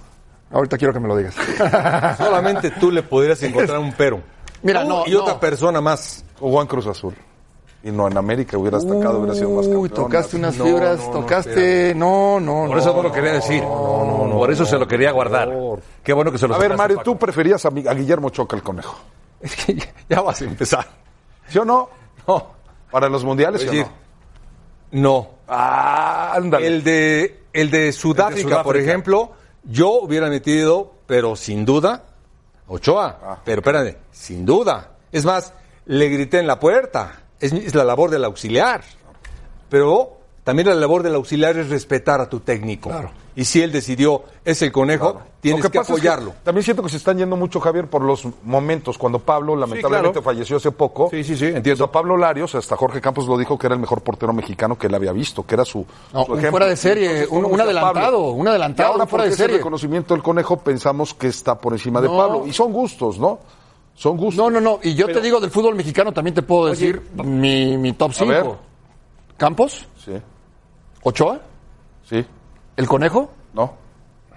Ahorita 0.52 0.78
quiero 0.78 0.94
que 0.94 1.00
me 1.00 1.08
lo 1.08 1.18
digas. 1.18 1.36
Solamente 2.18 2.72
tú 2.72 2.92
le 2.92 3.04
podrías 3.04 3.42
encontrar 3.44 3.80
un 3.80 3.94
pero. 3.94 4.22
Mira, 4.64 4.84
no, 4.84 5.04
Y 5.06 5.12
no. 5.12 5.22
otra 5.22 5.40
persona 5.40 5.82
más. 5.82 6.24
Jugó 6.40 6.62
en 6.62 6.68
Cruz 6.68 6.88
Azul. 6.88 7.14
Y 7.86 7.92
no 7.92 8.08
en 8.08 8.18
América 8.18 8.58
hubiera 8.58 8.80
destacado, 8.80 9.20
hubiera 9.20 9.36
sido 9.36 9.52
más 9.52 9.68
Uy, 9.68 9.90
campeón. 9.90 10.06
tocaste 10.08 10.36
unas 10.38 10.58
No, 10.58 10.66
fibras, 10.66 10.98
no, 11.00 11.06
no, 11.06 11.12
tocaste... 11.12 11.94
No, 11.96 12.40
no, 12.40 12.66
Por 12.68 12.80
eso 12.80 12.94
no 12.96 13.04
lo 13.04 13.12
quería 13.12 13.34
decir. 13.34 13.62
Por 13.64 14.52
eso 14.52 14.66
se 14.66 14.78
lo 14.80 14.88
quería 14.88 15.12
guardar. 15.12 15.50
Qué 16.04 16.12
bueno 16.12 16.32
que 16.32 16.40
se 16.40 16.48
lo 16.48 16.56
A 16.56 16.58
ver, 16.58 16.76
Mario, 16.76 17.02
tú 17.04 17.16
preferías 17.18 17.64
a, 17.66 17.70
Mi- 17.70 17.88
a 17.88 17.94
Guillermo 17.94 18.32
Choca 18.32 18.56
el 18.56 18.64
conejo. 18.64 18.98
Es 19.40 19.56
que 19.56 19.76
ya, 19.76 19.86
ya 20.10 20.22
vas 20.22 20.42
a 20.42 20.46
empezar. 20.46 20.88
¿Sí 21.48 21.60
o 21.60 21.66
no? 21.66 21.88
No. 22.28 22.48
Para 22.90 23.08
los 23.08 23.24
mundiales, 23.24 23.62
¿sí 23.62 23.68
o 23.80 23.84
no? 23.84 23.90
No. 24.92 25.30
Ah, 25.48 26.32
ándale. 26.34 26.66
El 26.66 26.84
de, 26.84 27.44
el 27.54 27.70
de 27.70 27.92
Sudáfrica, 27.92 28.42
Sudáfrica. 28.42 28.64
por 28.64 28.78
ejemplo, 28.78 29.32
yo 29.64 29.92
hubiera 30.02 30.28
metido, 30.30 30.94
pero 31.06 31.36
sin 31.36 31.66
duda, 31.66 32.04
Ochoa. 32.68 33.20
Ah. 33.24 33.38
Pero 33.46 33.60
espérate, 33.62 33.98
sin 34.12 34.44
duda. 34.44 34.94
Es 35.12 35.24
más, 35.24 35.54
le 35.86 36.10
grité 36.10 36.40
en 36.40 36.48
la 36.48 36.60
puerta. 36.60 37.22
Es, 37.40 37.54
mi- 37.54 37.60
es 37.60 37.76
la 37.76 37.84
labor 37.84 38.10
del 38.10 38.24
auxiliar. 38.26 38.84
Pero 39.70 40.18
también 40.44 40.68
la 40.68 40.76
labor 40.76 41.04
del 41.04 41.16
auxiliar 41.16 41.58
es 41.58 41.70
respetar 41.70 42.22
a 42.22 42.30
tu 42.30 42.40
técnico. 42.40 42.92
Y 43.36 43.44
si 43.44 43.62
él 43.62 43.72
decidió, 43.74 44.24
es 44.46 44.62
el 44.62 44.72
conejo, 44.72 45.22
tienes 45.42 45.66
que, 45.68 45.78
es 45.80 45.90
apoyarlo. 45.90 46.34
también 46.44 46.64
siento 46.64 46.82
que 46.84 46.88
se 46.90 46.96
están 46.96 47.18
yendo 47.18 47.36
mucho, 47.36 47.60
Javier, 47.60 47.90
por 47.90 48.02
los 48.02 48.26
momentos. 48.44 48.98
Cuando 48.98 49.20
Pablo, 49.20 49.58
lamentablemente, 49.58 50.12
claro. 50.12 50.24
falleció 50.24 50.56
hace 50.56 50.72
poco. 50.72 51.10
Sí, 51.12 51.22
sí, 51.26 51.36
sí, 51.36 51.48
entiendo. 51.48 51.74
O 51.84 51.88
sea, 51.88 51.92
Pablo 51.92 52.16
Larios, 52.16 52.56
hasta 52.56 52.78
Jorge 52.78 53.02
Campos 53.02 53.28
lo 53.28 53.38
dijo, 53.38 53.58
que 53.58 53.68
era 53.68 53.74
el 53.76 53.82
mejor 53.82 54.02
portero 54.04 54.32
mexicano 54.32 54.78
que 54.78 54.88
él 54.88 54.96
había 54.96 55.12
visto, 55.12 55.46
que 55.46 55.56
era 55.56 55.66
su, 55.66 55.80
No, 56.14 56.24
su 56.24 56.32
un 56.32 56.38
ejemplo. 56.38 56.52
fuera 56.52 56.68
de 56.68 56.78
serie, 56.78 57.24
Entonces, 57.24 57.52
un- 57.52 57.60
adelantado, 57.60 57.94
Pablo. 57.94 58.20
un 58.32 58.48
adelantado, 58.48 58.90
Y 58.90 58.92
ahora, 58.94 59.04
un 59.04 59.10
fuera 59.10 59.24
por 59.24 59.28
de 59.30 59.34
ese 59.34 59.44
serie. 59.44 59.58
reconocimiento 59.58 60.14
del 60.14 60.24
conejo, 60.24 60.58
pensamos 60.58 61.14
que 61.14 61.28
está 61.28 61.60
por 61.60 61.74
encima 61.74 62.00
de. 62.00 62.08
Pablo. 62.08 62.44
Y 62.48 62.54
son 62.54 62.72
gustos, 62.72 63.20
¿no? 63.20 63.40
Son 63.96 64.18
gustos. 64.18 64.44
No, 64.44 64.50
no, 64.52 64.60
no. 64.62 64.80
Y 64.84 64.94
yo 64.94 65.08
te 65.08 65.22
digo 65.22 65.40
del 65.40 65.50
fútbol 65.50 65.76
mexicano 65.76 66.12
también 66.12 66.36
te 66.36 66.42
puedo 66.42 66.68
decir 66.68 67.02
mi, 67.24 67.78
mi 67.78 67.94
top 67.94 68.12
A 68.20 68.26
ver. 68.26 68.42
5. 68.44 68.60
Campos, 69.38 69.88
Sí, 69.98 70.12
Ochoa, 71.04 71.42
sí, 72.08 72.26
el 72.78 72.88
conejo. 72.88 73.30
¿no? 73.54 73.74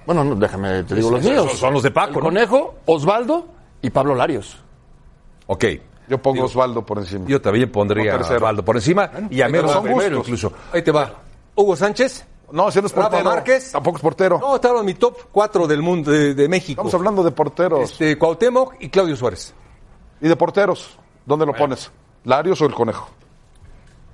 Bueno, 0.06 0.24
no, 0.24 0.34
déjame, 0.36 0.82
te 0.84 0.94
digo 0.94 1.10
los 1.10 1.22
míos. 1.22 1.52
son 1.58 1.74
los 1.74 1.82
de 1.82 1.90
Paco, 1.90 2.14
El 2.14 2.16
¿no? 2.18 2.22
conejo, 2.22 2.76
Osvaldo 2.86 3.46
y 3.82 3.90
Pablo 3.90 4.14
Larios. 4.14 4.58
Ok. 5.46 5.64
Yo 6.08 6.16
pongo 6.22 6.44
Osvaldo 6.44 6.84
por 6.86 6.98
encima. 6.98 7.26
Yo 7.28 7.40
también 7.40 7.70
pondría 7.70 8.14
a. 8.14 8.18
Osvaldo 8.18 8.64
por 8.64 8.76
encima 8.76 9.10
y 9.30 9.42
a 9.42 9.48
gustos. 9.48 10.10
incluso. 10.18 10.52
Ahí 10.72 10.82
te 10.82 10.90
va. 10.90 11.12
Hugo 11.54 11.76
Sánchez. 11.76 12.24
No, 12.52 12.68
ese 12.68 12.80
no 12.80 12.86
es 12.86 12.94
Rafa 12.94 13.10
portero. 13.10 13.30
Márquez. 13.30 13.72
Tampoco 13.72 13.96
es 13.98 14.02
portero. 14.02 14.38
No, 14.38 14.54
estaba 14.56 14.80
en 14.80 14.86
mi 14.86 14.94
top 14.94 15.16
4 15.32 15.66
del 15.66 15.82
mundo 15.82 16.10
de, 16.10 16.34
de 16.34 16.48
México. 16.48 16.80
Estamos 16.80 16.94
hablando 16.94 17.22
de 17.22 17.30
porteros. 17.30 17.92
Este, 17.92 18.16
Cuauhtémoc 18.16 18.74
y 18.80 18.88
Claudio 18.88 19.16
Suárez. 19.16 19.54
¿Y 20.20 20.28
de 20.28 20.36
porteros? 20.36 20.98
¿Dónde 21.26 21.44
lo 21.46 21.52
pones? 21.52 21.90
¿Larios 22.24 22.60
o 22.62 22.66
el 22.66 22.74
conejo? 22.74 23.08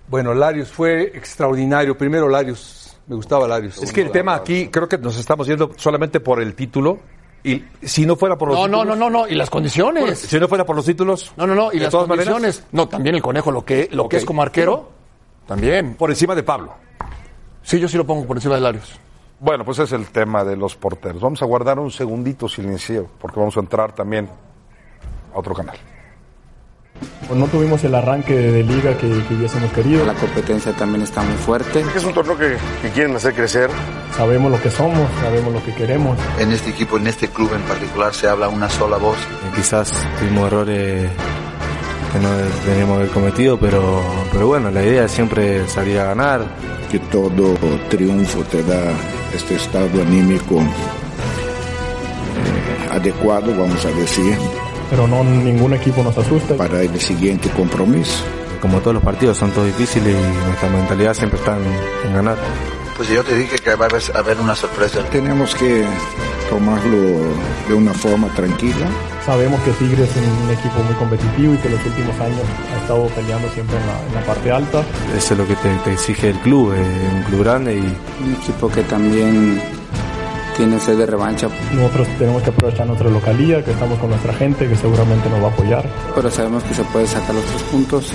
Bueno, 0.08 0.34
Larios 0.34 0.68
fue 0.70 1.02
extraordinario. 1.16 1.96
Primero 1.96 2.28
Larios. 2.28 2.96
Me 3.06 3.14
gustaba 3.16 3.46
Larios. 3.46 3.82
Es 3.82 3.92
que 3.92 4.00
el 4.02 4.10
tema 4.10 4.34
aquí, 4.34 4.68
creo 4.68 4.88
que 4.88 4.98
nos 4.98 5.16
estamos 5.18 5.46
yendo 5.46 5.70
solamente 5.76 6.20
por 6.20 6.40
el 6.40 6.54
título. 6.54 6.98
Y 7.42 7.62
si 7.82 8.06
no 8.06 8.16
fuera 8.16 8.36
por 8.38 8.48
los 8.48 8.56
No, 8.58 8.66
no, 8.66 8.78
títulos. 8.78 8.98
no, 8.98 9.10
no, 9.10 9.18
no. 9.20 9.28
Y 9.28 9.34
las 9.34 9.50
condiciones. 9.50 10.18
Si 10.18 10.40
no 10.40 10.48
fuera 10.48 10.64
por 10.64 10.74
los 10.76 10.84
títulos. 10.86 11.32
No, 11.36 11.46
no, 11.46 11.54
no. 11.54 11.72
Y 11.72 11.78
las 11.78 11.90
condiciones. 11.94 12.32
maneras, 12.32 12.64
No, 12.72 12.88
también 12.88 13.14
el 13.14 13.22
conejo, 13.22 13.50
lo 13.52 13.64
que, 13.64 13.88
lo 13.92 14.08
que 14.08 14.16
es 14.16 14.24
como 14.24 14.40
arquero, 14.42 14.88
también. 15.46 15.94
por 15.94 16.10
encima 16.10 16.34
de 16.34 16.42
Pablo. 16.42 16.74
Sí, 17.64 17.80
yo 17.80 17.88
sí 17.88 17.96
lo 17.96 18.06
pongo 18.06 18.26
por 18.26 18.36
encima 18.36 18.54
de 18.54 18.60
Larios. 18.60 18.92
Bueno, 19.40 19.64
pues 19.64 19.78
es 19.78 19.92
el 19.92 20.06
tema 20.06 20.44
de 20.44 20.56
los 20.56 20.76
porteros. 20.76 21.20
Vamos 21.20 21.42
a 21.42 21.46
guardar 21.46 21.78
un 21.78 21.90
segundito 21.90 22.48
silencio, 22.48 23.08
porque 23.18 23.40
vamos 23.40 23.56
a 23.56 23.60
entrar 23.60 23.92
también 23.92 24.28
a 25.34 25.38
otro 25.38 25.54
canal. 25.54 25.76
Pues 27.26 27.38
no 27.38 27.46
tuvimos 27.48 27.82
el 27.84 27.94
arranque 27.94 28.34
de 28.34 28.62
liga 28.62 28.96
que, 28.96 29.08
que 29.26 29.34
hubiésemos 29.34 29.72
querido. 29.72 30.04
La 30.04 30.14
competencia 30.14 30.72
también 30.72 31.02
está 31.02 31.22
muy 31.22 31.36
fuerte. 31.36 31.84
Es 31.96 32.04
un 32.04 32.12
torneo 32.12 32.36
que, 32.36 32.56
que 32.82 32.90
quieren 32.90 33.16
hacer 33.16 33.34
crecer. 33.34 33.70
Sabemos 34.14 34.52
lo 34.52 34.60
que 34.60 34.70
somos, 34.70 35.10
sabemos 35.20 35.52
lo 35.52 35.64
que 35.64 35.74
queremos. 35.74 36.16
En 36.38 36.52
este 36.52 36.70
equipo, 36.70 36.98
en 36.98 37.06
este 37.06 37.28
club 37.28 37.50
en 37.54 37.62
particular, 37.62 38.14
se 38.14 38.28
habla 38.28 38.48
una 38.48 38.68
sola 38.68 38.98
voz. 38.98 39.16
Quizás 39.56 39.92
tuvimos 40.20 40.46
errores 40.46 41.10
que 42.12 42.18
no 42.20 42.30
deberíamos 42.64 42.98
haber 42.98 43.08
cometido, 43.08 43.58
pero, 43.58 44.00
pero 44.30 44.46
bueno, 44.46 44.70
la 44.70 44.82
idea 44.82 45.04
es 45.04 45.10
siempre 45.10 45.66
salir 45.66 45.98
a 45.98 46.04
ganar. 46.04 46.42
Que 46.94 47.00
todo 47.10 47.58
triunfo 47.90 48.44
te 48.44 48.62
da 48.62 48.92
este 49.34 49.56
estado 49.56 50.00
anímico 50.00 50.60
eh, 50.60 50.64
adecuado, 52.92 53.50
vamos 53.58 53.84
a 53.84 53.88
decir, 53.88 54.38
Pero 54.90 55.08
no 55.08 55.24
ningún 55.24 55.74
equipo 55.74 56.04
nos 56.04 56.16
asusta. 56.16 56.56
para 56.56 56.82
el 56.82 57.00
siguiente 57.00 57.50
compromiso. 57.50 58.22
Como 58.62 58.78
todos 58.78 58.94
los 58.94 59.02
partidos 59.02 59.36
son 59.36 59.50
todos 59.50 59.66
difíciles 59.66 60.14
y 60.14 60.46
nuestra 60.46 60.68
mentalidad 60.70 61.14
siempre 61.14 61.40
está 61.40 61.56
en, 61.56 61.64
en 62.06 62.14
ganar. 62.14 62.36
Pues 62.96 63.08
yo 63.08 63.24
te 63.24 63.34
dije 63.34 63.58
que 63.58 63.74
va 63.74 63.86
a 63.86 64.18
haber, 64.18 64.38
una 64.38 64.54
sorpresa. 64.54 65.00
Tenemos 65.10 65.54
que 65.56 65.84
tomarlo 66.48 67.34
de 67.68 67.74
una 67.74 67.92
forma 67.92 68.28
tranquila. 68.34 68.86
Sabemos 69.26 69.60
que 69.62 69.72
Tigres 69.72 70.08
es 70.10 70.16
un 70.16 70.50
equipo 70.50 70.80
muy 70.82 70.94
competitivo 70.94 71.54
y 71.54 71.56
que 71.56 71.70
los 71.70 71.84
últimos 71.84 72.20
años 72.20 72.42
ha 72.72 72.80
estado 72.80 73.06
peleando 73.08 73.48
siempre 73.50 73.76
en 73.78 73.86
la, 73.86 74.06
en 74.06 74.14
la 74.14 74.20
parte 74.24 74.52
alta. 74.52 74.84
Eso 75.16 75.34
es 75.34 75.38
lo 75.38 75.46
que 75.46 75.56
te, 75.56 75.74
te 75.78 75.92
exige 75.92 76.30
el 76.30 76.38
club, 76.40 76.72
eh, 76.74 77.10
un 77.16 77.22
club 77.24 77.42
grande 77.42 77.74
y 77.74 77.96
Un 78.22 78.34
equipo 78.40 78.68
que 78.68 78.82
también 78.82 79.60
tiene 80.56 80.78
sed 80.78 80.96
de 80.96 81.06
revancha, 81.06 81.48
Nosotros 81.72 82.06
tenemos 82.16 82.42
que 82.42 82.50
aprovechar 82.50 82.86
nuestra 82.86 83.10
localía, 83.10 83.64
que 83.64 83.72
estamos 83.72 83.98
con 83.98 84.10
nuestra 84.10 84.32
gente, 84.34 84.68
que 84.68 84.76
seguramente 84.76 85.28
nos 85.28 85.42
va 85.42 85.48
a 85.48 85.50
apoyar. 85.50 85.84
pero 86.14 86.30
sabemos 86.30 86.62
que 86.62 86.74
se 86.74 86.84
puede 86.84 87.08
sacar 87.08 87.34
los 87.34 87.44
tres 87.44 87.62
puntos. 87.64 88.12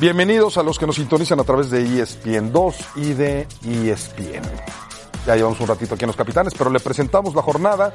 Bienvenidos 0.00 0.56
a 0.56 0.62
los 0.62 0.78
que 0.78 0.86
nos 0.86 0.96
sintonizan 0.96 1.40
a 1.40 1.44
través 1.44 1.68
de 1.68 2.00
ESPN 2.00 2.52
2 2.52 2.76
y 2.96 3.12
de 3.12 3.46
ESPN. 3.62 4.42
Ya 5.26 5.36
llevamos 5.36 5.60
un 5.60 5.66
ratito 5.66 5.94
aquí 5.94 6.04
en 6.04 6.06
Los 6.06 6.16
Capitanes, 6.16 6.54
pero 6.56 6.70
le 6.70 6.80
presentamos 6.80 7.34
la 7.34 7.42
jornada 7.42 7.92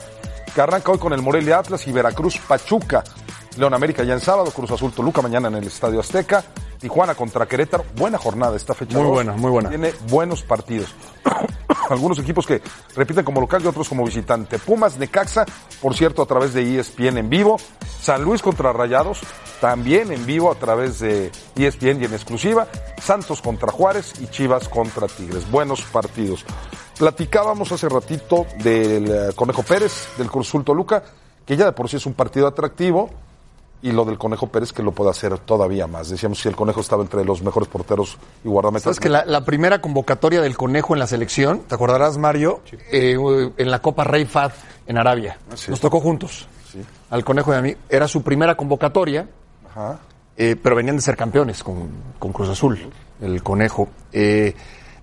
que 0.53 0.61
arranca 0.61 0.91
hoy 0.91 0.99
con 0.99 1.13
el 1.13 1.23
Morelia 1.23 1.57
Atlas 1.57 1.87
y 1.87 1.91
Veracruz 1.91 2.37
Pachuca. 2.47 3.03
León 3.57 3.73
América 3.73 4.03
ya 4.03 4.13
en 4.13 4.19
sábado, 4.19 4.51
Cruz 4.51 4.71
Azul 4.71 4.91
Toluca 4.91 5.21
mañana 5.21 5.47
en 5.47 5.55
el 5.55 5.67
Estadio 5.67 5.99
Azteca, 5.99 6.43
Tijuana 6.79 7.15
contra 7.15 7.47
Querétaro. 7.47 7.85
Buena 7.95 8.17
jornada 8.17 8.55
esta 8.55 8.73
fecha. 8.73 8.93
Muy 8.93 9.03
dos. 9.03 9.13
buena, 9.13 9.33
muy 9.33 9.51
buena. 9.51 9.69
Tiene 9.69 9.93
buenos 10.09 10.43
partidos. 10.43 10.93
Algunos 11.89 12.19
equipos 12.19 12.45
que 12.45 12.61
repiten 12.95 13.23
como 13.23 13.39
local 13.39 13.61
y 13.63 13.67
otros 13.67 13.87
como 13.87 14.03
visitante. 14.05 14.59
Pumas, 14.59 14.97
Necaxa, 14.97 15.45
por 15.81 15.95
cierto, 15.95 16.21
a 16.21 16.25
través 16.25 16.53
de 16.53 16.79
ESPN 16.79 17.17
en 17.17 17.29
vivo. 17.29 17.57
San 18.01 18.23
Luis 18.23 18.41
contra 18.41 18.73
Rayados, 18.73 19.21
también 19.61 20.11
en 20.11 20.25
vivo 20.25 20.51
a 20.51 20.55
través 20.55 20.99
de 20.99 21.31
ESPN 21.55 22.01
y 22.01 22.05
en 22.05 22.13
exclusiva. 22.13 22.67
Santos 23.01 23.41
contra 23.41 23.71
Juárez 23.71 24.13
y 24.19 24.27
Chivas 24.27 24.67
contra 24.67 25.07
Tigres. 25.07 25.49
Buenos 25.49 25.81
partidos. 25.83 26.45
Platicábamos 26.97 27.71
hace 27.71 27.89
ratito 27.89 28.45
del 28.63 29.11
eh, 29.11 29.29
Conejo 29.35 29.63
Pérez, 29.63 30.09
del 30.17 30.29
Cruz 30.29 30.47
Azul 30.47 30.63
Toluca, 30.63 31.03
que 31.45 31.57
ya 31.57 31.65
de 31.65 31.71
por 31.73 31.89
sí 31.89 31.97
es 31.97 32.05
un 32.05 32.13
partido 32.13 32.47
atractivo. 32.47 33.09
Y 33.81 33.91
lo 33.91 34.03
del 34.05 34.17
Conejo 34.17 34.47
Pérez 34.47 34.73
que 34.73 34.81
lo 34.81 34.91
puede 34.93 35.11
hacer 35.11 35.37
todavía 35.37 35.85
más. 35.85 36.09
Decíamos 36.09 36.39
si 36.39 36.47
el 36.47 36.55
Conejo 36.55 36.81
estaba 36.81 37.03
entre 37.03 37.23
los 37.23 37.43
mejores 37.43 37.69
porteros 37.69 38.17
y 38.43 38.47
guardametas. 38.47 38.83
Sabes 38.83 38.99
que 38.99 39.09
la, 39.09 39.25
la 39.25 39.45
primera 39.45 39.79
convocatoria 39.79 40.41
del 40.41 40.57
conejo 40.57 40.93
en 40.95 40.99
la 40.99 41.07
selección, 41.07 41.59
¿te 41.67 41.75
acordarás, 41.75 42.17
Mario? 42.17 42.61
Eh, 42.91 43.15
en 43.57 43.69
la 43.71 43.81
Copa 43.83 44.03
Rey 44.03 44.25
Fad 44.25 44.51
en 44.87 44.97
Arabia. 44.97 45.37
sí. 45.55 45.69
Nos 45.69 45.79
tocó 45.79 45.99
juntos. 45.99 46.47
Al 47.11 47.23
conejo 47.23 47.53
y 47.53 47.57
a 47.57 47.61
mí. 47.61 47.75
Era 47.87 48.07
su 48.07 48.23
primera 48.23 48.55
convocatoria, 48.57 49.27
Ajá. 49.69 49.99
eh, 50.35 50.55
pero 50.61 50.75
venían 50.75 50.95
de 50.95 51.01
ser 51.03 51.15
campeones 51.15 51.63
con, 51.63 51.87
con 52.17 52.33
Cruz 52.33 52.49
Azul, 52.49 52.89
el 53.21 53.43
conejo. 53.43 53.87
Eh, 54.11 54.55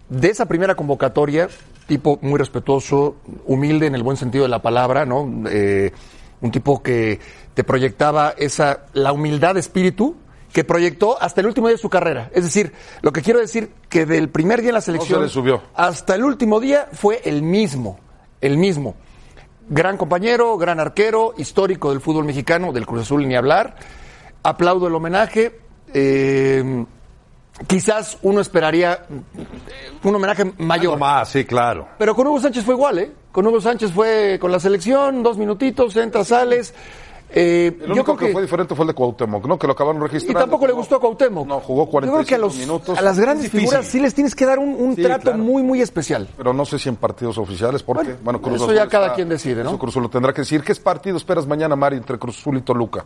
de 0.08 0.28
esa 0.28 0.46
primera 0.46 0.74
convocatoria, 0.74 1.48
tipo 1.86 2.18
muy 2.20 2.36
respetuoso, 2.38 3.16
humilde 3.46 3.86
en 3.86 3.94
el 3.94 4.02
buen 4.02 4.16
sentido 4.16 4.42
de 4.44 4.50
la 4.50 4.60
palabra, 4.60 5.06
¿no? 5.06 5.26
Eh, 5.48 5.92
un 6.42 6.50
tipo 6.50 6.82
que 6.82 7.20
te 7.54 7.64
proyectaba 7.64 8.34
esa, 8.36 8.84
la 8.92 9.12
humildad 9.12 9.54
de 9.54 9.60
espíritu 9.60 10.16
que 10.52 10.64
proyectó 10.64 11.20
hasta 11.20 11.40
el 11.40 11.46
último 11.46 11.68
día 11.68 11.76
de 11.76 11.82
su 11.82 11.88
carrera. 11.88 12.30
Es 12.34 12.44
decir, 12.44 12.72
lo 13.00 13.12
que 13.12 13.22
quiero 13.22 13.40
decir 13.40 13.72
que 13.88 14.06
del 14.06 14.28
primer 14.28 14.60
día 14.60 14.70
en 14.70 14.74
la 14.74 14.80
selección 14.80 15.22
le 15.22 15.28
subió. 15.28 15.62
hasta 15.74 16.14
el 16.14 16.24
último 16.24 16.60
día 16.60 16.88
fue 16.92 17.22
el 17.24 17.42
mismo, 17.42 17.98
el 18.40 18.58
mismo. 18.58 18.94
Gran 19.68 19.96
compañero, 19.96 20.58
gran 20.58 20.80
arquero, 20.80 21.34
histórico 21.38 21.90
del 21.90 22.00
fútbol 22.00 22.24
mexicano, 22.24 22.72
del 22.72 22.84
Cruz 22.84 23.02
Azul 23.02 23.26
ni 23.26 23.34
hablar. 23.34 23.76
Aplaudo 24.42 24.88
el 24.88 24.94
homenaje. 24.94 25.58
Eh, 25.94 26.84
quizás 27.66 28.18
uno 28.22 28.40
esperaría 28.40 29.06
un 30.02 30.14
homenaje 30.14 30.52
mayor. 30.58 30.98
más, 30.98 31.28
sí, 31.30 31.44
claro. 31.44 31.88
Pero 31.98 32.14
con 32.14 32.26
Hugo 32.26 32.40
Sánchez 32.40 32.64
fue 32.64 32.74
igual, 32.74 32.98
¿eh? 32.98 33.12
Con 33.30 33.46
Hugo 33.46 33.60
Sánchez 33.60 33.92
fue 33.92 34.38
con 34.40 34.52
la 34.52 34.60
selección, 34.60 35.22
dos 35.22 35.38
minutitos, 35.38 35.96
entras, 35.96 36.28
sales. 36.28 36.74
Eh, 37.34 37.78
El 37.82 37.92
único 37.92 38.16
que, 38.16 38.30
fue 38.30 38.42
diferente 38.42 38.74
fue 38.74 38.84
el 38.84 38.88
de 38.88 38.94
Cuauhtémoc, 38.94 39.46
¿no? 39.46 39.58
Que 39.58 39.66
lo 39.66 39.72
acabaron 39.72 40.00
y 40.02 40.04
registrando. 40.04 40.40
tampoco 40.40 40.66
le 40.66 40.72
gustó 40.72 40.96
a 40.96 41.00
Cuauhtémoc. 41.00 41.46
No, 41.46 41.60
jugó 41.60 41.84
Yo 41.86 41.90
45 41.90 42.16
creo 42.16 42.26
que 42.28 42.34
a, 42.34 42.38
los, 42.38 42.56
minutos. 42.56 42.98
a 42.98 43.02
las 43.02 43.18
grandes 43.18 43.50
figuras 43.50 43.86
sí 43.86 44.00
les 44.00 44.14
tienes 44.14 44.34
que 44.34 44.44
dar 44.44 44.58
un, 44.58 44.74
un 44.74 44.94
Sí, 44.96 45.02
trato 45.02 45.22
claro. 45.22 45.38
muy, 45.38 45.62
muy 45.62 45.80
especial. 45.80 46.28
Pero 46.36 46.52
no 46.52 46.64
sé 46.64 46.78
si 46.78 46.88
en 46.88 46.96
partidos 46.96 47.38
oficiales, 47.38 47.82
porque, 47.82 48.16
bueno, 48.22 48.40
Cruz 48.42 48.56
eso 48.56 48.64
Azul 48.64 48.76
ya 48.76 48.86
cada 48.86 49.14
quien 49.14 49.28
decide, 49.28 49.62
¿no? 49.64 49.70
Eso 49.70 49.78
Cruz 49.78 49.92
Azul 49.94 50.02
lo 50.04 50.10
tendrá 50.10 50.32
que 50.32 50.42
decir. 50.42 50.62
¿Qué 50.62 50.74
partido 50.74 51.16
esperas 51.16 51.46
mañana, 51.46 51.74
Mari, 51.76 51.96
entre 51.96 52.18
Cruz 52.18 52.38
Azul 52.38 52.58
y 52.58 52.62
Toluca? 52.62 53.04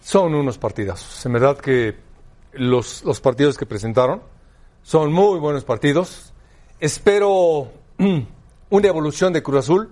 Son 0.00 0.34
unos 0.34 0.58
partidazos. 0.58 1.24
En 1.26 1.32
verdad 1.32 1.56
que 1.58 1.96
los, 2.52 3.04
los 3.04 3.20
partidos 3.20 3.56
que 3.58 3.66
presentaron 3.66 4.22
son 4.82 5.12
muy 5.12 5.38
buenos 5.38 5.64
partidos. 5.64 6.32
Espero 6.80 7.68
una 8.70 8.88
evolución 8.88 9.32
de 9.32 9.42
Cruz 9.42 9.58
Azul 9.60 9.90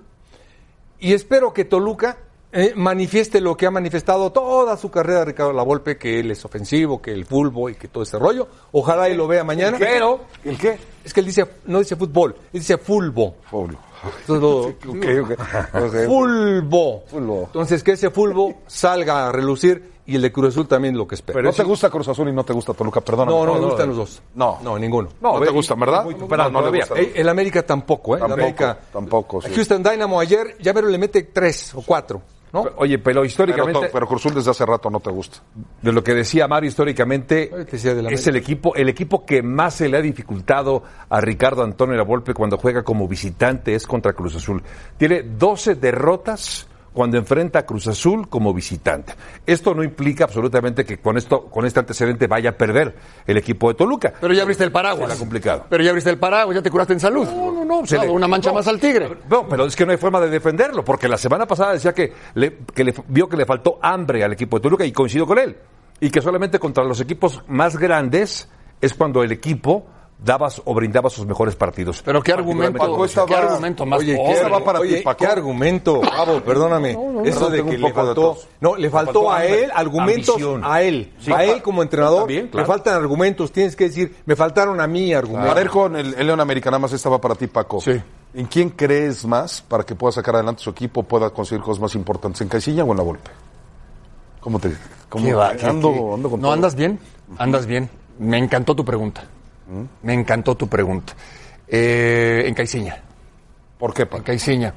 y 0.99 1.13
espero 1.13 1.53
que 1.53 1.65
Toluca 1.65 2.19
eh, 2.53 2.73
manifieste 2.77 3.41
lo 3.41 3.57
que 3.57 3.67
ha 3.67 3.71
manifestado 3.71 4.31
toda 4.33 4.77
su 4.77 4.91
carrera 4.91 5.25
Ricardo 5.25 5.53
Lavolpe, 5.53 5.99
que 5.99 6.21
él 6.21 6.31
es 6.31 6.45
ofensivo, 6.45 7.03
que 7.03 7.13
el 7.13 7.25
fútbol 7.27 7.73
y 7.73 7.75
que 7.75 7.89
todo 7.89 8.03
ese 8.03 8.19
rollo. 8.19 8.49
Ojalá 8.73 9.09
y 9.09 9.17
lo 9.17 9.27
vea 9.27 9.45
mañana. 9.45 9.77
¿El? 9.77 9.83
Pero 9.85 10.21
¿El 10.45 10.59
qué? 10.59 10.79
es 11.05 11.13
que 11.13 11.21
él 11.21 11.27
dice, 11.27 11.47
no 11.67 11.79
dice 11.81 11.97
fútbol, 11.97 12.35
él 12.53 12.61
dice 12.61 12.79
fulbo. 12.79 13.37
Fulbo. 13.51 13.79
Entonces, 14.21 14.41
lo- 14.43 14.61
Ok, 14.93 15.07
ok. 15.25 15.41
Ok. 15.87 16.07
Fulbo. 16.07 17.05
Fulbo. 17.09 17.43
Entonces 17.47 17.83
que 17.83 17.93
ese 17.93 18.11
fulbo 18.11 18.55
salga 18.67 19.29
a 19.29 19.33
relucir 19.33 19.97
y 20.09 20.15
el 20.15 20.23
de 20.23 20.31
Cruz 20.31 20.51
Azul 20.55 20.69
también 20.69 20.97
lo 20.97 21.07
que 21.09 21.17
espero. 21.17 21.43
no 21.43 21.53
te 21.53 21.65
gusta 21.65 21.91
Cruz 21.91 22.07
Azul 22.07 22.29
y 22.29 22.33
no 22.33 22.45
te 22.45 22.53
gusta 22.53 22.73
Toluca, 22.75 23.01
perdóname. 23.01 23.37
No, 23.37 23.45
no, 23.45 23.55
me 23.55 23.67
gustan 23.67 23.89
los 23.89 23.97
dos. 23.97 24.23
No. 24.37 24.59
No, 24.63 24.79
ninguno. 24.79 25.09
No, 25.21 25.41
te 25.41 25.51
gustan, 25.51 25.81
¿verdad? 25.81 26.05
Muy- 26.05 26.15
No, 26.15 26.29
pero 26.29 26.49
no 26.49 26.71
le. 26.71 26.79
Eh, 26.79 27.13
El 27.17 27.29
América 27.29 27.65
tampoco, 27.67 28.15
¿eh? 28.15 28.19
El 28.19 28.21
Tampoco, 28.21 28.41
América. 28.43 28.79
tampoco, 28.93 29.43
sí. 29.43 29.53
Houston 29.53 29.83
Dynamo 29.83 30.21
ayer, 30.21 30.57
ya 30.61 30.73
pero 30.73 30.87
le 30.89 30.97
mete 30.99 31.23
tres 31.25 31.75
o 31.75 31.83
cuatro, 31.83 32.23
¿no? 32.65 32.71
Oye, 32.77 32.99
pero 32.99 33.17
Pero, 33.17 33.25
históricamente, 33.25 33.89
pero 33.93 34.07
Cruz 34.07 34.21
Azul 34.21 34.35
desde 34.35 34.51
hace 34.51 34.67
rato 34.67 34.91
no 34.91 35.01
te 35.01 35.11
gusta. 35.11 35.39
de 35.83 35.93
lo 35.93 36.03
que 36.03 36.15
decía 36.15 36.47
Mario 36.49 36.69
históricamente, 36.69 37.51
es 37.71 38.27
el 38.27 38.37
equipo, 38.37 38.75
el 38.75 38.89
equipo 38.89 39.25
que 39.25 39.43
más 39.43 39.75
se 39.75 39.89
le 39.89 39.97
ha 39.97 40.03
dificultado 40.03 40.83
a 41.09 41.21
Ricardo 41.21 41.63
Antonio 41.63 41.97
Lavolpe 41.97 42.35
cuando 42.35 42.59
juega 42.59 42.83
como 42.83 43.09
visitante 43.09 43.75
es 43.75 43.87
contra 43.87 44.13
Cruz 44.13 44.37
Azul. 44.37 44.63
Tiene 44.97 45.23
12 45.23 45.77
derrotas 45.77 46.67
cuando 46.97 47.19
enfrenta 47.19 47.59
a 47.59 47.67
Cruz 47.67 47.87
Azul 47.89 48.27
como 48.27 48.55
visitante. 48.55 49.13
Esto 49.45 49.75
no 49.75 49.85
implica 49.85 50.25
absolutamente 50.25 50.83
que 50.87 50.97
con 50.97 51.19
esto, 51.19 51.45
con 51.45 51.67
este 51.67 51.79
antecedente 51.79 52.27
vaya 52.27 52.49
a 52.51 52.53
perder 52.55 52.97
el 53.27 53.37
equipo 53.37 53.69
de 53.69 53.75
Toluca. 53.75 54.15
Pero 54.19 54.33
ya 54.33 54.41
abriste 54.41 54.65
el 54.65 54.73
paraguas. 54.73 55.09
Será 55.11 55.19
complicado. 55.19 55.67
Pero 55.69 55.85
ya 55.85 55.91
abriste 55.91 56.09
el 56.09 56.19
paraguas, 56.19 56.55
ya 56.57 56.63
te 56.63 56.71
curaste 56.71 56.95
en 56.95 57.01
salud. 57.01 57.27
No, 57.27 57.53
no, 57.53 57.65
no. 57.67 57.87
se 57.87 57.99
le- 57.99 58.09
una 58.09 58.27
mancha 58.27 58.49
no. 58.49 58.55
más 58.55 58.67
al 58.67 58.81
tigre. 58.81 59.11
No, 59.29 59.47
pero 59.47 59.67
es 59.67 59.77
que 59.77 59.85
no 59.85 59.93
hay 59.93 59.99
forma 59.99 60.19
de 60.23 60.31
defenderlo, 60.31 60.83
porque 60.83 61.07
la 61.07 61.19
semana 61.19 61.45
pasada 61.45 61.75
decía 61.75 61.93
que, 61.93 62.15
le, 62.33 62.61
que 62.75 62.83
le, 62.83 62.95
vio 63.09 63.29
que 63.29 63.37
le 63.37 63.45
faltó 63.45 63.79
hambre 63.83 64.25
al 64.25 64.33
equipo 64.33 64.57
de 64.57 64.63
Toluca 64.63 64.87
y 64.87 64.93
coincido 64.93 65.27
con 65.27 65.39
él. 65.39 65.55
Y 66.01 66.09
que 66.09 66.23
solamente 66.23 66.59
contra 66.59 66.83
los 66.83 66.99
equipos 67.03 67.43
más 67.47 67.77
grandes 67.77 68.49
es 68.81 68.95
cuando 68.95 69.23
el 69.23 69.33
equipo 69.33 69.87
daba 70.19 70.49
o 70.65 70.75
brindaba 70.75 71.11
sus 71.11 71.27
mejores 71.27 71.55
partidos. 71.57 72.03
Pero 72.05 72.23
qué 72.23 72.33
argumento, 72.33 72.79
Paco, 72.79 73.05
esta 73.05 73.27
qué 73.27 73.35
va- 73.35 73.41
argumento 73.41 73.85
más 73.87 74.01
Oye. 74.01 74.17
¿qué, 74.17 74.33
Esa 74.33 74.49
va 74.49 74.65
para 74.65 74.81
oye, 74.81 74.97
ti, 74.99 75.03
Paco. 75.03 75.19
¿qué 75.19 75.27
argumento, 75.27 76.01
Pablo? 76.01 76.43
Perdóname. 76.43 76.91
Eso 76.91 77.01
Perdón, 77.49 77.53
de 77.53 77.65
que 77.65 77.79
le 77.79 77.93
faltó. 77.93 78.39
No, 78.61 78.77
le 78.77 78.91
faltó 78.91 79.13
faltó 79.13 79.33
a 79.33 79.45
él 79.45 79.71
argumentos. 79.75 80.29
ambición. 80.37 80.63
A 80.65 80.83
él. 80.83 81.13
Sí, 81.19 81.33
a 81.33 81.45
él 81.45 81.63
como 81.63 81.83
entrenador. 81.83 82.21
También, 82.21 82.49
claro. 82.49 82.67
Le 82.67 82.73
faltan 82.73 82.95
argumentos. 82.95 83.53
Tienes 83.53 83.77
que 83.77 83.85
decir, 83.85 84.17
me 84.27 84.35
faltaron 84.37 84.81
a 84.81 84.87
mí 84.87 85.13
argumentos. 85.13 85.51
A 85.53 85.55
ver 85.55 85.69
con 85.71 85.95
el, 85.97 86.15
el 86.15 86.27
León 86.27 86.41
América, 86.41 86.71
nada 86.71 86.79
más 86.81 86.93
esta 86.93 87.09
va 87.11 87.21
para 87.21 87.35
ti, 87.35 87.47
Paco. 87.47 87.81
Sí. 87.81 87.93
¿En 88.35 88.47
quién 88.47 88.71
crees 88.71 89.25
más 89.27 89.63
para 89.63 89.85
que 89.85 89.95
pueda 89.95 90.13
sacar 90.13 90.35
adelante 90.35 90.63
su 90.63 90.71
equipo, 90.71 91.03
pueda 91.03 91.31
conseguir 91.31 91.63
cosas 91.63 91.81
más 91.81 91.95
importantes? 91.95 92.41
¿En 92.41 92.49
Caixinha 92.49 92.85
o 92.85 92.91
en 92.91 92.97
la 92.97 93.03
Volpe? 93.03 93.31
¿Cómo 94.41 94.59
te 94.59 94.73
cómo- 95.09 95.25
¿Qué 95.25 95.35
va? 95.35 95.55
¿Qué- 95.57 95.67
ando, 95.67 95.93
qué? 95.93 95.99
ando 95.99 96.31
con 96.31 96.41
¿No 96.41 96.47
todo. 96.49 96.53
andas 96.53 96.75
bien? 96.75 96.99
Andas 97.39 97.67
bien. 97.67 97.89
Me 98.19 98.39
encantó 98.39 98.75
tu 98.75 98.85
pregunta. 98.85 99.25
Me 100.03 100.15
encantó 100.15 100.55
tu 100.55 100.69
pregunta. 100.69 101.15
Eh, 101.69 102.45
en 102.47 102.55
Caiciña. 102.55 103.03
¿Por 103.79 103.93
qué, 103.93 104.07
En? 104.07 104.23
Caiciña. 104.23 104.73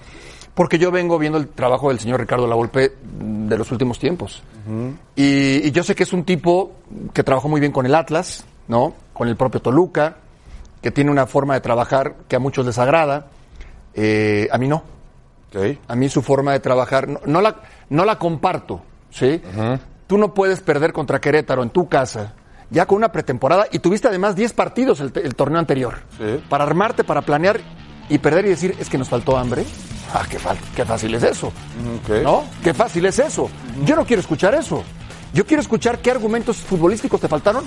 Porque 0.53 0.77
yo 0.77 0.91
vengo 0.91 1.17
viendo 1.17 1.37
el 1.37 1.47
trabajo 1.49 1.89
del 1.89 1.99
señor 1.99 2.19
Ricardo 2.19 2.47
Lavolpe 2.47 2.93
de 3.01 3.57
los 3.57 3.71
últimos 3.71 3.99
tiempos. 3.99 4.43
y, 5.15 5.67
y 5.67 5.71
yo 5.71 5.83
sé 5.83 5.95
que 5.95 6.03
es 6.03 6.11
un 6.13 6.23
tipo 6.25 6.73
que 7.13 7.23
trabajó 7.23 7.47
muy 7.47 7.59
bien 7.59 7.71
con 7.71 7.85
el 7.85 7.95
Atlas, 7.95 8.45
¿no? 8.67 8.93
Con 9.13 9.27
el 9.29 9.35
propio 9.37 9.61
Toluca, 9.61 10.17
que 10.81 10.91
tiene 10.91 11.11
una 11.11 11.27
forma 11.27 11.53
de 11.53 11.61
trabajar 11.61 12.15
que 12.27 12.35
a 12.35 12.39
muchos 12.39 12.65
les 12.65 12.77
agrada. 12.77 13.27
Eh, 13.93 14.47
a 14.51 14.57
mí 14.57 14.67
no. 14.67 14.83
A 15.87 15.95
mí 15.95 16.09
su 16.09 16.21
forma 16.21 16.51
de 16.51 16.59
trabajar, 16.59 17.07
no, 17.07 17.19
no 17.25 17.41
la, 17.41 17.55
no 17.89 18.05
la 18.05 18.19
comparto, 18.19 18.81
¿sí? 19.09 19.41
Tú 20.07 20.17
no 20.17 20.33
puedes 20.33 20.59
perder 20.61 20.91
contra 20.93 21.19
Querétaro 21.21 21.63
en 21.63 21.69
tu 21.69 21.87
casa, 21.87 22.33
ya 22.69 22.85
con 22.85 22.97
una 22.97 23.11
pretemporada, 23.11 23.67
y 23.71 23.79
tuviste 23.79 24.07
además 24.07 24.35
10 24.35 24.53
partidos 24.53 24.99
el, 24.99 25.35
torneo 25.35 25.59
anterior, 25.59 25.99
Sí. 26.17 26.43
para 26.49 26.63
armarte, 26.63 27.03
para 27.03 27.21
planear 27.21 27.59
y 28.09 28.17
perder 28.17 28.45
y 28.45 28.49
decir, 28.49 28.75
es 28.79 28.89
que 28.89 28.97
nos 28.97 29.09
faltó 29.09 29.37
hambre. 29.37 29.65
Ah, 30.13 30.23
qué, 30.29 30.37
qué 30.75 30.85
fácil 30.85 31.13
es 31.15 31.23
eso, 31.23 31.47
Ok. 31.47 32.23
¿no? 32.23 32.43
Qué 32.63 32.73
fácil 32.73 33.05
es 33.05 33.19
eso. 33.19 33.49
Yo 33.85 33.95
no 33.95 34.05
quiero 34.05 34.19
escuchar 34.21 34.55
eso. 34.55 34.83
Yo 35.33 35.45
quiero 35.45 35.61
escuchar 35.61 35.99
qué 35.99 36.09
argumentos 36.09 36.57
futbolísticos 36.57 37.21
te 37.21 37.27
faltaron 37.27 37.63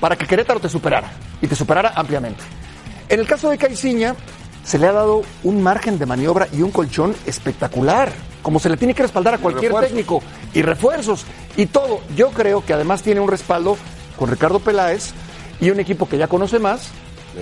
para 0.00 0.16
que 0.16 0.26
Querétaro 0.26 0.58
te 0.60 0.68
superara, 0.68 1.10
y 1.40 1.46
te 1.46 1.54
superara 1.54 1.92
ampliamente. 1.94 2.42
En 3.08 3.20
el 3.20 3.26
caso 3.26 3.50
de 3.50 3.58
Caiciña, 3.58 4.14
se 4.64 4.78
le 4.78 4.86
ha 4.86 4.92
dado 4.92 5.22
un 5.44 5.62
margen 5.62 5.98
de 5.98 6.06
maniobra 6.06 6.48
y 6.52 6.62
un 6.62 6.70
colchón 6.70 7.14
espectacular, 7.26 8.10
como 8.42 8.58
se 8.58 8.68
le 8.68 8.76
tiene 8.76 8.94
que 8.94 9.02
respaldar 9.02 9.34
a 9.34 9.38
cualquier 9.38 9.74
técnico, 9.74 10.22
y 10.54 10.62
refuerzos, 10.62 11.24
y 11.56 11.66
todo. 11.66 12.00
Yo 12.16 12.30
creo 12.30 12.64
que 12.64 12.72
además 12.72 13.02
tiene 13.02 13.20
un 13.20 13.28
respaldo 13.28 13.76
con 14.20 14.30
Ricardo 14.30 14.60
Peláez 14.60 15.12
y 15.62 15.70
un 15.70 15.80
equipo 15.80 16.06
que 16.06 16.18
ya 16.18 16.28
conoce 16.28 16.58
más, 16.58 16.90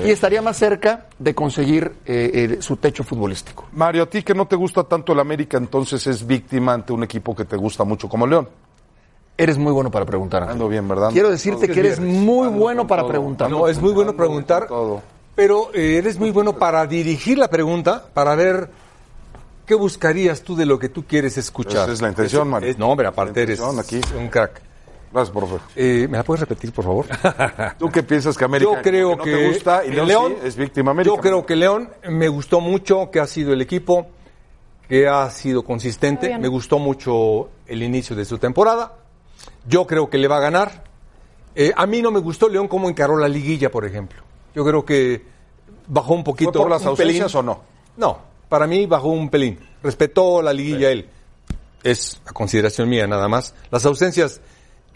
y 0.05 0.11
estaría 0.11 0.41
más 0.43 0.57
cerca 0.57 1.07
de 1.19 1.35
conseguir 1.35 1.93
eh, 2.07 2.31
eh, 2.57 2.57
su 2.61 2.77
techo 2.77 3.03
futbolístico. 3.03 3.67
Mario, 3.73 4.05
a 4.05 4.07
ti 4.07 4.23
que 4.23 4.33
no 4.33 4.47
te 4.47 4.55
gusta 4.55 4.85
tanto 4.85 5.13
el 5.13 5.19
América, 5.19 5.57
entonces 5.57 6.07
es 6.07 6.25
víctima 6.25 6.73
ante 6.75 6.93
un 6.93 7.03
equipo 7.03 7.35
que 7.35 7.45
te 7.45 7.57
gusta 7.57 7.83
mucho 7.83 8.09
como 8.09 8.27
León. 8.29 8.49
Eres 9.37 9.59
muy 9.59 9.73
bueno 9.73 9.91
para 9.91 10.05
preguntar. 10.05 10.43
Ángel. 10.43 10.53
Ando 10.53 10.69
bien, 10.69 10.87
¿verdad? 10.87 11.11
Quiero 11.11 11.31
decirte 11.31 11.69
que 11.69 11.81
eres 11.81 11.99
muy 11.99 12.47
bueno 12.49 12.87
para 12.87 13.03
todo. 13.03 13.11
preguntar. 13.11 13.51
No, 13.51 13.67
es 13.67 13.81
muy 13.81 13.93
bueno 13.93 14.15
preguntar, 14.15 14.69
todo. 14.69 15.03
pero 15.35 15.71
eh, 15.75 15.97
eres 15.99 16.17
muy 16.17 16.31
bueno 16.31 16.53
para 16.53 16.87
dirigir 16.87 17.39
la 17.39 17.49
pregunta, 17.49 18.05
para 18.15 18.37
ver 18.37 18.71
qué 19.67 19.75
buscarías 19.75 20.43
tú 20.43 20.55
de 20.55 20.65
lo 20.67 20.79
que 20.79 20.89
tú 20.91 21.05
quieres 21.07 21.39
escuchar. 21.39 21.85
Esa 21.85 21.93
es 21.93 22.01
la 22.03 22.09
intención, 22.11 22.43
Es- 22.47 22.51
Mario. 22.53 22.71
es- 22.71 22.79
no, 22.79 22.89
hombre, 22.89 23.09
aparte 23.09 23.43
eres 23.43 23.61
aquí. 23.61 24.01
un 24.17 24.29
crack. 24.29 24.68
Gracias, 25.13 25.35
profe. 25.35 25.57
Eh, 25.77 26.07
¿Me 26.09 26.19
la 26.19 26.25
puedes 26.25 26.41
repetir, 26.41 26.73
por 26.73 26.85
favor? 26.85 27.07
¿Tú 27.79 27.89
qué 27.91 28.03
piensas 28.03 28.37
que 28.37 28.45
América 28.45 28.71
Yo 28.75 28.83
creo 28.83 29.17
no 29.17 29.23
que 29.25 29.31
te 29.31 29.49
gusta 29.49 29.85
y 29.85 29.91
León, 29.91 30.09
León 30.09 30.35
sí 30.41 30.47
es 30.49 30.57
víctima 30.57 30.91
América? 30.91 31.17
Yo 31.17 31.21
creo 31.21 31.47
que 31.47 31.57
León 31.57 31.91
me 32.09 32.29
gustó 32.29 32.61
mucho, 32.61 33.11
que 33.11 33.21
ha 33.21 33.27
sido 33.27 33.53
el 33.53 33.63
equipo, 33.63 34.07
que 34.89 35.09
ha 35.09 35.31
sido 35.31 35.65
consistente. 35.65 36.39
Me 36.39 36.49
gustó 36.49 36.79
mucho 36.79 37.49
el 37.67 37.83
inicio 37.83 38.15
de 38.15 38.25
su 38.25 38.39
temporada. 38.39 38.95
Yo 39.67 39.87
creo 39.87 40.09
que 40.11 40.19
le 40.19 40.29
va 40.29 40.39
a 40.39 40.41
ganar. 40.41 40.85
Eh, 41.55 41.73
a 41.77 41.87
mí 41.87 42.03
no 42.03 42.11
me 42.11 42.21
gustó 42.21 42.49
León 42.49 42.69
cómo 42.69 42.89
encaró 42.89 43.17
la 43.17 43.29
liguilla, 43.29 43.71
por 43.71 43.85
ejemplo. 43.85 44.23
Yo 44.55 44.65
creo 44.65 44.85
que 44.85 45.25
bajó 45.87 46.15
un 46.15 46.25
poquito. 46.25 46.53
¿Fue 46.53 46.63
por 46.63 46.71
las 46.71 46.85
ausencias 46.87 47.33
pelín. 47.33 47.39
o 47.39 47.43
no? 47.43 47.61
No, 47.97 48.19
para 48.49 48.67
mí 48.67 48.87
bajó 48.87 49.09
un 49.09 49.29
pelín. 49.29 49.59
Respetó 49.83 50.43
la 50.43 50.53
liguilla 50.53 50.91
él. 50.91 51.09
Es 51.83 52.21
a 52.27 52.33
consideración 52.33 52.89
mía 52.89 53.07
nada 53.07 53.29
más. 53.29 53.55
Las 53.71 53.85
ausencias, 53.87 54.41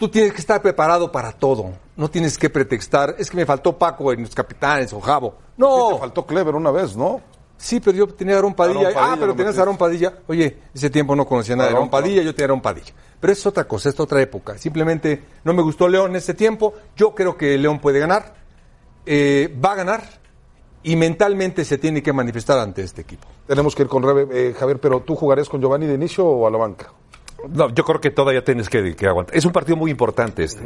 tú 0.03 0.09
tienes 0.09 0.33
que 0.33 0.41
estar 0.41 0.61
preparado 0.61 1.13
para 1.13 1.31
todo. 1.31 1.75
No 1.95 2.11
tienes 2.11 2.37
que 2.37 2.51
pretextar, 2.51 3.15
es 3.19 3.31
que 3.31 3.37
me 3.37 3.47
faltó 3.47 3.79
Paco 3.79 4.13
en 4.13 4.23
los 4.23 4.35
capitanes 4.35 4.93
o 4.93 5.01
Javo. 5.01 5.37
Sí, 5.39 5.55
No, 5.59 5.91
te 5.93 5.99
faltó 6.01 6.27
Clever 6.27 6.57
una 6.57 6.73
vez, 6.73 6.97
¿no? 6.97 7.21
Sí, 7.57 7.79
pero 7.79 7.97
yo 7.97 8.09
tenía 8.09 8.35
a 8.35 8.39
Aarón 8.39 8.53
Padilla. 8.53 8.81
Aarón 8.81 8.95
Padilla 8.95 9.13
ah, 9.13 9.17
pero 9.21 9.37
tenías 9.37 9.57
a 9.57 9.61
Aarón 9.61 9.77
Padilla. 9.77 10.13
Oye, 10.27 10.59
ese 10.75 10.91
tiempo 10.91 11.15
no 11.15 11.25
conocía 11.25 11.55
nada 11.55 11.69
de 11.69 11.77
Aarón 11.77 11.89
Padilla, 11.89 12.21
yo 12.21 12.35
tenía 12.35 12.47
a 12.47 12.49
Aarón 12.49 12.63
Padilla. 12.63 12.93
Pero 13.21 13.33
es 13.33 13.47
otra 13.47 13.63
cosa, 13.69 13.91
es 13.91 14.01
otra 14.01 14.21
época. 14.21 14.59
Simplemente 14.59 15.23
no 15.45 15.55
me 15.55 15.63
gustó 15.63 15.87
León 15.87 16.11
en 16.11 16.17
ese 16.17 16.35
tiempo. 16.35 16.75
Yo 16.97 17.15
creo 17.15 17.37
que 17.37 17.57
León 17.57 17.79
puede 17.79 18.01
ganar. 18.01 18.35
Eh, 19.07 19.57
va 19.65 19.71
a 19.71 19.77
ganar. 19.77 20.03
y 20.83 20.97
mentalmente 20.97 21.65
se 21.65 21.79
tiene 21.79 22.03
que 22.03 22.13
manifestar 22.13 22.59
ante 22.59 22.83
este 22.83 23.03
equipo. 23.03 23.29
Tenemos 23.47 23.77
que 23.77 23.83
ir 23.85 23.89
con 23.89 24.03
Rebe, 24.03 24.27
eh, 24.33 24.53
Javier, 24.53 24.81
pero 24.81 24.99
¿tú 25.03 25.15
jugarías 25.15 25.49
con 25.49 25.61
Giovanni 25.61 25.87
de 25.87 25.95
inicio 25.95 26.27
o 26.27 26.45
a 26.49 26.51
la 26.51 26.59
banca? 26.59 26.93
No, 27.49 27.69
yo 27.71 27.85
creo 27.85 28.01
que 28.01 28.11
todavía 28.11 28.45
tienes 28.45 28.69
que, 28.69 28.95
que 28.95 29.07
aguantar. 29.07 29.37
Es 29.37 29.45
un 29.45 29.53
partido 29.53 29.77
muy 29.77 29.91
importante 29.91 30.45
este. 30.45 30.63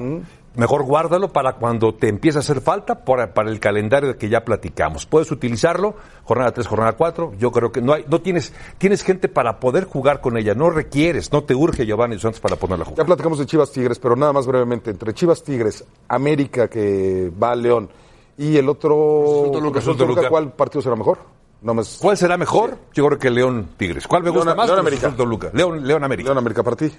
Mejor 0.54 0.84
guárdalo 0.84 1.32
para 1.32 1.54
cuando 1.54 1.94
te 1.94 2.08
empiece 2.08 2.38
a 2.38 2.40
hacer 2.40 2.60
falta 2.60 3.04
para, 3.04 3.34
para 3.34 3.50
el 3.50 3.60
calendario 3.60 4.16
que 4.16 4.28
ya 4.28 4.44
platicamos. 4.44 5.06
Puedes 5.06 5.30
utilizarlo, 5.30 5.94
jornada 6.24 6.52
3, 6.52 6.66
jornada 6.66 6.92
4. 6.92 7.34
Yo 7.38 7.52
creo 7.52 7.72
que 7.72 7.82
no 7.82 7.92
hay, 7.92 8.04
no 8.08 8.20
tienes, 8.20 8.52
tienes 8.78 9.02
gente 9.02 9.28
para 9.28 9.60
poder 9.60 9.84
jugar 9.84 10.20
con 10.20 10.36
ella. 10.36 10.54
No 10.54 10.70
requieres, 10.70 11.32
no 11.32 11.44
te 11.44 11.54
urge 11.54 11.84
Giovanni 11.86 12.18
Santos 12.18 12.40
para 12.40 12.56
ponerla 12.56 12.84
a 12.84 12.86
jugar. 12.86 12.98
Ya 12.98 13.06
platicamos 13.06 13.38
de 13.38 13.46
Chivas 13.46 13.70
Tigres, 13.70 13.98
pero 13.98 14.16
nada 14.16 14.32
más 14.32 14.46
brevemente. 14.46 14.90
Entre 14.90 15.12
Chivas 15.12 15.42
Tigres, 15.42 15.84
América 16.08 16.68
que 16.68 17.30
va 17.42 17.52
a 17.52 17.56
León 17.56 17.90
y 18.38 18.56
el 18.56 18.68
otro 18.68 19.50
Toluca. 19.52 19.80
¿cuál 20.28 20.52
partido 20.52 20.82
será 20.82 20.96
mejor? 20.96 21.18
No. 21.62 21.74
¿Cuál 22.00 22.16
será 22.16 22.36
mejor? 22.36 22.78
Yo 22.92 23.06
creo 23.06 23.18
que 23.18 23.30
León 23.30 23.70
Tigres. 23.76 24.06
¿Cuál 24.06 24.22
me 24.22 24.30
gusta 24.30 24.46
León- 24.46 24.56
más? 24.56 24.66
León 24.66 24.78
Cruz 24.80 24.88
América. 25.02 25.16
Toluca. 25.16 25.50
León, 25.52 25.86
León 25.86 26.04
América. 26.04 26.26
León 26.26 26.38
América 26.38 26.62
para 26.62 26.76
ti. 26.76 26.92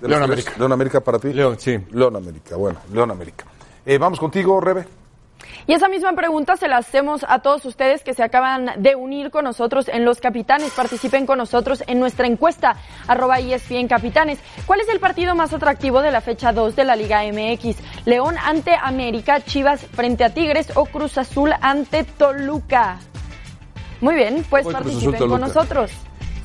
León 0.00 0.22
América. 0.22 0.52
León 0.58 0.72
América 0.72 1.00
para 1.00 1.18
ti. 1.18 1.32
León, 1.32 1.56
sí. 1.58 1.78
León 1.92 2.16
América, 2.16 2.56
bueno, 2.56 2.78
León 2.92 3.10
América. 3.10 3.44
Eh, 3.84 3.98
vamos 3.98 4.18
contigo, 4.18 4.60
Rebe. 4.60 4.86
Y 5.66 5.74
esa 5.74 5.88
misma 5.88 6.12
pregunta 6.14 6.56
se 6.56 6.68
la 6.68 6.78
hacemos 6.78 7.24
a 7.28 7.40
todos 7.40 7.64
ustedes 7.66 8.02
que 8.02 8.14
se 8.14 8.22
acaban 8.22 8.70
de 8.78 8.94
unir 8.96 9.30
con 9.30 9.44
nosotros 9.44 9.88
en 9.88 10.04
Los 10.04 10.20
Capitanes. 10.20 10.72
Participen 10.72 11.26
con 11.26 11.38
nosotros 11.38 11.82
en 11.86 12.00
nuestra 12.00 12.26
encuesta, 12.26 12.76
arroba 13.06 13.40
ESPN 13.40 13.88
Capitanes. 13.88 14.38
¿Cuál 14.66 14.80
es 14.80 14.88
el 14.88 15.00
partido 15.00 15.34
más 15.34 15.52
atractivo 15.52 16.00
de 16.02 16.10
la 16.12 16.20
fecha 16.22 16.52
2 16.52 16.76
de 16.76 16.84
la 16.84 16.96
Liga 16.96 17.22
MX? 17.24 17.76
¿León 18.06 18.36
ante 18.42 18.74
América, 18.74 19.40
Chivas 19.42 19.84
frente 19.84 20.24
a 20.24 20.32
Tigres 20.32 20.68
o 20.76 20.86
Cruz 20.86 21.18
Azul 21.18 21.52
ante 21.60 22.04
Toluca? 22.04 22.98
Muy 24.00 24.14
bien, 24.14 24.44
pues 24.48 24.64
Voy 24.64 24.74
Cruz 24.74 24.86
Azul, 24.86 25.02
participen 25.02 25.28
con 25.28 25.40
nosotros. 25.40 25.90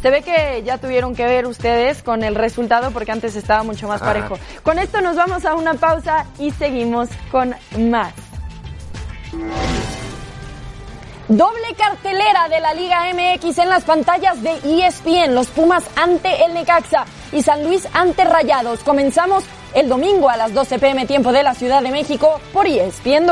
Se 0.02 0.12
ve 0.12 0.22
que 0.22 0.62
ya 0.64 0.78
tuvieron 0.78 1.16
que 1.16 1.26
ver 1.26 1.48
ustedes 1.48 2.04
con 2.04 2.24
el 2.24 2.36
resultado 2.36 2.92
porque 2.92 3.12
antes 3.12 3.36
estaba 3.36 3.64
mucho 3.64 3.88
más 3.88 4.02
parejo. 4.02 4.38
Con 4.62 4.78
esto 4.78 5.02
nos 5.02 5.16
vamos 5.16 5.46
a 5.46 5.56
una 5.56 5.74
pausa 5.74 6.26
y 6.38 6.52
seguimos 6.52 7.10
con 7.32 7.56
más. 7.90 8.14
Doble 11.28 11.74
cartelera 11.76 12.48
de 12.50 12.60
la 12.60 12.76
Liga 12.76 13.00
MX 13.12 13.58
en 13.58 13.70
las 13.70 13.84
pantallas 13.84 14.44
de 14.44 14.58
ESPN. 14.64 15.34
Los 15.34 15.48
Pumas 15.48 15.84
ante 15.96 16.46
el 16.46 16.54
Necaxa 16.54 17.06
y 17.32 17.42
San 17.42 17.64
Luis 17.64 17.88
ante 17.94 18.26
Rayados. 18.26 18.82
Comenzamos 18.82 19.44
el 19.74 19.90
domingo 19.90 20.30
a 20.30 20.38
las 20.38 20.54
12 20.54 20.78
pm 20.78 21.08
tiempo 21.08 21.32
de 21.32 21.42
la 21.42 21.56
Ciudad 21.56 21.82
de 21.82 21.90
México 21.90 22.40
por 22.54 22.68
ESPN 22.68 23.32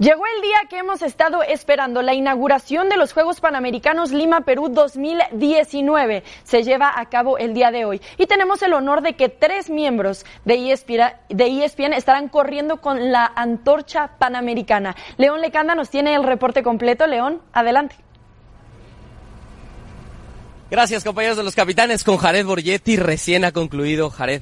Llegó 0.00 0.22
el 0.34 0.40
día 0.40 0.56
que 0.70 0.78
hemos 0.78 1.02
estado 1.02 1.42
esperando, 1.42 2.00
la 2.00 2.14
inauguración 2.14 2.88
de 2.88 2.96
los 2.96 3.12
Juegos 3.12 3.38
Panamericanos 3.40 4.12
Lima 4.12 4.40
Perú 4.46 4.70
2019. 4.70 6.24
Se 6.42 6.62
lleva 6.62 6.98
a 6.98 7.10
cabo 7.10 7.36
el 7.36 7.52
día 7.52 7.70
de 7.70 7.84
hoy. 7.84 8.00
Y 8.16 8.24
tenemos 8.24 8.62
el 8.62 8.72
honor 8.72 9.02
de 9.02 9.12
que 9.12 9.28
tres 9.28 9.68
miembros 9.68 10.24
de 10.46 10.54
E 10.54 10.72
ESPN, 10.72 11.02
de 11.28 11.64
ESPN 11.64 11.92
estarán 11.92 12.30
corriendo 12.30 12.80
con 12.80 13.12
la 13.12 13.30
antorcha 13.36 14.12
panamericana. 14.16 14.96
León 15.18 15.42
Lecanda 15.42 15.74
nos 15.74 15.90
tiene 15.90 16.14
el 16.14 16.24
reporte 16.24 16.62
completo. 16.62 17.06
León, 17.06 17.42
adelante. 17.52 17.96
Gracias 20.70 21.04
compañeros 21.04 21.36
de 21.36 21.42
los 21.42 21.54
capitanes 21.54 22.04
con 22.04 22.16
Jared 22.16 22.46
Borgetti. 22.46 22.96
Recién 22.96 23.44
ha 23.44 23.52
concluido 23.52 24.08
Jared. 24.08 24.40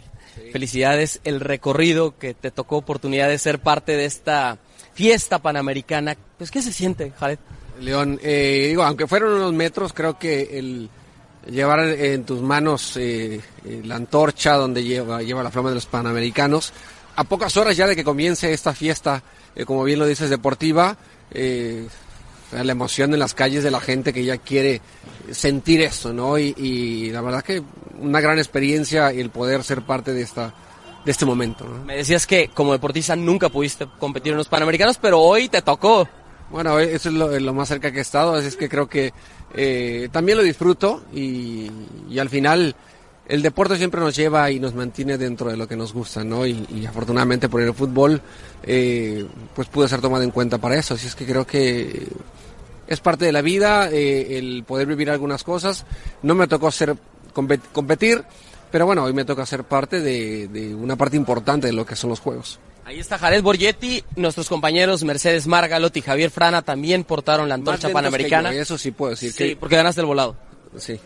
Felicidades 0.53 1.21
el 1.25 1.41
recorrido 1.41 2.17
que 2.17 2.33
te 2.33 2.53
tocó 2.53 2.77
oportunidad 2.77 3.29
de 3.29 3.39
ser 3.39 3.59
parte 3.59 3.97
de 3.97 4.05
esta 4.05 4.59
fiesta 4.99 5.39
panamericana. 5.39 6.17
Pues 6.37 6.51
¿qué 6.51 6.61
se 6.61 6.73
siente, 6.73 7.13
Jared? 7.17 7.39
León, 7.81 8.19
eh, 8.21 8.67
digo, 8.71 8.83
aunque 8.83 9.07
fueron 9.07 9.35
unos 9.35 9.53
metros, 9.53 9.93
creo 9.93 10.19
que 10.19 10.59
el 10.59 10.91
llevar 11.49 11.79
en 11.79 12.25
tus 12.25 12.43
manos 12.43 12.97
eh, 12.97 13.41
eh, 13.65 13.83
la 13.85 13.95
antorcha 13.95 14.55
donde 14.55 14.83
lleva, 14.83 15.23
lleva 15.23 15.45
la 15.45 15.53
flama 15.53 15.69
de 15.69 15.77
los 15.77 15.87
Panamericanos, 15.87 16.73
a 17.15 17.23
pocas 17.23 17.57
horas 17.57 17.77
ya 17.77 17.87
de 17.87 17.95
que 17.95 18.03
comience 18.03 18.53
esta 18.53 18.75
fiesta, 18.75 19.23
eh, 19.55 19.65
como 19.65 19.85
bien 19.85 20.01
lo 20.01 20.07
dices, 20.07 20.31
deportiva, 20.31 20.97
eh, 21.31 21.87
la 22.51 22.73
emoción 22.73 23.15
en 23.15 23.21
las 23.21 23.35
calles 23.35 23.63
de 23.63 23.71
la 23.71 23.81
gente 23.81 24.13
que 24.13 24.25
ya 24.25 24.39
quiere 24.39 24.81
sentir 25.31 25.81
eso, 25.81 26.13
¿no? 26.13 26.41
Y, 26.41 26.55
y 26.57 27.11
la 27.13 27.21
verdad 27.21 27.45
que 27.45 27.63
una 28.01 28.21
gran 28.21 28.39
experiencia 28.39 29.13
el 29.13 29.31
poder 29.31 29.63
ser 29.63 29.83
parte 29.83 30.13
de 30.13 30.23
esta 30.23 30.55
de 31.09 31.13
este 31.13 31.25
momento, 31.25 31.65
¿no? 31.65 31.85
Me 31.87 31.97
decías 31.97 32.27
que 32.27 32.49
como 32.53 32.73
deportista 32.73 33.17
nunca 33.17 33.49
pudiste 33.49 33.87
competir 33.99 34.33
en 34.33 34.37
los 34.37 34.49
Panamericanos, 34.49 34.99
pero 35.01 35.19
hoy 35.21 35.49
te 35.49 35.63
tocó. 35.63 36.07
Bueno, 36.51 36.79
eso 36.79 37.09
es 37.09 37.15
lo, 37.15 37.39
lo 37.41 37.55
más 37.55 37.69
cerca 37.69 37.91
que 37.91 37.97
he 37.97 38.03
estado, 38.03 38.35
así 38.35 38.49
es 38.49 38.57
que 38.57 38.69
creo 38.69 38.87
que 38.91 39.15
eh, 39.55 40.11
también 40.13 40.37
lo 40.37 40.45
disfruto 40.45 41.05
y, 41.15 41.71
y 42.11 42.19
al 42.19 42.29
final 42.29 42.77
el 43.27 43.41
deporte 43.41 43.79
siempre 43.79 44.03
nos 44.03 44.15
lleva 44.15 44.51
y 44.51 44.61
nos 44.61 44.75
mantiene 44.75 45.17
dentro 45.17 45.51
de 45.51 45.57
lo 45.57 45.67
que 45.67 45.77
nos 45.77 45.95
gusta, 45.95 46.23
¿no? 46.25 46.47
Y, 46.47 46.67
y 46.75 46.85
afortunadamente 46.85 47.49
por 47.49 47.63
el 47.63 47.73
fútbol, 47.73 48.21
eh, 48.63 49.27
pues 49.55 49.69
pude 49.69 49.89
ser 49.89 50.03
tomado 50.03 50.25
en 50.25 50.31
cuenta 50.31 50.59
para 50.59 50.77
eso, 50.77 50.93
así 50.93 51.07
es 51.07 51.15
que 51.15 51.25
creo 51.25 51.47
que 51.47 52.07
es 52.87 53.01
parte 53.01 53.25
de 53.25 53.33
la 53.33 53.41
vida 53.41 53.89
eh, 53.91 54.37
el 54.39 54.63
poder 54.65 54.87
vivir 54.87 55.09
algunas 55.09 55.43
cosas. 55.43 55.87
No 56.23 56.35
me 56.35 56.47
tocó 56.49 56.71
ser 56.71 56.97
compet- 57.35 57.73
competir, 57.73 58.25
pero 58.71 58.87
bueno, 58.87 59.05
hoy 59.05 59.13
me 59.13 59.25
toca 59.25 59.45
ser 59.47 59.65
parte 59.65 60.01
de, 60.01 60.49
de 60.49 60.75
una 60.75 60.97
parte 60.97 61.17
importante 61.17 61.67
de 61.69 61.73
lo 61.73 61.85
que 61.87 61.97
son 61.97 62.11
los 62.11 62.21
juegos. 62.21 62.59
Ahí 62.85 62.99
está 63.01 63.19
Jared 63.19 63.43
Borgetti, 63.43 64.03
nuestros 64.17 64.49
compañeros 64.49 65.05
Mercedes 65.05 65.47
Margalot 65.47 65.95
y 65.97 66.01
Javier 66.01 66.31
Frana 66.31 66.63
también 66.63 67.05
portaron 67.05 67.49
la 67.49 67.55
antorcha 67.57 67.91
panamericana. 67.91 68.53
yo, 68.53 68.61
eso 68.63 68.79
sí 68.79 68.93
puedo 68.93 69.11
decir. 69.11 69.33
Sí, 69.33 69.51
que- 69.51 69.57
porque 69.57 69.77
ganaste 69.77 70.01
el 70.01 70.07
volado. 70.07 70.37
Sí. 70.77 70.99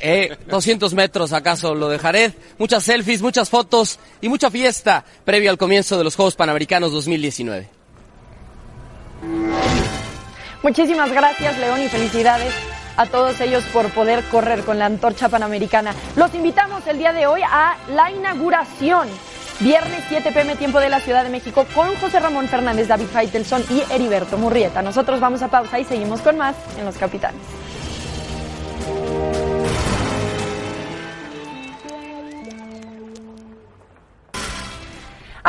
Eh, 0.00 0.36
200 0.48 0.94
metros 0.94 1.32
acaso 1.34 1.74
lo 1.74 1.88
de 1.90 1.98
Jared, 1.98 2.32
muchas 2.58 2.84
selfies, 2.84 3.20
muchas 3.20 3.50
fotos 3.50 3.98
y 4.22 4.28
mucha 4.30 4.50
fiesta 4.50 5.04
previo 5.24 5.50
al 5.50 5.58
comienzo 5.58 5.98
de 5.98 6.04
los 6.04 6.16
Juegos 6.16 6.36
Panamericanos 6.36 6.92
2019. 6.92 7.68
Muchísimas 10.62 11.12
gracias, 11.12 11.58
León, 11.58 11.82
y 11.82 11.88
felicidades 11.88 12.52
a 12.98 13.06
todos 13.06 13.40
ellos 13.40 13.64
por 13.72 13.88
poder 13.90 14.22
correr 14.24 14.64
con 14.64 14.78
la 14.78 14.86
antorcha 14.86 15.28
panamericana. 15.28 15.94
Los 16.16 16.34
invitamos 16.34 16.86
el 16.86 16.98
día 16.98 17.12
de 17.12 17.26
hoy 17.26 17.40
a 17.42 17.78
la 17.94 18.10
inauguración. 18.10 19.08
Viernes 19.60 20.04
7 20.08 20.30
pm 20.32 20.56
tiempo 20.56 20.78
de 20.78 20.88
la 20.88 21.00
Ciudad 21.00 21.24
de 21.24 21.30
México 21.30 21.66
con 21.74 21.94
José 21.96 22.20
Ramón 22.20 22.48
Fernández, 22.48 22.88
David 22.88 23.06
Faitelson 23.06 23.64
y 23.70 23.82
Heriberto 23.92 24.36
Murrieta. 24.36 24.82
Nosotros 24.82 25.20
vamos 25.20 25.42
a 25.42 25.48
pausa 25.48 25.78
y 25.78 25.84
seguimos 25.84 26.20
con 26.20 26.36
más 26.36 26.54
en 26.76 26.84
Los 26.84 26.96
Capitanes. 26.96 27.42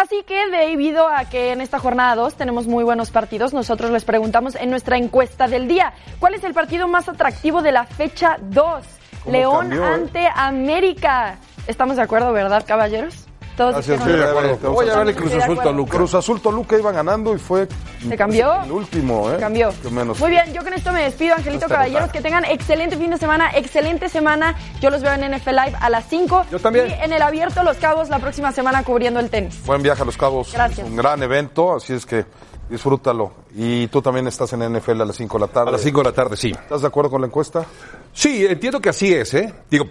Así 0.01 0.23
que 0.23 0.49
debido 0.49 1.09
a 1.09 1.25
que 1.25 1.51
en 1.51 1.59
esta 1.59 1.77
jornada 1.77 2.15
2 2.15 2.35
tenemos 2.35 2.67
muy 2.67 2.85
buenos 2.85 3.11
partidos, 3.11 3.53
nosotros 3.53 3.91
les 3.91 4.05
preguntamos 4.05 4.55
en 4.55 4.69
nuestra 4.69 4.95
encuesta 4.95 5.49
del 5.49 5.67
día, 5.67 5.91
¿cuál 6.21 6.35
es 6.35 6.43
el 6.45 6.53
partido 6.53 6.87
más 6.87 7.09
atractivo 7.09 7.61
de 7.61 7.73
la 7.73 7.83
fecha 7.83 8.37
2? 8.39 8.85
¿Cómo 9.25 9.33
León 9.33 9.67
cambió, 9.67 9.83
eh? 9.83 9.87
ante 9.87 10.29
América. 10.33 11.37
¿Estamos 11.67 11.97
de 11.97 12.03
acuerdo, 12.03 12.31
verdad, 12.31 12.63
caballeros? 12.65 13.28
Todos 13.59 13.73
Gracias, 13.73 13.99
dijeron- 13.99 14.21
estoy 14.21 14.41
de 14.41 14.47
acuerdo. 14.47 14.71
Voy 14.71 14.87
a 14.87 14.93
darle 14.93 15.13
Cruz 15.13 15.25
Estoy 15.33 15.37
de 15.39 15.43
Azul. 15.43 15.63
Toluca. 15.63 15.91
Cruz 15.97 16.13
Azul 16.13 16.41
Toluca 16.41 16.77
iban 16.77 16.95
ganando 16.95 17.35
y 17.35 17.39
fue 17.39 17.67
¿Se 18.07 18.15
cambió? 18.15 18.63
el 18.63 18.71
último, 18.71 19.29
¿eh? 19.29 19.33
Se 19.35 19.39
cambió. 19.41 19.73
Que 19.83 19.89
menos. 19.89 20.17
Muy 20.17 20.29
bien, 20.31 20.53
yo 20.53 20.63
con 20.63 20.73
esto 20.73 20.93
me 20.93 21.03
despido, 21.03 21.35
Angelito 21.35 21.65
Hasta 21.65 21.75
Caballeros. 21.75 22.09
Que 22.09 22.21
tengan 22.21 22.45
excelente 22.45 22.95
fin 22.95 23.09
de 23.11 23.17
semana, 23.17 23.51
excelente 23.53 24.07
semana. 24.07 24.55
Yo 24.79 24.89
los 24.89 25.01
veo 25.01 25.11
en 25.13 25.25
NFL 25.25 25.49
Live 25.51 25.73
a 25.81 25.89
las 25.89 26.05
5. 26.07 26.45
Yo 26.49 26.59
también. 26.59 26.87
Y 26.87 26.93
en 27.03 27.11
el 27.11 27.21
abierto 27.21 27.61
Los 27.63 27.75
Cabos 27.75 28.07
la 28.07 28.19
próxima 28.19 28.53
semana 28.53 28.81
cubriendo 28.83 29.19
el 29.19 29.29
tenis. 29.29 29.61
Buen 29.65 29.83
viaje 29.83 30.03
a 30.03 30.05
Los 30.05 30.15
Cabos. 30.15 30.53
Gracias. 30.53 30.79
Es 30.79 30.85
un 30.89 30.95
gran 30.95 31.21
evento, 31.21 31.75
así 31.75 31.91
es 31.91 32.05
que 32.05 32.25
disfrútalo. 32.69 33.31
Y 33.55 33.87
tú 33.87 34.01
también 34.01 34.27
estás 34.27 34.53
en 34.53 34.61
NFL 34.73 35.01
a 35.01 35.05
las 35.05 35.15
5 35.15 35.37
de 35.37 35.41
la 35.41 35.47
tarde. 35.51 35.69
A 35.69 35.71
las 35.71 35.81
5 35.81 35.99
de 35.99 36.03
la 36.05 36.11
tarde, 36.13 36.37
sí. 36.37 36.51
¿Estás 36.51 36.81
de 36.81 36.87
acuerdo 36.87 37.09
con 37.09 37.21
la 37.21 37.27
encuesta? 37.27 37.65
Sí, 38.13 38.45
entiendo 38.45 38.79
que 38.79 38.89
así 38.89 39.13
es, 39.13 39.33
¿eh? 39.33 39.53
Digo, 39.69 39.85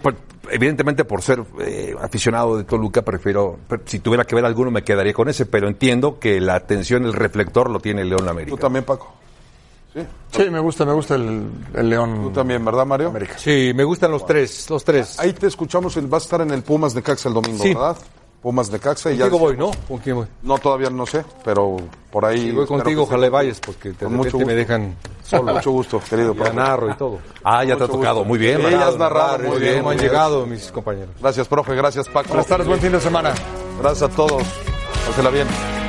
evidentemente 0.49 1.05
por 1.05 1.21
ser 1.21 1.43
eh, 1.61 1.95
aficionado 2.01 2.57
de 2.57 2.63
Toluca, 2.63 3.01
prefiero, 3.01 3.57
pre- 3.67 3.81
si 3.85 3.99
tuviera 3.99 4.23
que 4.25 4.35
ver 4.35 4.45
alguno 4.45 4.71
me 4.71 4.83
quedaría 4.83 5.13
con 5.13 5.29
ese, 5.29 5.45
pero 5.45 5.67
entiendo 5.67 6.19
que 6.19 6.39
la 6.41 6.55
atención, 6.55 7.05
el 7.05 7.13
reflector 7.13 7.69
lo 7.69 7.79
tiene 7.79 8.03
León 8.05 8.27
América. 8.27 8.51
Tú 8.55 8.57
también, 8.61 8.85
Paco. 8.85 9.13
Sí, 10.31 10.49
me 10.51 10.59
gusta, 10.59 10.85
me 10.85 10.93
gusta 10.93 11.15
el, 11.15 11.49
el 11.73 11.89
León. 11.89 12.21
Tú 12.21 12.29
también, 12.31 12.63
¿verdad, 12.63 12.85
Mario? 12.85 13.11
Sí, 13.37 13.71
me 13.75 13.83
gustan 13.83 14.11
los 14.11 14.23
tres, 14.25 14.69
los 14.69 14.83
tres. 14.83 15.19
Ahí 15.19 15.33
te 15.33 15.47
escuchamos, 15.47 15.97
el- 15.97 16.07
vas 16.07 16.23
a 16.23 16.25
estar 16.25 16.41
en 16.41 16.51
el 16.51 16.61
Pumas 16.61 16.93
de 16.93 17.01
Caxa 17.01 17.27
el 17.29 17.35
domingo, 17.35 17.63
Sí. 17.63 17.69
¿verdad? 17.73 17.97
Pumas 18.41 18.71
Necaxa 18.71 19.11
y 19.11 19.17
ya. 19.17 19.25
Contigo 19.25 19.39
voy, 19.39 19.57
¿no? 19.57 19.71
¿Con 19.87 19.97
quién 19.97 20.15
voy? 20.15 20.27
No, 20.43 20.57
todavía 20.59 20.89
no 20.89 21.05
sé, 21.05 21.25
pero 21.43 21.75
por 22.09 22.23
ahí. 22.25 22.39
Si 22.49 22.51
voy 22.51 22.65
contigo, 22.65 23.03
ojalá 23.03 23.27
sí. 23.27 23.31
vayas, 23.31 23.59
porque 23.59 23.89
de 23.89 23.95
Con 23.95 24.15
mucho 24.15 24.37
repente 24.37 24.45
me 24.45 24.53
gusto. 24.61 24.73
dejan 24.73 24.95
solo. 25.23 25.53
Mucho 25.55 25.71
gusto, 25.71 26.01
querido. 26.09 26.33
Ya 26.35 26.53
narro 26.53 26.89
y 26.89 26.93
todo. 26.95 27.19
Ah, 27.43 27.63
ya 27.65 27.75
te 27.75 27.83
ha 27.83 27.87
tocado. 27.87 28.19
gusto. 28.19 28.29
Muy 28.29 28.39
bien. 28.39 28.57
Manolo. 28.61 28.77
ya 28.77 28.87
has 28.87 28.97
narrado 28.97 29.37
Muy 29.39 29.49
bien, 29.49 29.59
bien. 29.59 29.77
¿cómo 29.79 29.89
han 29.91 29.97
llegado 29.99 30.45
mis 30.45 30.71
compañeros? 30.71 31.09
Gracias, 31.19 31.47
profe. 31.49 31.75
Gracias, 31.75 32.07
Paco. 32.07 32.29
Buenas 32.29 32.47
tardes, 32.47 32.65
buen 32.67 32.79
fin 32.79 32.91
de 32.93 33.01
semana. 33.01 33.33
Gracias 33.81 34.09
a 34.09 34.15
todos. 34.15 34.43
Pásela 35.05 35.29
bien. 35.31 35.88